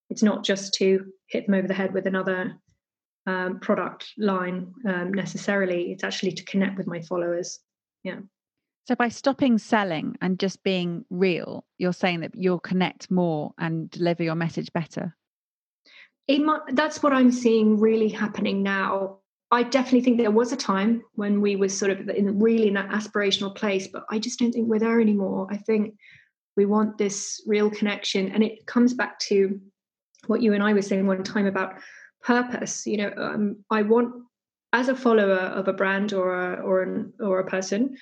It's 0.10 0.24
not 0.24 0.44
just 0.44 0.74
to 0.76 1.06
hit 1.28 1.46
them 1.46 1.56
over 1.56 1.68
the 1.68 1.74
head 1.74 1.94
with 1.94 2.06
another 2.06 2.54
um, 3.26 3.60
product 3.60 4.12
line 4.18 4.74
um, 4.86 5.14
necessarily. 5.14 5.92
It's 5.92 6.04
actually 6.04 6.34
to 6.34 6.44
connect 6.44 6.78
with 6.78 6.88
my 6.88 7.02
followers. 7.02 7.60
Yeah. 8.04 8.20
So 8.88 8.96
by 8.96 9.10
stopping 9.10 9.58
selling 9.58 10.18
and 10.22 10.40
just 10.40 10.64
being 10.64 11.06
real, 11.10 11.66
you're 11.78 11.94
saying 11.94 12.22
that 12.22 12.32
you'll 12.36 12.60
connect 12.60 13.10
more 13.10 13.54
and 13.58 13.90
deliver 13.90 14.24
your 14.24 14.36
message 14.36 14.74
better 14.74 15.16
that's 16.74 17.02
what 17.02 17.14
I'm 17.14 17.32
seeing 17.32 17.80
really 17.80 18.10
happening 18.10 18.64
now. 18.64 19.18
I 19.52 19.64
definitely 19.64 20.02
think 20.02 20.18
there 20.18 20.32
was 20.32 20.52
a 20.52 20.58
time 20.58 21.04
when 21.16 21.42
we 21.42 21.56
were 21.58 21.70
sort 21.70 21.92
of 21.92 22.08
in 22.10 22.40
really 22.40 22.68
in 22.68 22.76
that 22.76 22.90
aspirational 22.90 23.54
place, 23.54 23.88
but 23.88 24.06
I 24.10 24.20
just 24.20 24.40
don't 24.40 24.52
think 24.52 24.70
we're 24.70 24.80
there 24.80 25.02
anymore. 25.02 25.48
I 25.50 25.58
think 25.58 25.96
we 26.56 26.66
want 26.66 26.98
this 26.98 27.42
real 27.46 27.70
connection, 27.70 28.32
and 28.32 28.44
it 28.44 28.66
comes 28.66 28.94
back 28.94 29.20
to 29.20 29.60
what 30.28 30.42
you 30.42 30.54
and 30.54 30.64
I 30.64 30.74
were 30.74 30.82
saying 30.82 31.06
one 31.06 31.24
time 31.24 31.48
about 31.48 31.76
purpose. 32.24 32.86
You 32.86 32.98
know, 32.98 33.14
um, 33.18 33.66
I 33.70 33.82
want 33.82 34.14
as 34.74 34.88
a 34.88 34.96
follower 34.96 35.34
of 35.34 35.68
a 35.68 35.74
brand 35.74 36.14
or 36.14 36.34
a, 36.34 36.62
or 36.62 36.84
an, 36.84 37.14
or 37.20 37.40
a 37.40 37.46
person, 37.46 37.98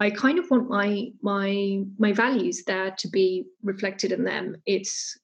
I 0.00 0.10
kind 0.10 0.38
of 0.38 0.50
want 0.50 0.68
my 0.68 1.10
my 1.22 1.82
my 1.98 2.12
values 2.12 2.64
there 2.66 2.92
to 2.98 3.08
be 3.08 3.44
reflected 3.62 4.12
in 4.12 4.24
them. 4.24 4.56
It's 4.66 5.18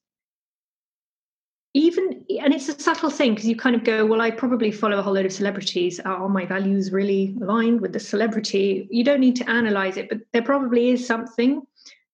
even 1.73 2.25
and 2.41 2.53
it's 2.53 2.67
a 2.67 2.77
subtle 2.79 3.09
thing 3.09 3.33
because 3.33 3.47
you 3.47 3.55
kind 3.55 3.75
of 3.75 3.83
go 3.83 4.05
well 4.05 4.19
i 4.19 4.29
probably 4.29 4.71
follow 4.71 4.99
a 4.99 5.01
whole 5.01 5.13
load 5.13 5.25
of 5.25 5.31
celebrities. 5.31 5.99
Are 6.01 6.27
my 6.27 6.45
values 6.45 6.91
really 6.91 7.35
aligned 7.41 7.79
with 7.79 7.93
the 7.93 7.99
celebrity? 7.99 8.87
You 8.91 9.03
don't 9.03 9.21
need 9.21 9.37
to 9.37 9.49
analyze 9.49 9.97
it 9.97 10.09
but 10.09 10.19
there 10.33 10.41
probably 10.41 10.89
is 10.89 11.05
something 11.05 11.61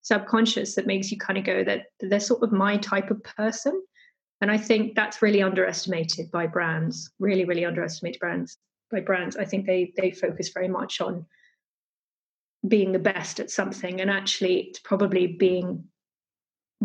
subconscious 0.04 0.76
that 0.76 0.88
makes 0.88 1.12
you 1.12 1.18
kind 1.18 1.38
of 1.38 1.44
go 1.44 1.64
that 1.64 1.88
they're 2.00 2.20
sort 2.20 2.44
of 2.44 2.52
my 2.52 2.78
type 2.78 3.12
of 3.12 3.24
person. 3.24 3.82
And 4.42 4.52
i 4.52 4.58
think 4.58 4.96
that's 4.96 5.24
really 5.24 5.42
underestimated 5.42 6.30
by 6.30 6.46
brands 6.46 7.12
really 7.20 7.46
really 7.46 7.66
underestimated 7.66 8.20
brands 8.20 8.58
by 8.92 9.02
brands. 9.02 9.36
I 9.36 9.46
think 9.46 9.66
they 9.66 9.92
they 9.98 10.12
focus 10.12 10.50
very 10.54 10.68
much 10.68 11.02
on 11.02 11.26
being 12.68 12.92
the 12.92 13.00
best 13.00 13.40
at 13.40 13.50
something 13.50 14.02
and 14.02 14.10
actually 14.10 14.60
it's 14.60 14.80
probably 14.80 15.28
being 15.28 15.86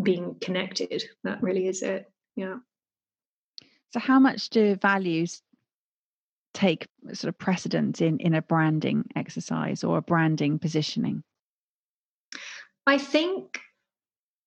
being 0.01 0.35
connected. 0.41 1.03
That 1.23 1.43
really 1.43 1.67
is 1.67 1.83
it 1.83 2.11
yeah. 2.35 2.57
So 3.91 3.99
how 3.99 4.19
much 4.19 4.49
do 4.49 4.75
values 4.75 5.41
take 6.53 6.87
sort 7.13 7.29
of 7.29 7.37
precedence 7.37 8.01
in 8.01 8.19
in 8.19 8.33
a 8.33 8.41
branding 8.41 9.05
exercise 9.15 9.83
or 9.83 9.97
a 9.97 10.01
branding 10.01 10.59
positioning? 10.59 11.23
I 12.85 12.97
think 12.97 13.59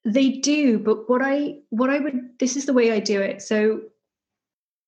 they 0.05 0.31
do 0.31 0.79
but 0.79 1.11
what 1.11 1.20
i 1.20 1.57
what 1.70 1.90
i 1.90 1.99
would 1.99 2.38
this 2.38 2.55
is 2.57 2.64
the 2.64 2.72
way 2.72 2.92
i 2.92 3.01
do 3.01 3.20
it. 3.20 3.42
So 3.42 3.81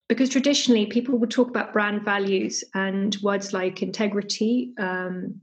because 0.08 0.30
traditionally 0.30 0.86
people 0.86 1.18
would 1.18 1.30
talk 1.30 1.48
about 1.48 1.72
brand 1.72 2.02
values 2.02 2.64
and 2.74 3.16
words 3.22 3.52
like 3.52 3.82
integrity 3.82 4.72
um, 4.78 5.40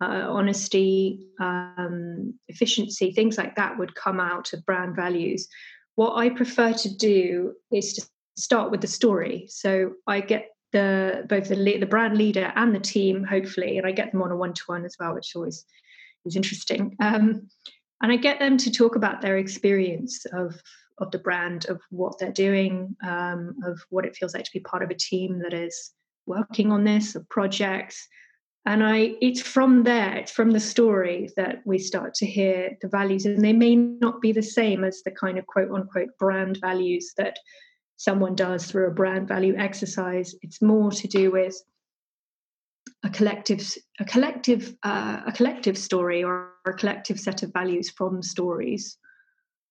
uh, 0.00 0.26
honesty 0.28 1.26
um, 1.40 2.34
efficiency 2.48 3.12
things 3.12 3.36
like 3.36 3.56
that 3.56 3.78
would 3.78 3.94
come 3.94 4.20
out 4.20 4.52
of 4.52 4.64
brand 4.64 4.94
values 4.94 5.48
what 5.96 6.16
I 6.16 6.28
prefer 6.30 6.72
to 6.72 6.94
do 6.94 7.54
is 7.72 7.94
to 7.94 8.06
start 8.36 8.70
with 8.70 8.80
the 8.80 8.86
story. 8.86 9.46
So 9.48 9.94
I 10.06 10.20
get 10.20 10.50
the 10.72 11.24
both 11.28 11.48
the 11.48 11.78
the 11.78 11.86
brand 11.86 12.16
leader 12.16 12.52
and 12.54 12.74
the 12.74 12.80
team, 12.80 13.24
hopefully, 13.24 13.78
and 13.78 13.86
I 13.86 13.92
get 13.92 14.12
them 14.12 14.22
on 14.22 14.30
a 14.30 14.36
one 14.36 14.54
to 14.54 14.62
one 14.66 14.84
as 14.84 14.96
well, 15.00 15.14
which 15.14 15.34
always 15.34 15.64
is 16.24 16.36
interesting. 16.36 16.94
Um, 17.00 17.48
and 18.02 18.12
I 18.12 18.16
get 18.16 18.38
them 18.38 18.58
to 18.58 18.70
talk 18.70 18.94
about 18.94 19.20
their 19.20 19.38
experience 19.38 20.24
of 20.32 20.60
of 20.98 21.10
the 21.10 21.18
brand, 21.18 21.66
of 21.66 21.80
what 21.90 22.18
they're 22.18 22.32
doing, 22.32 22.96
um, 23.06 23.54
of 23.64 23.78
what 23.90 24.06
it 24.06 24.16
feels 24.16 24.34
like 24.34 24.44
to 24.44 24.52
be 24.52 24.60
part 24.60 24.82
of 24.82 24.90
a 24.90 24.94
team 24.94 25.40
that 25.40 25.52
is 25.52 25.92
working 26.26 26.72
on 26.72 26.84
this, 26.84 27.14
of 27.14 27.28
projects, 27.28 28.06
and 28.66 28.84
i 28.84 29.14
it's 29.20 29.40
from 29.40 29.84
there 29.84 30.16
it's 30.16 30.32
from 30.32 30.50
the 30.50 30.60
story 30.60 31.30
that 31.36 31.62
we 31.64 31.78
start 31.78 32.12
to 32.14 32.26
hear 32.26 32.76
the 32.82 32.88
values 32.88 33.24
and 33.24 33.44
they 33.44 33.52
may 33.52 33.76
not 33.76 34.20
be 34.20 34.32
the 34.32 34.42
same 34.42 34.84
as 34.84 35.02
the 35.04 35.10
kind 35.10 35.38
of 35.38 35.46
quote 35.46 35.70
unquote 35.70 36.08
brand 36.18 36.58
values 36.60 37.12
that 37.16 37.38
someone 37.96 38.34
does 38.34 38.66
through 38.66 38.86
a 38.86 38.94
brand 38.94 39.26
value 39.26 39.56
exercise. 39.56 40.34
It's 40.42 40.62
more 40.62 40.90
to 40.90 41.08
do 41.08 41.30
with 41.30 41.60
a 43.04 43.10
collective 43.10 43.62
a 44.00 44.04
collective 44.04 44.74
uh, 44.82 45.22
a 45.26 45.32
collective 45.32 45.76
story 45.76 46.22
or 46.22 46.52
a 46.66 46.72
collective 46.72 47.18
set 47.18 47.42
of 47.42 47.52
values 47.52 47.90
from 47.90 48.22
stories. 48.22 48.96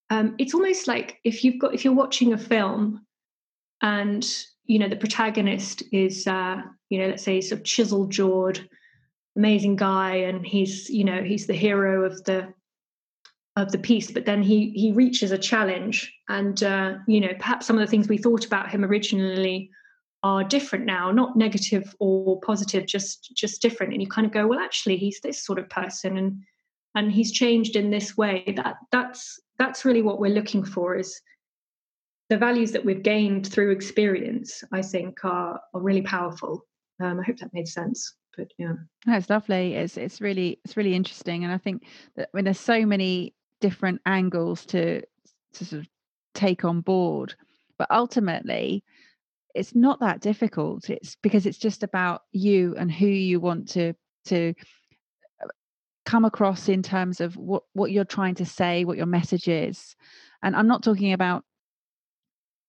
Um, 0.09 0.35
it's 0.37 0.53
almost 0.53 0.87
like 0.87 1.19
if 1.23 1.43
you've 1.43 1.59
got 1.59 1.73
if 1.73 1.85
you're 1.85 1.93
watching 1.93 2.33
a 2.33 2.37
film 2.37 3.05
and 3.81 4.25
you 4.65 4.79
know 4.79 4.89
the 4.89 4.95
protagonist 4.95 5.83
is 5.91 6.27
uh, 6.27 6.61
you 6.89 6.99
know 6.99 7.07
let's 7.07 7.23
say 7.23 7.41
sort 7.41 7.61
of 7.61 7.65
chisel 7.65 8.07
jawed 8.07 8.67
amazing 9.35 9.75
guy 9.75 10.15
and 10.15 10.45
he's 10.45 10.89
you 10.89 11.03
know 11.03 11.21
he's 11.21 11.47
the 11.47 11.53
hero 11.53 12.03
of 12.05 12.23
the 12.23 12.53
of 13.57 13.71
the 13.71 13.77
piece 13.77 14.11
but 14.11 14.25
then 14.25 14.41
he 14.41 14.71
he 14.71 14.91
reaches 14.91 15.31
a 15.31 15.37
challenge 15.37 16.13
and 16.29 16.63
uh, 16.63 16.95
you 17.07 17.21
know 17.21 17.33
perhaps 17.39 17.65
some 17.65 17.77
of 17.77 17.81
the 17.81 17.89
things 17.89 18.07
we 18.07 18.17
thought 18.17 18.45
about 18.45 18.69
him 18.69 18.83
originally 18.83 19.69
are 20.23 20.43
different 20.43 20.85
now 20.85 21.11
not 21.11 21.35
negative 21.35 21.95
or 21.99 22.39
positive 22.41 22.85
just 22.85 23.31
just 23.35 23.61
different 23.61 23.93
and 23.93 24.01
you 24.01 24.07
kind 24.07 24.25
of 24.25 24.33
go 24.33 24.47
well 24.47 24.59
actually 24.59 24.97
he's 24.97 25.19
this 25.21 25.45
sort 25.45 25.59
of 25.59 25.69
person 25.69 26.17
and 26.17 26.41
and 26.95 27.11
he's 27.11 27.31
changed 27.31 27.75
in 27.75 27.89
this 27.89 28.17
way. 28.17 28.43
That 28.55 28.77
that's 28.91 29.39
that's 29.59 29.85
really 29.85 30.01
what 30.01 30.19
we're 30.19 30.33
looking 30.33 30.63
for 30.63 30.95
is 30.95 31.21
the 32.29 32.37
values 32.37 32.71
that 32.71 32.83
we've 32.83 33.03
gained 33.03 33.45
through 33.47 33.71
experience 33.71 34.63
i 34.73 34.81
think 34.81 35.23
are, 35.23 35.59
are 35.73 35.81
really 35.81 36.01
powerful. 36.01 36.65
Um, 36.99 37.19
i 37.19 37.23
hope 37.23 37.37
that 37.37 37.53
made 37.53 37.67
sense 37.67 38.15
but 38.37 38.51
yeah. 38.57 38.73
It's 39.07 39.29
lovely. 39.29 39.75
It's 39.75 39.97
it's 39.97 40.21
really 40.21 40.59
it's 40.63 40.77
really 40.77 40.95
interesting 40.95 41.43
and 41.43 41.53
i 41.53 41.57
think 41.57 41.83
that 42.15 42.29
when 42.31 42.43
there's 42.43 42.59
so 42.59 42.85
many 42.85 43.33
different 43.61 44.01
angles 44.05 44.65
to 44.67 45.01
to 45.53 45.65
sort 45.65 45.81
of 45.81 45.87
take 46.33 46.65
on 46.65 46.81
board 46.81 47.35
but 47.77 47.89
ultimately 47.91 48.83
it's 49.55 49.73
not 49.73 50.01
that 50.01 50.19
difficult. 50.19 50.89
It's 50.89 51.15
because 51.23 51.45
it's 51.45 51.57
just 51.57 51.81
about 51.81 52.23
you 52.33 52.75
and 52.77 52.91
who 52.91 53.07
you 53.07 53.39
want 53.39 53.69
to 53.69 53.93
to 54.25 54.53
uh, 55.41 55.47
come 56.05 56.25
across 56.25 56.67
in 56.67 56.83
terms 56.83 57.21
of 57.21 57.37
what 57.37 57.63
what 57.73 57.91
you're 57.91 58.03
trying 58.03 58.35
to 58.35 58.45
say 58.45 58.83
what 58.83 58.97
your 58.97 59.05
message 59.05 59.47
is. 59.47 59.95
And 60.43 60.55
i'm 60.55 60.67
not 60.67 60.83
talking 60.83 61.13
about 61.13 61.43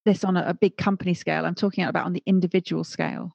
this 0.05 0.23
on 0.25 0.37
a, 0.37 0.45
a 0.47 0.55
big 0.55 0.77
company 0.77 1.12
scale. 1.14 1.45
I'm 1.45 1.57
talking 1.57 1.85
about 1.85 2.07
on 2.07 2.12
the 2.12 2.23
individual 2.25 2.85
scale 2.85 3.33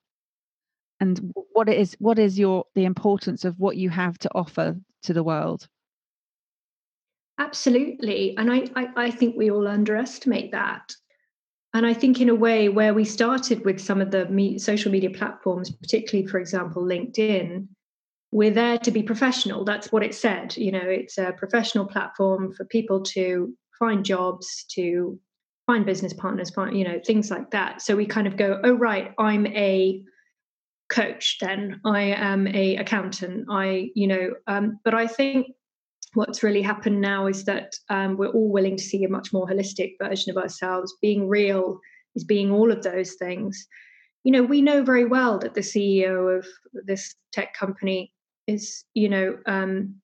and 1.02 1.34
what 1.54 1.68
it 1.68 1.78
is 1.78 1.98
what 2.00 2.20
is 2.20 2.40
your 2.40 2.64
the 2.76 2.86
importance 2.86 3.44
of 3.44 3.60
what 3.60 3.76
you 3.76 3.90
have 3.90 4.18
to 4.20 4.30
offer 4.34 4.78
to 5.04 5.14
the 5.14 5.24
world? 5.24 5.68
Absolutely 7.40 8.38
and 8.38 8.54
I, 8.54 8.70
I 8.76 8.88
i, 8.96 9.12
think 9.12 9.36
we 9.36 9.52
all 9.52 9.68
underestimate 9.68 10.52
that. 10.52 10.94
And 11.74 11.86
i 11.86 11.94
think 11.94 12.22
in 12.22 12.30
a 12.30 12.36
way 12.36 12.70
where 12.70 12.94
we 12.94 13.04
started 13.04 13.66
with 13.66 13.82
some 13.82 14.00
of 14.00 14.12
the 14.12 14.30
me- 14.30 14.60
social 14.60 14.92
media 14.92 15.10
platforms 15.10 15.72
particularly 15.72 16.28
for 16.28 16.40
example 16.40 16.84
linkedin 16.84 17.68
we're 18.34 18.50
there 18.50 18.78
to 18.78 18.92
be 18.92 19.04
professional. 19.04 19.66
That's 19.66 19.92
what 19.92 20.04
it 20.04 20.16
said 20.16 20.56
you 20.56 20.72
know 20.72 20.88
it's 21.00 21.18
a 21.18 21.34
professional 21.36 21.86
platform 21.86 22.54
for 22.54 22.64
people 22.66 23.02
to 23.16 23.54
find 23.80 24.06
jobs 24.06 24.66
to 24.76 25.20
find 25.66 25.84
business 25.86 26.14
partners 26.14 26.52
find 26.52 26.78
you 26.78 26.84
know 26.84 27.00
things 27.04 27.32
like 27.32 27.50
that. 27.52 27.82
So 27.82 27.96
we 27.96 28.06
kind 28.06 28.28
of 28.28 28.38
go 28.38 28.62
oh 28.64 28.74
right 28.74 29.14
i'm 29.18 29.48
a 29.48 30.04
coach 30.92 31.38
then 31.42 31.80
i 31.86 32.02
am 32.02 32.48
a 32.48 32.76
accountant. 32.76 33.48
I 33.50 33.90
you 33.96 34.08
know 34.08 34.32
um, 34.48 34.80
but 34.84 34.94
i 34.94 35.08
think 35.08 35.48
what's 36.14 36.44
really 36.44 36.62
happened 36.62 37.00
now 37.00 37.28
is 37.28 37.46
that 37.46 37.74
um, 37.90 38.18
we're 38.18 38.28
all 38.28 38.52
willing 38.52 38.76
to 38.76 38.84
see 38.84 39.04
a 39.04 39.10
much 39.10 39.32
more 39.32 39.48
holistic 39.48 39.94
version 40.02 40.30
of 40.36 40.42
ourselves. 40.42 40.94
Being 41.02 41.28
real 41.28 41.80
is 42.16 42.24
being 42.24 42.52
all 42.52 42.72
of 42.72 42.84
those 42.84 43.14
things. 43.14 43.68
You 44.24 44.32
know 44.32 44.44
we 44.44 44.62
know 44.62 44.84
very 44.84 45.06
well 45.06 45.40
that 45.40 45.54
the 45.54 45.62
ceo 45.62 46.38
of 46.38 46.46
this 46.74 47.16
tech 47.32 47.54
company 47.54 48.14
is 48.48 48.84
you 48.94 49.10
know 49.10 49.38
um, 49.48 49.96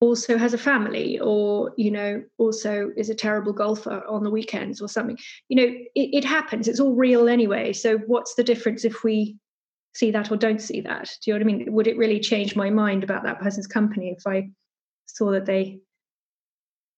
also 0.00 0.36
has 0.36 0.52
a 0.52 0.58
family 0.58 1.18
or 1.20 1.72
you 1.78 1.90
know 1.90 2.22
also 2.38 2.90
is 2.96 3.08
a 3.08 3.14
terrible 3.14 3.52
golfer 3.52 4.04
on 4.08 4.24
the 4.24 4.30
weekends 4.30 4.82
or 4.82 4.88
something. 4.88 5.16
You 5.48 5.56
know 5.56 5.72
it, 5.94 6.10
it 6.18 6.24
happens. 6.24 6.68
It's 6.68 6.80
all 6.80 6.94
real 6.94 7.28
anyway. 7.28 7.72
So 7.72 7.98
what's 7.98 8.34
the 8.34 8.44
difference 8.44 8.84
if 8.84 9.04
we 9.04 9.36
see 9.94 10.10
that 10.10 10.30
or 10.30 10.36
don't 10.36 10.60
see 10.60 10.80
that. 10.82 11.10
Do 11.22 11.30
you 11.30 11.34
know 11.34 11.44
what 11.44 11.52
I 11.52 11.56
mean? 11.56 11.72
Would 11.72 11.86
it 11.86 11.98
really 11.98 12.20
change 12.20 12.56
my 12.56 12.70
mind 12.70 13.04
about 13.04 13.24
that 13.24 13.40
person's 13.40 13.66
company 13.66 14.14
if 14.16 14.26
I 14.26 14.50
saw 15.06 15.30
that 15.32 15.46
they 15.46 15.80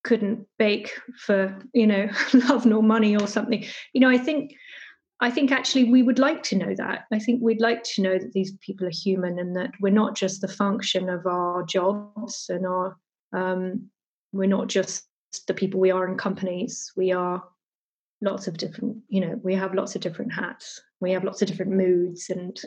couldn't 0.05 0.47
bake 0.59 0.92
for, 1.16 1.59
you 1.72 1.86
know, 1.86 2.09
love 2.49 2.66
nor 2.66 2.82
money 2.82 3.16
or 3.16 3.26
something? 3.26 3.64
You 3.92 4.01
know, 4.01 4.11
I 4.11 4.18
think 4.18 4.55
I 5.20 5.30
think 5.30 5.53
actually 5.53 5.84
we 5.84 6.03
would 6.03 6.18
like 6.18 6.42
to 6.45 6.57
know 6.57 6.74
that. 6.76 7.05
I 7.12 7.18
think 7.18 7.40
we'd 7.42 7.61
like 7.61 7.82
to 7.95 8.03
know 8.03 8.18
that 8.18 8.32
these 8.32 8.53
people 8.59 8.86
are 8.86 8.90
human 8.90 9.38
and 9.38 9.57
that 9.57 9.70
we're 9.80 9.92
not 9.92 10.16
just 10.16 10.40
the 10.40 10.49
function 10.49 11.09
of 11.09 11.26
our 11.26 11.62
jobs 11.62 12.47
and 12.49 12.66
our 12.66 12.97
um, 13.32 13.88
we're 14.32 14.49
not 14.49 14.68
just 14.68 15.05
the 15.47 15.55
people 15.55 15.80
we 15.80 15.90
are 15.90 16.07
in 16.07 16.16
companies. 16.16 16.92
We 16.97 17.12
are 17.12 17.42
lots 18.20 18.47
of 18.47 18.57
different, 18.57 18.99
you 19.09 19.20
know, 19.20 19.40
we 19.42 19.55
have 19.55 19.74
lots 19.74 19.95
of 19.95 20.01
different 20.01 20.32
hats. 20.32 20.80
We 21.01 21.12
have 21.12 21.24
lots 21.24 21.42
of 21.42 21.49
different 21.49 21.72
moods 21.72 22.30
and 22.30 22.61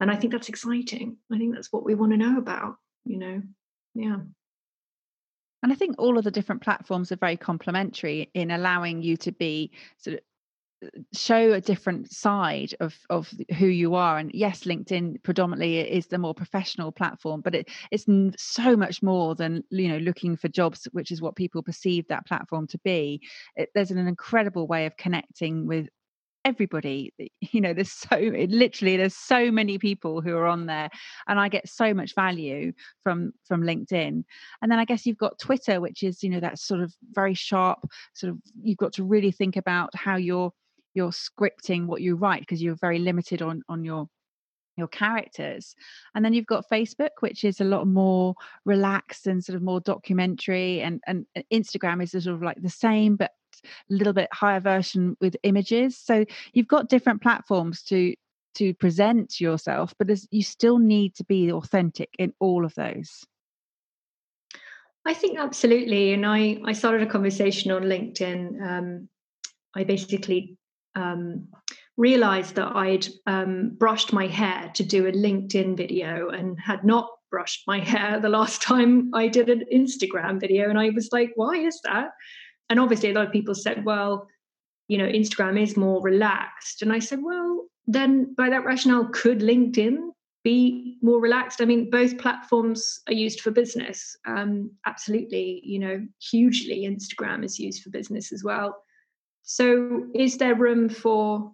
and 0.00 0.10
i 0.10 0.16
think 0.16 0.32
that's 0.32 0.48
exciting. 0.48 1.16
I 1.32 1.38
think 1.38 1.54
that's 1.54 1.72
what 1.72 1.84
we 1.84 1.94
want 1.94 2.12
to 2.12 2.18
know 2.18 2.38
about 2.38 2.76
you 3.04 3.18
know? 3.18 3.42
Yeah. 3.94 4.18
And 5.62 5.72
i 5.72 5.74
think 5.74 5.96
all 5.98 6.18
of 6.18 6.24
the 6.24 6.30
different 6.30 6.62
platforms 6.62 7.12
are 7.12 7.16
very 7.16 7.36
complementary 7.36 8.30
in 8.34 8.50
allowing 8.50 9.02
you 9.02 9.16
to 9.18 9.32
be 9.32 9.72
sort 9.98 10.14
of 10.14 10.20
uh, 10.86 11.00
show 11.12 11.52
a 11.52 11.60
different 11.60 12.12
side 12.12 12.74
of 12.80 12.94
of 13.08 13.32
who 13.58 13.66
you 13.66 13.94
are. 13.94 14.18
And 14.18 14.30
yes 14.34 14.64
linkedin 14.64 15.22
predominantly 15.22 15.78
is 15.78 16.06
the 16.06 16.18
more 16.18 16.34
professional 16.34 16.92
platform 16.92 17.40
but 17.40 17.54
it, 17.54 17.68
it's 17.90 18.06
so 18.36 18.76
much 18.76 19.02
more 19.02 19.34
than 19.34 19.62
you 19.70 19.88
know 19.88 19.98
looking 19.98 20.36
for 20.36 20.48
jobs 20.48 20.88
which 20.92 21.10
is 21.12 21.22
what 21.22 21.36
people 21.36 21.62
perceive 21.62 22.08
that 22.08 22.26
platform 22.26 22.66
to 22.68 22.78
be. 22.84 23.20
It, 23.56 23.70
there's 23.74 23.90
an 23.90 24.06
incredible 24.06 24.66
way 24.66 24.86
of 24.86 24.96
connecting 24.96 25.66
with 25.66 25.88
everybody 26.44 27.12
eh, 27.20 27.26
you 27.52 27.60
know 27.60 27.72
there's 27.72 27.92
so 27.92 28.16
literally 28.16 28.96
there's 28.96 29.16
so 29.16 29.50
many 29.50 29.78
people 29.78 30.20
who 30.20 30.36
are 30.36 30.46
on 30.46 30.66
there 30.66 30.90
and 31.28 31.40
i 31.40 31.48
get 31.48 31.68
so 31.68 31.94
much 31.94 32.14
value 32.14 32.72
from 33.02 33.32
from 33.46 33.62
linkedin. 33.62 34.24
And 34.62 34.70
then 34.70 34.78
i 34.78 34.84
guess 34.84 35.06
you've 35.06 35.18
got 35.18 35.38
twitter 35.38 35.80
which 35.80 36.02
is 36.02 36.22
you 36.22 36.30
know 36.30 36.40
that 36.40 36.58
sort 36.58 36.80
of 36.80 36.92
very 37.12 37.34
sharp 37.34 37.80
sort 38.14 38.32
of 38.32 38.38
you've 38.62 38.78
got 38.78 38.92
to 38.94 39.04
really 39.04 39.32
think 39.32 39.56
about 39.56 39.94
how 39.94 40.16
you're 40.16 40.52
you're 40.94 41.10
scripting 41.10 41.86
what 41.86 42.00
you 42.00 42.14
write 42.14 42.40
because 42.40 42.62
you're 42.62 42.76
very 42.76 42.98
limited 42.98 43.42
on 43.42 43.62
on 43.68 43.84
your 43.84 44.08
your 44.76 44.88
characters. 44.88 45.76
And 46.14 46.24
then 46.24 46.32
you've 46.32 46.46
got 46.46 46.68
facebook 46.70 47.10
which 47.20 47.44
is 47.44 47.60
a 47.60 47.64
lot 47.64 47.86
more 47.86 48.34
relaxed 48.64 49.26
and 49.26 49.44
sort 49.44 49.56
of 49.56 49.62
more 49.62 49.80
documentary 49.80 50.80
and 50.80 51.00
and 51.06 51.26
eh, 51.36 51.42
instagram 51.52 52.02
is 52.02 52.10
sort 52.10 52.26
of 52.26 52.42
like 52.42 52.60
the 52.60 52.68
same 52.68 53.16
but 53.16 53.30
a 53.90 53.94
little 53.94 54.12
bit 54.12 54.28
higher 54.32 54.60
version 54.60 55.16
with 55.20 55.36
images. 55.42 55.96
So 55.96 56.24
you've 56.52 56.68
got 56.68 56.88
different 56.88 57.22
platforms 57.22 57.82
to 57.84 58.14
to 58.54 58.72
present 58.74 59.40
yourself 59.40 59.94
but 59.98 60.08
you 60.30 60.42
still 60.42 60.78
need 60.78 61.14
to 61.16 61.24
be 61.24 61.50
authentic 61.52 62.10
in 62.18 62.32
all 62.38 62.64
of 62.64 62.74
those. 62.74 63.26
I 65.06 65.12
think 65.12 65.38
absolutely 65.38 66.14
and 66.14 66.24
i 66.24 66.58
i 66.64 66.72
started 66.72 67.02
a 67.02 67.10
conversation 67.10 67.70
on 67.70 67.82
linkedin 67.82 68.62
um, 68.62 69.08
i 69.76 69.84
basically 69.84 70.56
um, 70.96 71.48
realized 71.96 72.54
that 72.54 72.74
i'd 72.76 73.06
um, 73.26 73.72
brushed 73.76 74.12
my 74.12 74.26
hair 74.26 74.70
to 74.74 74.82
do 74.82 75.06
a 75.06 75.12
linkedin 75.12 75.76
video 75.76 76.30
and 76.30 76.58
had 76.58 76.84
not 76.84 77.10
brushed 77.30 77.64
my 77.66 77.80
hair 77.92 78.18
the 78.18 78.30
last 78.30 78.62
time 78.62 79.10
i 79.14 79.28
did 79.28 79.50
an 79.50 79.64
instagram 79.72 80.40
video 80.40 80.70
and 80.70 80.78
i 80.78 80.88
was 80.90 81.10
like 81.12 81.32
why 81.36 81.56
is 81.56 81.78
that 81.84 82.08
and 82.70 82.80
obviously, 82.80 83.10
a 83.10 83.14
lot 83.14 83.26
of 83.26 83.32
people 83.32 83.54
said, 83.54 83.84
well, 83.84 84.28
you 84.88 84.98
know, 84.98 85.06
Instagram 85.06 85.60
is 85.60 85.76
more 85.76 86.02
relaxed. 86.02 86.82
And 86.82 86.92
I 86.92 86.98
said, 86.98 87.20
well, 87.22 87.66
then 87.86 88.34
by 88.34 88.50
that 88.50 88.64
rationale, 88.64 89.06
could 89.06 89.40
LinkedIn 89.40 90.10
be 90.42 90.98
more 91.02 91.20
relaxed? 91.20 91.60
I 91.60 91.64
mean, 91.64 91.90
both 91.90 92.18
platforms 92.18 93.00
are 93.06 93.14
used 93.14 93.40
for 93.40 93.50
business. 93.50 94.16
Um, 94.26 94.70
absolutely, 94.86 95.60
you 95.64 95.78
know, 95.78 96.06
hugely. 96.20 96.82
Instagram 96.82 97.44
is 97.44 97.58
used 97.58 97.82
for 97.82 97.90
business 97.90 98.32
as 98.32 98.44
well. 98.44 98.76
So, 99.42 100.06
is 100.14 100.38
there 100.38 100.54
room 100.54 100.88
for 100.88 101.52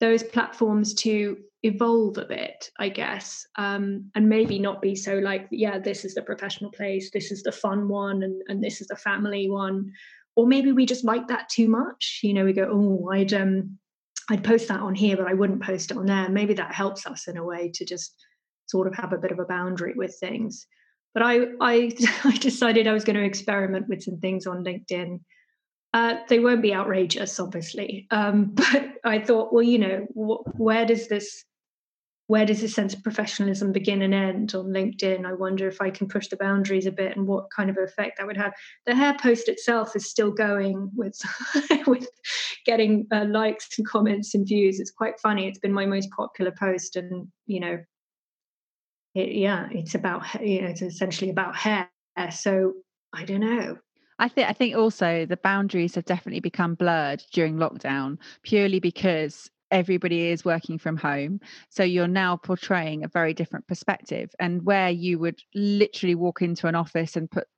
those 0.00 0.22
platforms 0.22 0.94
to 0.94 1.38
evolve 1.62 2.18
a 2.18 2.26
bit, 2.26 2.70
I 2.78 2.88
guess, 2.88 3.46
um, 3.56 4.10
and 4.14 4.28
maybe 4.28 4.58
not 4.58 4.82
be 4.82 4.94
so 4.94 5.18
like, 5.18 5.48
yeah, 5.50 5.78
this 5.78 6.04
is 6.04 6.14
the 6.14 6.22
professional 6.22 6.70
place, 6.70 7.10
this 7.10 7.32
is 7.32 7.42
the 7.42 7.52
fun 7.52 7.88
one, 7.88 8.22
and, 8.22 8.42
and 8.48 8.62
this 8.62 8.80
is 8.80 8.88
the 8.88 8.96
family 8.96 9.48
one, 9.48 9.92
or 10.36 10.46
maybe 10.46 10.72
we 10.72 10.86
just 10.86 11.04
like 11.04 11.28
that 11.28 11.48
too 11.48 11.68
much. 11.68 12.20
You 12.22 12.34
know 12.34 12.44
we 12.44 12.52
go 12.52 12.68
oh 12.70 13.10
i'd 13.10 13.32
um 13.32 13.78
i'd 14.30 14.44
post 14.44 14.68
that 14.68 14.80
on 14.80 14.94
here 14.94 15.16
but 15.16 15.26
i 15.26 15.34
wouldn't 15.34 15.62
post 15.62 15.90
it 15.90 15.96
on 15.96 16.06
there. 16.06 16.28
Maybe 16.28 16.54
that 16.54 16.74
helps 16.74 17.06
us 17.06 17.28
in 17.28 17.36
a 17.36 17.44
way 17.44 17.70
to 17.74 17.84
just 17.84 18.14
sort 18.66 18.86
of 18.86 18.94
have 18.94 19.12
a 19.12 19.18
bit 19.18 19.32
of 19.32 19.38
a 19.38 19.44
boundary 19.44 19.94
with 19.96 20.16
things. 20.18 20.66
But 21.12 21.22
i 21.22 21.46
i, 21.60 21.92
I 22.24 22.36
decided 22.36 22.86
i 22.86 22.92
was 22.92 23.04
going 23.04 23.16
to 23.16 23.24
experiment 23.24 23.88
with 23.88 24.02
some 24.02 24.18
things 24.18 24.46
on 24.46 24.64
linkedin. 24.64 25.20
Uh, 25.92 26.16
they 26.28 26.40
won't 26.40 26.62
be 26.62 26.74
outrageous 26.74 27.38
obviously. 27.38 28.06
Um, 28.10 28.46
but 28.54 28.94
i 29.04 29.18
thought 29.18 29.52
well 29.52 29.62
you 29.62 29.78
know 29.78 30.06
wh- 30.14 30.60
where 30.60 30.86
does 30.86 31.08
this 31.08 31.44
where 32.26 32.46
does 32.46 32.60
this 32.60 32.74
sense 32.74 32.94
of 32.94 33.02
professionalism 33.02 33.70
begin 33.70 34.00
and 34.00 34.14
end 34.14 34.54
on 34.54 34.66
LinkedIn? 34.66 35.26
I 35.26 35.34
wonder 35.34 35.68
if 35.68 35.80
I 35.82 35.90
can 35.90 36.08
push 36.08 36.28
the 36.28 36.36
boundaries 36.36 36.86
a 36.86 36.92
bit 36.92 37.16
and 37.16 37.26
what 37.26 37.50
kind 37.54 37.68
of 37.68 37.76
effect 37.76 38.16
that 38.16 38.26
would 38.26 38.36
have. 38.36 38.52
The 38.86 38.94
hair 38.94 39.14
post 39.20 39.48
itself 39.48 39.94
is 39.94 40.08
still 40.08 40.30
going 40.30 40.90
with 40.94 41.20
with 41.86 42.08
getting 42.64 43.06
uh, 43.12 43.26
likes 43.26 43.78
and 43.78 43.86
comments 43.86 44.34
and 44.34 44.46
views. 44.46 44.80
It's 44.80 44.90
quite 44.90 45.20
funny. 45.20 45.48
It's 45.48 45.58
been 45.58 45.72
my 45.72 45.86
most 45.86 46.08
popular 46.16 46.52
post, 46.58 46.96
and 46.96 47.28
you 47.46 47.60
know, 47.60 47.78
it, 49.14 49.32
yeah, 49.32 49.68
it's 49.70 49.94
about 49.94 50.22
you 50.40 50.62
know, 50.62 50.68
it's 50.68 50.82
essentially 50.82 51.30
about 51.30 51.56
hair. 51.56 51.90
So 52.30 52.72
I 53.12 53.24
don't 53.24 53.40
know. 53.40 53.78
I 54.18 54.28
think 54.28 54.48
I 54.48 54.52
think 54.52 54.76
also 54.76 55.26
the 55.26 55.36
boundaries 55.36 55.94
have 55.96 56.04
definitely 56.04 56.40
become 56.40 56.74
blurred 56.74 57.22
during 57.32 57.56
lockdown 57.56 58.18
purely 58.42 58.80
because 58.80 59.50
everybody 59.74 60.28
is 60.28 60.44
working 60.44 60.78
from 60.78 60.96
home 60.96 61.40
so 61.68 61.82
you're 61.82 62.06
now 62.06 62.36
portraying 62.36 63.04
a 63.04 63.08
very 63.08 63.34
different 63.34 63.66
perspective 63.66 64.30
and 64.38 64.64
where 64.64 64.88
you 64.88 65.18
would 65.18 65.40
literally 65.54 66.14
walk 66.14 66.40
into 66.42 66.68
an 66.68 66.76
office 66.76 67.16
and 67.16 67.30
put 67.30 67.48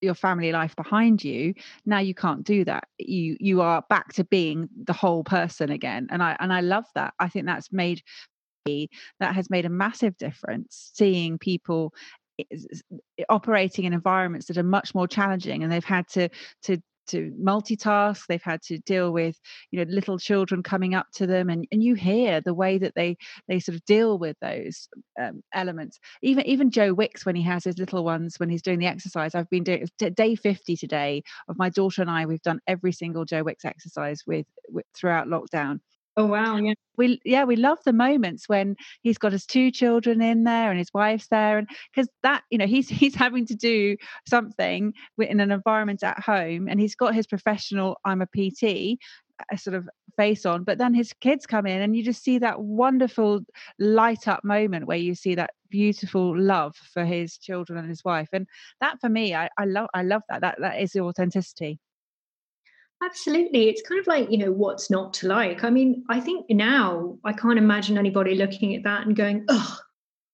your 0.00 0.14
family 0.14 0.52
life 0.52 0.74
behind 0.74 1.22
you 1.22 1.52
now 1.84 1.98
you 1.98 2.14
can't 2.14 2.44
do 2.44 2.64
that. 2.64 2.84
You 2.98 3.36
you 3.40 3.60
are 3.60 3.84
back 3.88 4.12
to 4.14 4.24
being 4.24 4.68
the 4.84 4.92
whole 4.92 5.24
person 5.24 5.70
again 5.70 6.06
and 6.10 6.22
i 6.22 6.36
and 6.40 6.52
i 6.52 6.60
love 6.60 6.84
that. 6.94 7.14
I 7.18 7.28
think 7.28 7.46
that's 7.46 7.72
made 7.72 8.02
that 8.66 9.34
has 9.34 9.48
made 9.48 9.64
a 9.64 9.70
massive 9.70 10.16
difference 10.16 10.90
seeing 10.94 11.38
people 11.38 11.94
operating 13.28 13.84
in 13.84 13.92
environments 13.92 14.46
that 14.46 14.58
are 14.58 14.62
much 14.62 14.94
more 14.94 15.06
challenging 15.06 15.62
and 15.62 15.72
they've 15.72 15.84
had 15.84 16.08
to 16.08 16.28
to 16.62 16.78
to 17.08 17.32
multitask 17.42 18.26
they've 18.26 18.42
had 18.42 18.62
to 18.62 18.78
deal 18.78 19.12
with 19.12 19.38
you 19.70 19.78
know 19.78 19.90
little 19.90 20.18
children 20.18 20.62
coming 20.62 20.94
up 20.94 21.06
to 21.14 21.26
them 21.26 21.48
and, 21.48 21.66
and 21.72 21.82
you 21.82 21.94
hear 21.94 22.40
the 22.40 22.54
way 22.54 22.78
that 22.78 22.94
they 22.94 23.16
they 23.48 23.60
sort 23.60 23.76
of 23.76 23.84
deal 23.84 24.18
with 24.18 24.36
those 24.40 24.88
um, 25.20 25.42
elements. 25.54 25.98
Even 26.22 26.46
even 26.46 26.70
joe 26.70 26.92
wicks 26.92 27.24
when 27.24 27.36
he 27.36 27.42
has 27.42 27.64
his 27.64 27.78
little 27.78 28.04
ones 28.04 28.38
when 28.38 28.48
he's 28.48 28.62
doing 28.62 28.78
the 28.78 28.86
exercise 28.86 29.34
i've 29.34 29.50
been 29.50 29.64
doing 29.64 29.86
day 29.98 30.34
50 30.34 30.76
today 30.76 31.22
of 31.48 31.58
my 31.58 31.68
daughter 31.68 32.02
and 32.02 32.10
i 32.10 32.26
we've 32.26 32.42
done 32.42 32.60
every 32.66 32.92
single 32.92 33.24
joe 33.24 33.42
wicks 33.42 33.64
exercise 33.64 34.22
with, 34.26 34.46
with 34.68 34.86
throughout 34.94 35.26
lockdown 35.26 35.80
Oh 36.18 36.24
wow, 36.26 36.56
yeah. 36.56 36.72
We 36.96 37.20
yeah, 37.26 37.44
we 37.44 37.56
love 37.56 37.78
the 37.84 37.92
moments 37.92 38.48
when 38.48 38.76
he's 39.02 39.18
got 39.18 39.32
his 39.32 39.44
two 39.44 39.70
children 39.70 40.22
in 40.22 40.44
there 40.44 40.70
and 40.70 40.78
his 40.78 40.92
wife's 40.94 41.28
there 41.28 41.58
and 41.58 41.68
because 41.94 42.08
that, 42.22 42.42
you 42.50 42.56
know, 42.56 42.66
he's 42.66 42.88
he's 43.00 43.14
having 43.14 43.44
to 43.46 43.54
do 43.54 43.96
something 44.26 44.94
in 45.18 45.40
an 45.40 45.50
environment 45.50 46.02
at 46.02 46.18
home 46.20 46.68
and 46.68 46.80
he's 46.80 46.94
got 46.94 47.14
his 47.14 47.26
professional 47.26 47.98
I'm 48.04 48.22
a 48.22 48.26
PT 48.26 48.98
a 49.52 49.58
sort 49.58 49.76
of 49.76 49.86
face 50.16 50.46
on 50.46 50.64
but 50.64 50.78
then 50.78 50.94
his 50.94 51.12
kids 51.20 51.44
come 51.46 51.66
in 51.66 51.82
and 51.82 51.94
you 51.94 52.02
just 52.02 52.24
see 52.24 52.38
that 52.38 52.58
wonderful 52.62 53.40
light 53.78 54.26
up 54.26 54.42
moment 54.42 54.86
where 54.86 54.96
you 54.96 55.14
see 55.14 55.34
that 55.34 55.50
beautiful 55.68 56.38
love 56.38 56.74
for 56.94 57.04
his 57.04 57.36
children 57.36 57.78
and 57.78 57.90
his 57.90 58.02
wife 58.02 58.30
and 58.32 58.46
that 58.80 58.98
for 58.98 59.10
me 59.10 59.34
I, 59.34 59.50
I 59.58 59.66
love 59.66 59.88
I 59.92 60.02
love 60.04 60.22
that 60.30 60.40
that 60.40 60.56
that 60.60 60.80
is 60.80 60.92
the 60.92 61.00
authenticity 61.00 61.78
Absolutely. 63.04 63.68
It's 63.68 63.82
kind 63.82 64.00
of 64.00 64.06
like, 64.06 64.30
you 64.30 64.38
know, 64.38 64.52
what's 64.52 64.90
not 64.90 65.12
to 65.14 65.28
like. 65.28 65.64
I 65.64 65.70
mean, 65.70 66.04
I 66.08 66.20
think 66.20 66.46
now 66.48 67.18
I 67.24 67.32
can't 67.32 67.58
imagine 67.58 67.98
anybody 67.98 68.34
looking 68.34 68.74
at 68.74 68.84
that 68.84 69.06
and 69.06 69.14
going, 69.14 69.44
oh, 69.48 69.78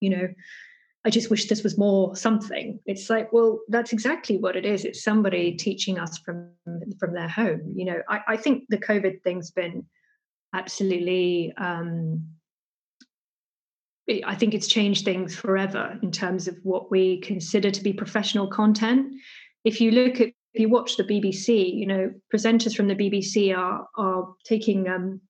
you 0.00 0.10
know, 0.10 0.28
I 1.04 1.10
just 1.10 1.30
wish 1.30 1.48
this 1.48 1.64
was 1.64 1.76
more 1.76 2.14
something. 2.14 2.78
It's 2.86 3.10
like, 3.10 3.32
well, 3.32 3.60
that's 3.68 3.92
exactly 3.92 4.38
what 4.38 4.54
it 4.56 4.64
is. 4.64 4.84
It's 4.84 5.02
somebody 5.02 5.52
teaching 5.56 5.98
us 5.98 6.18
from 6.18 6.50
from 7.00 7.14
their 7.14 7.28
home. 7.28 7.72
You 7.74 7.86
know, 7.86 8.02
I, 8.08 8.20
I 8.28 8.36
think 8.36 8.64
the 8.68 8.78
COVID 8.78 9.22
thing's 9.22 9.50
been 9.50 9.84
absolutely 10.54 11.52
um 11.56 12.24
I 14.24 14.34
think 14.34 14.52
it's 14.52 14.66
changed 14.66 15.04
things 15.04 15.34
forever 15.34 15.98
in 16.02 16.10
terms 16.10 16.46
of 16.48 16.58
what 16.64 16.90
we 16.90 17.20
consider 17.20 17.70
to 17.70 17.82
be 17.82 17.92
professional 17.92 18.48
content. 18.48 19.14
If 19.64 19.80
you 19.80 19.92
look 19.92 20.20
at 20.20 20.32
if 20.54 20.60
you 20.60 20.68
watch 20.68 20.96
the 20.96 21.04
BBC, 21.04 21.74
you 21.74 21.86
know, 21.86 22.12
presenters 22.32 22.76
from 22.76 22.88
the 22.88 22.94
BBC 22.94 23.56
are 23.56 23.88
are 23.96 24.34
taking 24.44 24.88
um, 24.88 25.20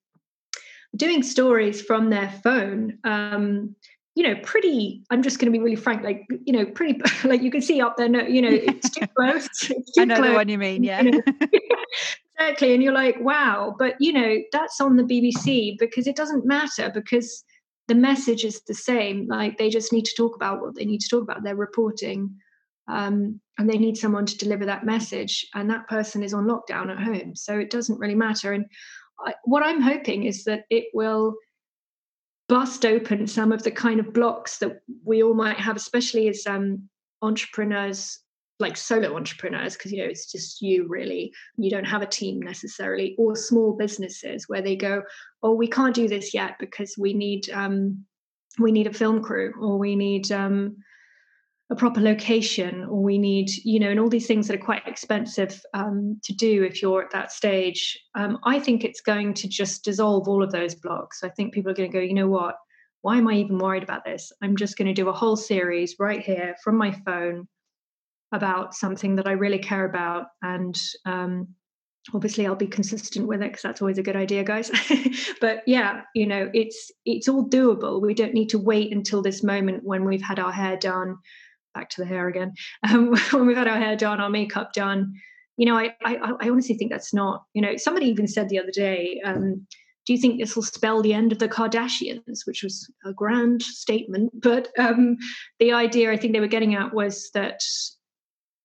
doing 0.96 1.22
stories 1.22 1.80
from 1.80 2.10
their 2.10 2.30
phone. 2.42 2.98
Um, 3.04 3.76
you 4.14 4.24
know, 4.24 4.34
pretty. 4.42 5.04
I'm 5.10 5.22
just 5.22 5.38
going 5.38 5.50
to 5.50 5.56
be 5.56 5.62
really 5.62 5.76
frank, 5.76 6.02
like 6.02 6.26
you 6.44 6.52
know, 6.52 6.66
pretty. 6.66 7.00
Like 7.24 7.42
you 7.42 7.50
can 7.50 7.62
see 7.62 7.80
up 7.80 7.96
there, 7.96 8.08
no, 8.08 8.22
you 8.22 8.42
know, 8.42 8.50
it's 8.50 8.90
too 8.90 9.06
close. 9.16 9.48
It's 9.70 9.92
too 9.92 10.02
I 10.02 10.04
know 10.04 10.16
close. 10.16 10.28
the 10.28 10.34
one 10.34 10.48
you 10.48 10.58
mean, 10.58 10.82
yeah. 10.82 11.02
You 11.02 11.10
know? 11.12 11.22
exactly, 12.38 12.74
and 12.74 12.82
you're 12.82 12.92
like, 12.92 13.16
wow, 13.20 13.74
but 13.78 13.94
you 14.00 14.12
know, 14.12 14.38
that's 14.50 14.80
on 14.80 14.96
the 14.96 15.04
BBC 15.04 15.78
because 15.78 16.06
it 16.06 16.16
doesn't 16.16 16.44
matter 16.44 16.90
because 16.92 17.44
the 17.88 17.94
message 17.94 18.44
is 18.44 18.62
the 18.62 18.74
same. 18.74 19.28
Like 19.28 19.56
they 19.56 19.70
just 19.70 19.92
need 19.92 20.04
to 20.06 20.14
talk 20.16 20.34
about 20.34 20.60
what 20.60 20.74
they 20.74 20.84
need 20.84 21.00
to 21.00 21.08
talk 21.08 21.22
about. 21.22 21.44
They're 21.44 21.56
reporting 21.56 22.34
um, 22.92 23.40
and 23.58 23.68
they 23.68 23.78
need 23.78 23.96
someone 23.96 24.26
to 24.26 24.38
deliver 24.38 24.66
that 24.66 24.84
message 24.84 25.46
and 25.54 25.70
that 25.70 25.88
person 25.88 26.22
is 26.22 26.34
on 26.34 26.46
lockdown 26.46 26.90
at 26.90 27.02
home. 27.02 27.34
So 27.34 27.58
it 27.58 27.70
doesn't 27.70 27.98
really 27.98 28.14
matter. 28.14 28.52
And 28.52 28.66
I, 29.24 29.34
what 29.44 29.62
i'm 29.62 29.80
hoping 29.80 30.24
is 30.24 30.44
that 30.44 30.64
it 30.70 30.86
will 30.94 31.34
bust 32.48 32.84
open 32.84 33.26
some 33.26 33.52
of 33.52 33.62
the 33.62 33.70
kind 33.70 34.00
of 34.00 34.12
blocks 34.12 34.58
that 34.58 34.80
we 35.04 35.22
all 35.22 35.34
might 35.34 35.58
have 35.58 35.76
especially 35.76 36.28
as 36.28 36.46
um, 36.46 36.88
entrepreneurs 37.22 38.18
like 38.58 38.76
solo 38.76 39.16
entrepreneurs 39.16 39.76
because 39.76 39.92
you 39.92 39.98
know 39.98 40.08
it's 40.08 40.30
just 40.30 40.62
you 40.62 40.86
really. 40.88 41.32
You 41.56 41.70
don't 41.70 41.84
have 41.84 42.02
a 42.02 42.06
team 42.06 42.40
necessarily 42.40 43.14
or 43.18 43.34
small 43.34 43.72
businesses 43.72 44.48
where 44.48 44.62
they 44.62 44.76
go 44.76 45.02
oh 45.42 45.52
we 45.52 45.66
can't 45.66 45.94
do 45.94 46.08
this 46.08 46.32
yet 46.32 46.58
because 46.60 46.94
we 46.96 47.12
need 47.12 47.50
um, 47.50 48.04
we 48.58 48.70
need 48.70 48.86
a 48.86 48.92
film 48.92 49.22
crew 49.22 49.52
or 49.60 49.78
we 49.78 49.96
need 49.96 50.30
um, 50.30 50.76
a 51.70 51.74
proper 51.74 52.00
location 52.00 52.84
or 52.84 53.02
we 53.02 53.18
need 53.18 53.50
you 53.64 53.80
know 53.80 53.88
and 53.88 53.98
all 53.98 54.08
these 54.08 54.26
things 54.26 54.46
that 54.46 54.54
are 54.54 54.64
quite 54.64 54.86
expensive 54.86 55.60
um, 55.74 56.20
to 56.22 56.34
do 56.34 56.62
if 56.64 56.82
you're 56.82 57.02
at 57.02 57.10
that 57.12 57.32
stage. 57.32 57.98
Um, 58.14 58.38
i 58.44 58.58
think 58.58 58.84
it's 58.84 59.00
going 59.00 59.34
to 59.34 59.48
just 59.48 59.84
dissolve 59.84 60.28
all 60.28 60.42
of 60.42 60.52
those 60.52 60.74
blocks. 60.74 61.22
I 61.22 61.30
think 61.30 61.54
people 61.54 61.70
are 61.70 61.74
going 61.74 61.90
to 61.90 61.98
go 61.98 62.02
you 62.02 62.14
know 62.14 62.28
what? 62.28 62.56
Why 63.00 63.16
am 63.16 63.28
i 63.28 63.34
even 63.34 63.58
worried 63.58 63.82
about 63.82 64.04
this? 64.04 64.32
I'm 64.42 64.56
just 64.56 64.76
going 64.76 64.88
to 64.88 64.94
do 64.94 65.08
a 65.08 65.12
whole 65.12 65.36
series 65.36 65.96
right 65.98 66.20
here 66.20 66.54
from 66.62 66.76
my 66.76 66.92
phone 67.06 67.48
about 68.32 68.74
something 68.74 69.16
that 69.16 69.26
i 69.26 69.32
really 69.32 69.58
care 69.58 69.84
about 69.84 70.26
and 70.42 70.74
um, 71.04 71.48
obviously 72.14 72.46
i'll 72.46 72.54
be 72.54 72.66
consistent 72.66 73.26
with 73.26 73.42
it 73.42 73.50
because 73.50 73.62
that's 73.62 73.82
always 73.82 73.98
a 73.98 74.02
good 74.02 74.16
idea 74.16 74.44
guys. 74.44 74.70
But 75.40 75.62
yeah 75.66 76.02
you 76.14 76.26
know 76.26 76.50
it's 76.52 76.90
it's 77.04 77.28
all 77.28 77.48
doable. 77.48 78.00
We 78.02 78.14
don't 78.14 78.34
need 78.34 78.50
to 78.50 78.58
wait 78.58 78.92
until 78.92 79.22
this 79.22 79.42
moment 79.42 79.84
when 79.84 80.04
we've 80.04 80.22
had 80.22 80.38
our 80.38 80.52
hair 80.52 80.76
done 80.76 81.16
back 81.74 81.90
to 81.90 82.00
the 82.00 82.06
hair 82.06 82.28
again. 82.28 82.52
Um, 82.88 83.14
when 83.30 83.46
we've 83.46 83.56
had 83.56 83.68
our 83.68 83.78
hair 83.78 83.96
done, 83.96 84.20
our 84.20 84.30
makeup 84.30 84.72
done, 84.72 85.14
you 85.56 85.66
know, 85.66 85.76
I, 85.76 85.94
I, 86.04 86.16
I 86.40 86.48
honestly 86.48 86.76
think 86.76 86.90
that's 86.90 87.14
not, 87.14 87.44
you 87.54 87.62
know, 87.62 87.76
somebody 87.76 88.06
even 88.06 88.26
said 88.26 88.48
the 88.48 88.58
other 88.58 88.70
day, 88.72 89.20
um, 89.24 89.66
do 90.06 90.12
you 90.12 90.18
think 90.18 90.40
this 90.40 90.56
will 90.56 90.62
spell 90.62 91.02
the 91.02 91.14
end 91.14 91.30
of 91.32 91.38
the 91.38 91.48
Kardashians? 91.48 92.46
Which 92.46 92.62
was 92.62 92.90
a 93.04 93.12
grand 93.12 93.62
statement. 93.62 94.32
But 94.42 94.68
um, 94.78 95.16
the 95.60 95.72
idea 95.72 96.10
I 96.10 96.16
think 96.16 96.32
they 96.32 96.40
were 96.40 96.48
getting 96.48 96.74
at 96.74 96.92
was 96.92 97.30
that, 97.34 97.60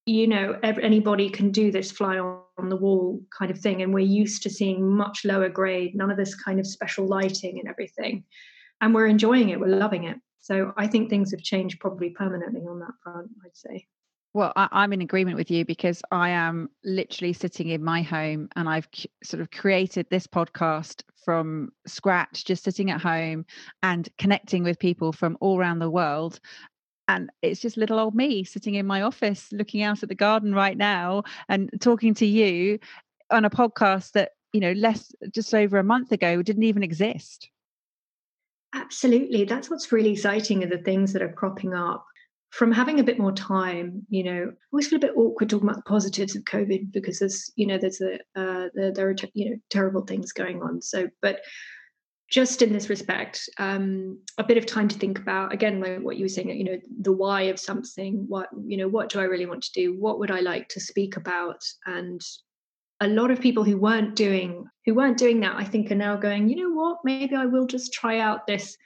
you 0.06 0.28
know, 0.28 0.58
anybody 0.64 1.30
can 1.30 1.52
do 1.52 1.72
this 1.72 1.92
fly 1.92 2.18
on 2.18 2.70
the 2.70 2.78
wall 2.78 3.22
kind 3.38 3.52
of 3.52 3.60
thing. 3.60 3.82
And 3.82 3.94
we're 3.94 4.00
used 4.00 4.42
to 4.44 4.50
seeing 4.50 4.90
much 4.90 5.26
lower 5.26 5.50
grade, 5.50 5.94
none 5.94 6.10
of 6.10 6.18
this 6.18 6.34
kind 6.34 6.60
of 6.60 6.66
special 6.66 7.06
lighting 7.06 7.60
and 7.60 7.70
everything. 7.70 8.24
And 8.82 8.96
we're 8.96 9.08
enjoying 9.08 9.50
it, 9.50 9.60
we're 9.60 9.68
loving 9.68 10.06
it. 10.06 10.18
So 10.48 10.72
I 10.78 10.88
think 10.88 11.10
things 11.10 11.32
have 11.32 11.42
changed 11.42 11.82
probably 11.82 12.10
permanently 12.10 12.62
on 12.62 12.80
that 12.80 12.94
front, 13.04 13.30
I'd 13.44 13.58
say. 13.58 13.86
Well, 14.34 14.54
I, 14.56 14.86
am 14.86 14.94
in 14.94 15.02
agreement 15.02 15.36
with 15.36 15.52
you 15.52 15.66
because 15.66 16.02
I 16.10 16.30
am 16.30 16.70
literally 16.86 17.34
sitting 17.34 17.68
in 17.68 17.84
my 17.84 18.02
home 18.02 18.48
and 18.56 18.70
I've 18.70 18.88
c- 18.96 19.12
sort 19.26 19.42
of 19.42 19.52
created 19.52 20.08
this 20.10 20.26
podcast 20.26 21.04
from 21.26 21.74
scratch, 21.86 22.46
just 22.46 22.64
sitting 22.64 22.92
at 22.92 23.02
home 23.02 23.46
and 23.84 24.08
connecting 24.18 24.64
with 24.64 24.80
people 24.80 25.12
from 25.12 25.38
all 25.42 25.60
around 25.60 25.80
the 25.80 25.92
world. 25.92 26.40
And 27.10 27.30
it's 27.42 27.60
just 27.60 27.76
little 27.76 28.00
old 28.00 28.16
me 28.16 28.46
sitting 28.46 28.76
in 28.76 28.88
my 28.88 29.02
office 29.02 29.50
looking 29.52 29.84
out 29.84 30.02
at 30.02 30.08
the 30.08 30.16
garden 30.16 30.56
right 30.56 30.78
now 30.78 31.24
and 31.50 31.70
talking 31.82 32.14
to 32.14 32.26
you 32.26 32.80
on 33.32 33.44
a 33.44 33.50
podcast 33.50 34.14
that, 34.14 34.32
you 34.54 34.62
know, 34.62 34.72
less 34.72 35.12
just 35.30 35.54
over 35.54 35.78
a 35.78 35.84
month 35.84 36.14
ago 36.14 36.42
didn't 36.42 36.64
even 36.64 36.84
exist. 36.84 37.50
Absolutely. 38.74 39.46
That's 39.46 39.70
what's 39.70 39.92
really 39.92 40.12
exciting 40.12 40.64
are 40.64 40.68
the 40.68 40.78
things 40.80 41.14
that 41.14 41.22
are 41.22 41.32
cropping 41.32 41.74
up 41.74 42.06
from 42.50 42.72
having 42.72 43.00
a 43.00 43.04
bit 43.04 43.20
more 43.20 43.32
time. 43.32 44.06
You 44.10 44.24
know, 44.24 44.52
I 44.52 44.56
always 44.72 44.88
feel 44.88 44.98
a 44.98 45.02
bit 45.02 45.16
awkward 45.16 45.50
talking 45.50 45.68
about 45.68 45.78
the 45.84 45.90
positives 45.90 46.36
of 46.36 46.44
COVID 46.44 46.92
because 46.92 47.20
there's, 47.20 47.52
you 47.56 47.66
know, 47.68 47.78
there's 47.78 48.02
a, 48.02 48.16
uh, 48.36 48.70
there, 48.74 48.92
there 48.92 49.10
are, 49.10 49.16
you 49.34 49.50
know, 49.50 49.56
terrible 49.70 50.02
things 50.02 50.32
going 50.32 50.62
on. 50.62 50.82
So, 50.82 51.10
but 51.22 51.42
just 52.30 52.62
in 52.62 52.74
this 52.74 52.90
respect, 52.90 53.50
um, 53.58 54.20
a 54.38 54.44
bit 54.44 54.58
of 54.58 54.66
time 54.66 54.90
to 54.90 55.00
think 55.00 55.18
about 55.18 55.54
again, 55.54 55.80
like 55.80 56.00
what 56.00 56.18
you 56.18 56.26
were 56.26 56.30
saying, 56.30 56.50
you 56.50 56.66
know, 56.66 56.78
the 57.02 57.14
why 57.14 57.44
of 57.44 57.58
something. 57.58 58.26
What 58.28 58.50
you 58.66 58.76
know, 58.78 58.88
what 58.90 59.10
do 59.10 59.20
I 59.20 59.24
really 59.24 59.46
want 59.46 59.64
to 59.64 59.72
do? 59.72 59.98
What 59.98 60.20
would 60.20 60.30
I 60.32 60.42
like 60.42 60.68
to 60.70 60.82
speak 60.82 61.16
about? 61.16 61.62
And 61.86 62.20
a 63.02 63.08
lot 63.08 63.32
of 63.32 63.40
people 63.40 63.64
who 63.64 63.78
weren't 63.78 64.16
doing 64.16 64.66
who 64.86 64.94
weren't 64.94 65.18
doing 65.18 65.40
that 65.42 65.56
i 65.56 65.64
think 65.64 65.92
are 65.92 65.96
now 65.96 66.16
going 66.16 66.50
you 66.50 66.56
know 66.56 66.74
what 66.74 66.98
maybe 67.04 67.36
i 67.36 67.46
will 67.46 67.68
just 67.68 67.94
try 67.94 68.20
out 68.20 68.48
this 68.48 68.78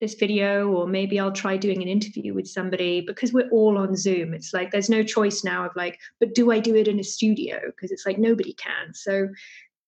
this 0.00 0.14
video 0.14 0.68
or 0.68 0.86
maybe 0.86 1.18
I'll 1.18 1.32
try 1.32 1.56
doing 1.56 1.82
an 1.82 1.88
interview 1.88 2.32
with 2.32 2.46
somebody 2.46 3.00
because 3.00 3.32
we're 3.32 3.50
all 3.50 3.76
on 3.78 3.96
Zoom. 3.96 4.32
It's 4.32 4.54
like 4.54 4.70
there's 4.70 4.88
no 4.88 5.02
choice 5.02 5.42
now 5.42 5.66
of 5.66 5.72
like, 5.74 5.98
but 6.20 6.34
do 6.34 6.52
I 6.52 6.60
do 6.60 6.76
it 6.76 6.88
in 6.88 7.00
a 7.00 7.04
studio? 7.04 7.58
Because 7.66 7.90
it's 7.90 8.06
like 8.06 8.18
nobody 8.18 8.52
can. 8.52 8.94
So 8.94 9.28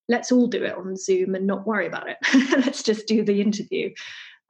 let's 0.09 0.31
all 0.31 0.47
do 0.47 0.63
it 0.63 0.75
on 0.75 0.97
Zoom 0.97 1.35
and 1.35 1.47
not 1.47 1.65
worry 1.65 1.87
about 1.87 2.09
it. 2.09 2.17
let's 2.65 2.83
just 2.83 3.07
do 3.07 3.23
the 3.23 3.39
interview. 3.39 3.91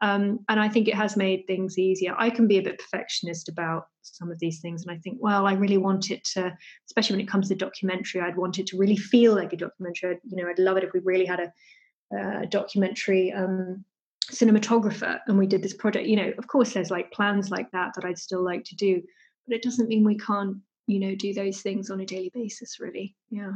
Um, 0.02 0.40
and 0.50 0.60
I 0.60 0.68
think 0.68 0.88
it 0.88 0.96
has 0.96 1.16
made 1.16 1.46
things 1.46 1.78
easier. 1.78 2.16
I 2.18 2.32
can 2.32 2.48
be 2.48 2.58
a 2.58 2.64
bit 2.64 2.80
perfectionist 2.80 3.48
about 3.48 3.84
some 4.02 4.32
of 4.32 4.40
these 4.40 4.60
things, 4.60 4.82
and 4.82 4.92
I 4.92 5.00
think, 5.00 5.18
well, 5.20 5.46
I 5.46 5.54
really 5.54 5.78
want 5.78 6.10
it 6.10 6.24
to, 6.34 6.52
especially 6.88 7.16
when 7.16 7.26
it 7.26 7.30
comes 7.30 7.50
to 7.50 7.56
documentary, 7.56 8.22
I'd 8.22 8.38
want 8.38 8.58
it 8.58 8.68
to 8.68 8.78
really 8.78 8.98
feel 8.98 9.36
like 9.36 9.54
a 9.54 9.58
documentary. 9.58 10.12
I'd, 10.12 10.20
you 10.24 10.38
know, 10.38 10.50
I'd 10.50 10.60
love 10.60 10.78
it 10.78 10.84
if 10.84 10.94
we 10.94 11.02
really 11.04 11.26
had 11.26 11.40
a, 11.40 12.42
a 12.42 12.48
documentary 12.48 13.32
um, 13.32 13.86
cinematographer 14.32 15.20
and 15.28 15.38
we 15.38 15.46
did 15.46 15.62
this 15.62 15.74
project. 15.74 16.08
You 16.08 16.16
know 16.16 16.34
of 16.38 16.48
course 16.48 16.74
there's 16.74 16.92
like 16.92 17.12
plans 17.12 17.50
like 17.50 17.70
that 17.72 17.92
that 17.96 18.06
i'd 18.06 18.18
still 18.18 18.44
like 18.44 18.64
to 18.66 18.76
do 18.76 19.02
but 19.48 19.56
it 19.56 19.64
doesn't 19.64 19.90
mean 19.90 20.04
we 20.04 20.18
can't 20.18 20.58
you 20.88 21.00
know 21.00 21.16
do 21.16 21.34
those 21.34 21.62
things 21.62 21.90
on 21.90 22.02
a 22.02 22.06
daily 22.06 22.32
basis 22.34 22.80
really. 22.80 23.16
Yeah. 23.30 23.54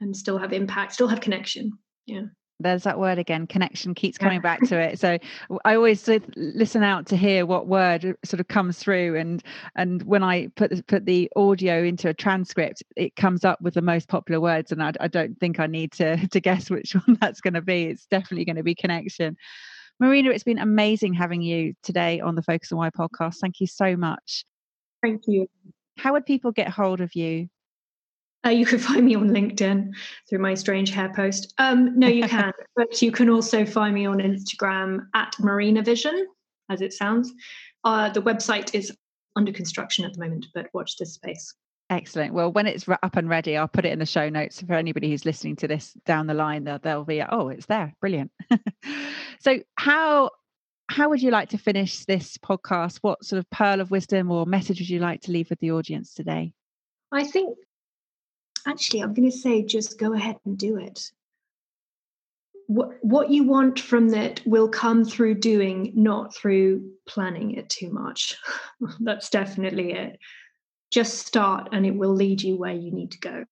And 0.00 0.16
still 0.16 0.38
have 0.38 0.52
impact 0.52 0.94
still 0.94 1.08
have 1.08 1.20
connection. 1.20 1.72
Yeah 2.06 2.26
there's 2.60 2.82
that 2.82 2.98
word 2.98 3.18
again 3.18 3.46
connection 3.46 3.94
keeps 3.94 4.18
coming 4.18 4.40
back 4.40 4.60
to 4.62 4.78
it 4.78 4.98
so 4.98 5.18
i 5.64 5.74
always 5.74 6.08
listen 6.36 6.82
out 6.82 7.06
to 7.06 7.16
hear 7.16 7.46
what 7.46 7.66
word 7.66 8.04
uh, 8.04 8.12
sort 8.24 8.40
of 8.40 8.48
comes 8.48 8.78
through 8.78 9.16
and 9.16 9.42
and 9.76 10.02
when 10.02 10.22
i 10.22 10.48
put 10.56 10.70
the, 10.70 10.82
put 10.84 11.06
the 11.06 11.30
audio 11.36 11.82
into 11.82 12.08
a 12.08 12.14
transcript 12.14 12.82
it 12.96 13.14
comes 13.16 13.44
up 13.44 13.60
with 13.60 13.74
the 13.74 13.82
most 13.82 14.08
popular 14.08 14.40
words 14.40 14.72
and 14.72 14.82
i, 14.82 14.92
I 15.00 15.08
don't 15.08 15.38
think 15.38 15.60
i 15.60 15.66
need 15.66 15.92
to 15.92 16.26
to 16.28 16.40
guess 16.40 16.70
which 16.70 16.94
one 16.94 17.16
that's 17.20 17.40
going 17.40 17.54
to 17.54 17.62
be 17.62 17.84
it's 17.84 18.06
definitely 18.06 18.44
going 18.44 18.56
to 18.56 18.62
be 18.62 18.74
connection 18.74 19.36
Marina, 20.00 20.30
it's 20.30 20.44
been 20.44 20.58
amazing 20.58 21.12
having 21.12 21.42
you 21.42 21.74
today 21.82 22.20
on 22.20 22.36
the 22.36 22.42
Focus 22.42 22.70
on 22.70 22.78
Why 22.78 22.88
podcast. 22.90 23.38
Thank 23.40 23.58
you 23.58 23.66
so 23.66 23.96
much. 23.96 24.44
Thank 25.02 25.22
you. 25.26 25.48
How 25.96 26.12
would 26.12 26.24
people 26.24 26.52
get 26.52 26.68
hold 26.68 27.00
of 27.00 27.16
you? 27.16 27.48
Uh, 28.46 28.50
you 28.50 28.66
can 28.66 28.78
find 28.88 29.04
me 29.04 29.14
on 29.14 29.30
LinkedIn 29.30 29.92
through 30.28 30.38
my 30.38 30.54
strange 30.54 30.90
hair 30.90 31.12
post. 31.14 31.54
Um, 31.58 31.98
no, 31.98 32.08
you 32.08 32.26
can, 32.28 32.52
but 32.76 33.00
you 33.02 33.12
can 33.12 33.30
also 33.30 33.64
find 33.64 33.94
me 33.94 34.06
on 34.06 34.18
Instagram 34.18 35.06
at 35.14 35.34
Marina 35.40 35.82
Vision, 35.82 36.26
as 36.70 36.80
it 36.80 36.92
sounds. 36.92 37.32
Uh, 37.84 38.10
the 38.10 38.22
website 38.22 38.74
is 38.74 38.94
under 39.36 39.52
construction 39.52 40.04
at 40.04 40.12
the 40.12 40.20
moment, 40.20 40.46
but 40.54 40.68
watch 40.72 40.96
this 40.96 41.14
space. 41.14 41.54
Excellent. 41.90 42.34
Well, 42.34 42.52
when 42.52 42.66
it's 42.66 42.86
up 42.86 43.16
and 43.16 43.30
ready, 43.30 43.56
I'll 43.56 43.66
put 43.66 43.86
it 43.86 43.92
in 43.92 43.98
the 43.98 44.04
show 44.04 44.28
notes 44.28 44.60
for 44.60 44.74
anybody 44.74 45.08
who's 45.08 45.24
listening 45.24 45.56
to 45.56 45.68
this 45.68 45.94
down 46.04 46.26
the 46.26 46.34
line. 46.34 46.64
They'll, 46.64 46.78
they'll 46.78 47.04
be, 47.04 47.22
oh, 47.22 47.48
it's 47.48 47.64
there. 47.64 47.94
Brilliant. 48.00 48.30
so, 49.40 49.60
how 49.76 50.30
how 50.90 51.10
would 51.10 51.22
you 51.22 51.30
like 51.30 51.50
to 51.50 51.58
finish 51.58 52.04
this 52.04 52.36
podcast? 52.38 52.98
What 53.02 53.24
sort 53.24 53.38
of 53.38 53.48
pearl 53.50 53.80
of 53.80 53.90
wisdom 53.90 54.30
or 54.30 54.46
message 54.46 54.80
would 54.80 54.88
you 54.88 55.00
like 55.00 55.22
to 55.22 55.32
leave 55.32 55.50
with 55.50 55.60
the 55.60 55.72
audience 55.72 56.14
today? 56.14 56.52
I 57.12 57.24
think, 57.24 57.56
actually, 58.68 59.00
I'm 59.00 59.14
going 59.14 59.30
to 59.30 59.36
say 59.36 59.64
just 59.64 59.98
go 59.98 60.12
ahead 60.12 60.36
and 60.44 60.58
do 60.58 60.78
it. 60.78 61.10
What, 62.66 62.90
what 63.00 63.30
you 63.30 63.44
want 63.44 63.80
from 63.80 64.12
it 64.12 64.42
will 64.44 64.68
come 64.68 65.04
through 65.04 65.36
doing, 65.36 65.92
not 65.94 66.34
through 66.34 66.90
planning 67.06 67.52
it 67.52 67.70
too 67.70 67.90
much. 67.90 68.36
That's 69.00 69.30
definitely 69.30 69.92
it 69.92 70.18
just 70.90 71.26
start 71.26 71.68
and 71.72 71.84
it 71.84 71.94
will 71.94 72.14
lead 72.14 72.42
you 72.42 72.56
where 72.56 72.72
you 72.72 72.90
need 72.90 73.12
to 73.12 73.18
go. 73.18 73.44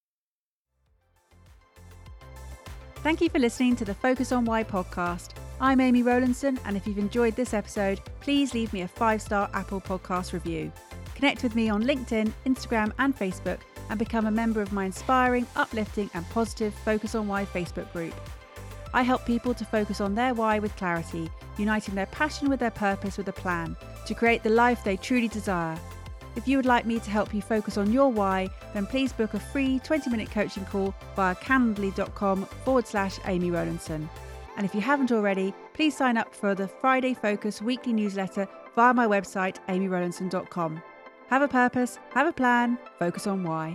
Thank 2.96 3.20
you 3.20 3.28
for 3.28 3.38
listening 3.38 3.76
to 3.76 3.84
the 3.84 3.94
Focus 3.94 4.32
on 4.32 4.44
Why 4.44 4.64
podcast. 4.64 5.30
I'm 5.60 5.80
Amy 5.80 6.02
Rowlandson, 6.02 6.58
and 6.64 6.76
if 6.76 6.86
you've 6.86 6.98
enjoyed 6.98 7.36
this 7.36 7.54
episode, 7.54 8.00
please 8.20 8.52
leave 8.52 8.72
me 8.72 8.82
a 8.82 8.88
five 8.88 9.22
star 9.22 9.48
Apple 9.54 9.80
Podcast 9.80 10.32
review. 10.32 10.72
Connect 11.14 11.42
with 11.42 11.54
me 11.54 11.68
on 11.70 11.84
LinkedIn, 11.84 12.30
Instagram, 12.44 12.92
and 12.98 13.16
Facebook, 13.16 13.60
and 13.90 13.98
become 13.98 14.26
a 14.26 14.30
member 14.30 14.60
of 14.60 14.72
my 14.72 14.84
inspiring, 14.84 15.46
uplifting, 15.56 16.10
and 16.14 16.28
positive 16.30 16.74
Focus 16.74 17.14
on 17.14 17.28
Why 17.28 17.44
Facebook 17.44 17.92
group. 17.92 18.14
I 18.94 19.02
help 19.02 19.26
people 19.26 19.54
to 19.54 19.64
focus 19.64 20.00
on 20.00 20.14
their 20.14 20.34
why 20.34 20.58
with 20.58 20.76
clarity, 20.76 21.30
uniting 21.58 21.94
their 21.94 22.06
passion 22.06 22.48
with 22.48 22.60
their 22.60 22.70
purpose 22.70 23.18
with 23.18 23.28
a 23.28 23.32
plan 23.32 23.76
to 24.06 24.14
create 24.14 24.42
the 24.42 24.50
life 24.50 24.82
they 24.84 24.96
truly 24.96 25.28
desire 25.28 25.78
if 26.36 26.46
you 26.46 26.58
would 26.58 26.66
like 26.66 26.84
me 26.84 27.00
to 27.00 27.10
help 27.10 27.32
you 27.34 27.40
focus 27.40 27.78
on 27.78 27.90
your 27.90 28.12
why, 28.12 28.50
then 28.74 28.86
please 28.86 29.12
book 29.12 29.32
a 29.32 29.40
free 29.40 29.80
20 29.80 30.10
minute 30.10 30.30
coaching 30.30 30.66
call 30.66 30.94
via 31.16 31.34
calendly.com 31.36 32.44
forward 32.64 32.86
slash 32.86 33.18
Amy 33.24 33.50
Rowlandson. 33.50 34.08
And 34.56 34.64
if 34.64 34.74
you 34.74 34.82
haven't 34.82 35.12
already, 35.12 35.54
please 35.72 35.96
sign 35.96 36.16
up 36.18 36.34
for 36.34 36.54
the 36.54 36.68
Friday 36.68 37.14
Focus 37.14 37.60
weekly 37.60 37.94
newsletter 37.94 38.46
via 38.74 38.92
my 38.92 39.06
website, 39.06 39.56
amyrowlandson.com. 39.68 40.82
Have 41.28 41.42
a 41.42 41.48
purpose, 41.48 41.98
have 42.10 42.28
a 42.28 42.32
plan, 42.32 42.78
focus 43.00 43.26
on 43.26 43.42
why. 43.42 43.74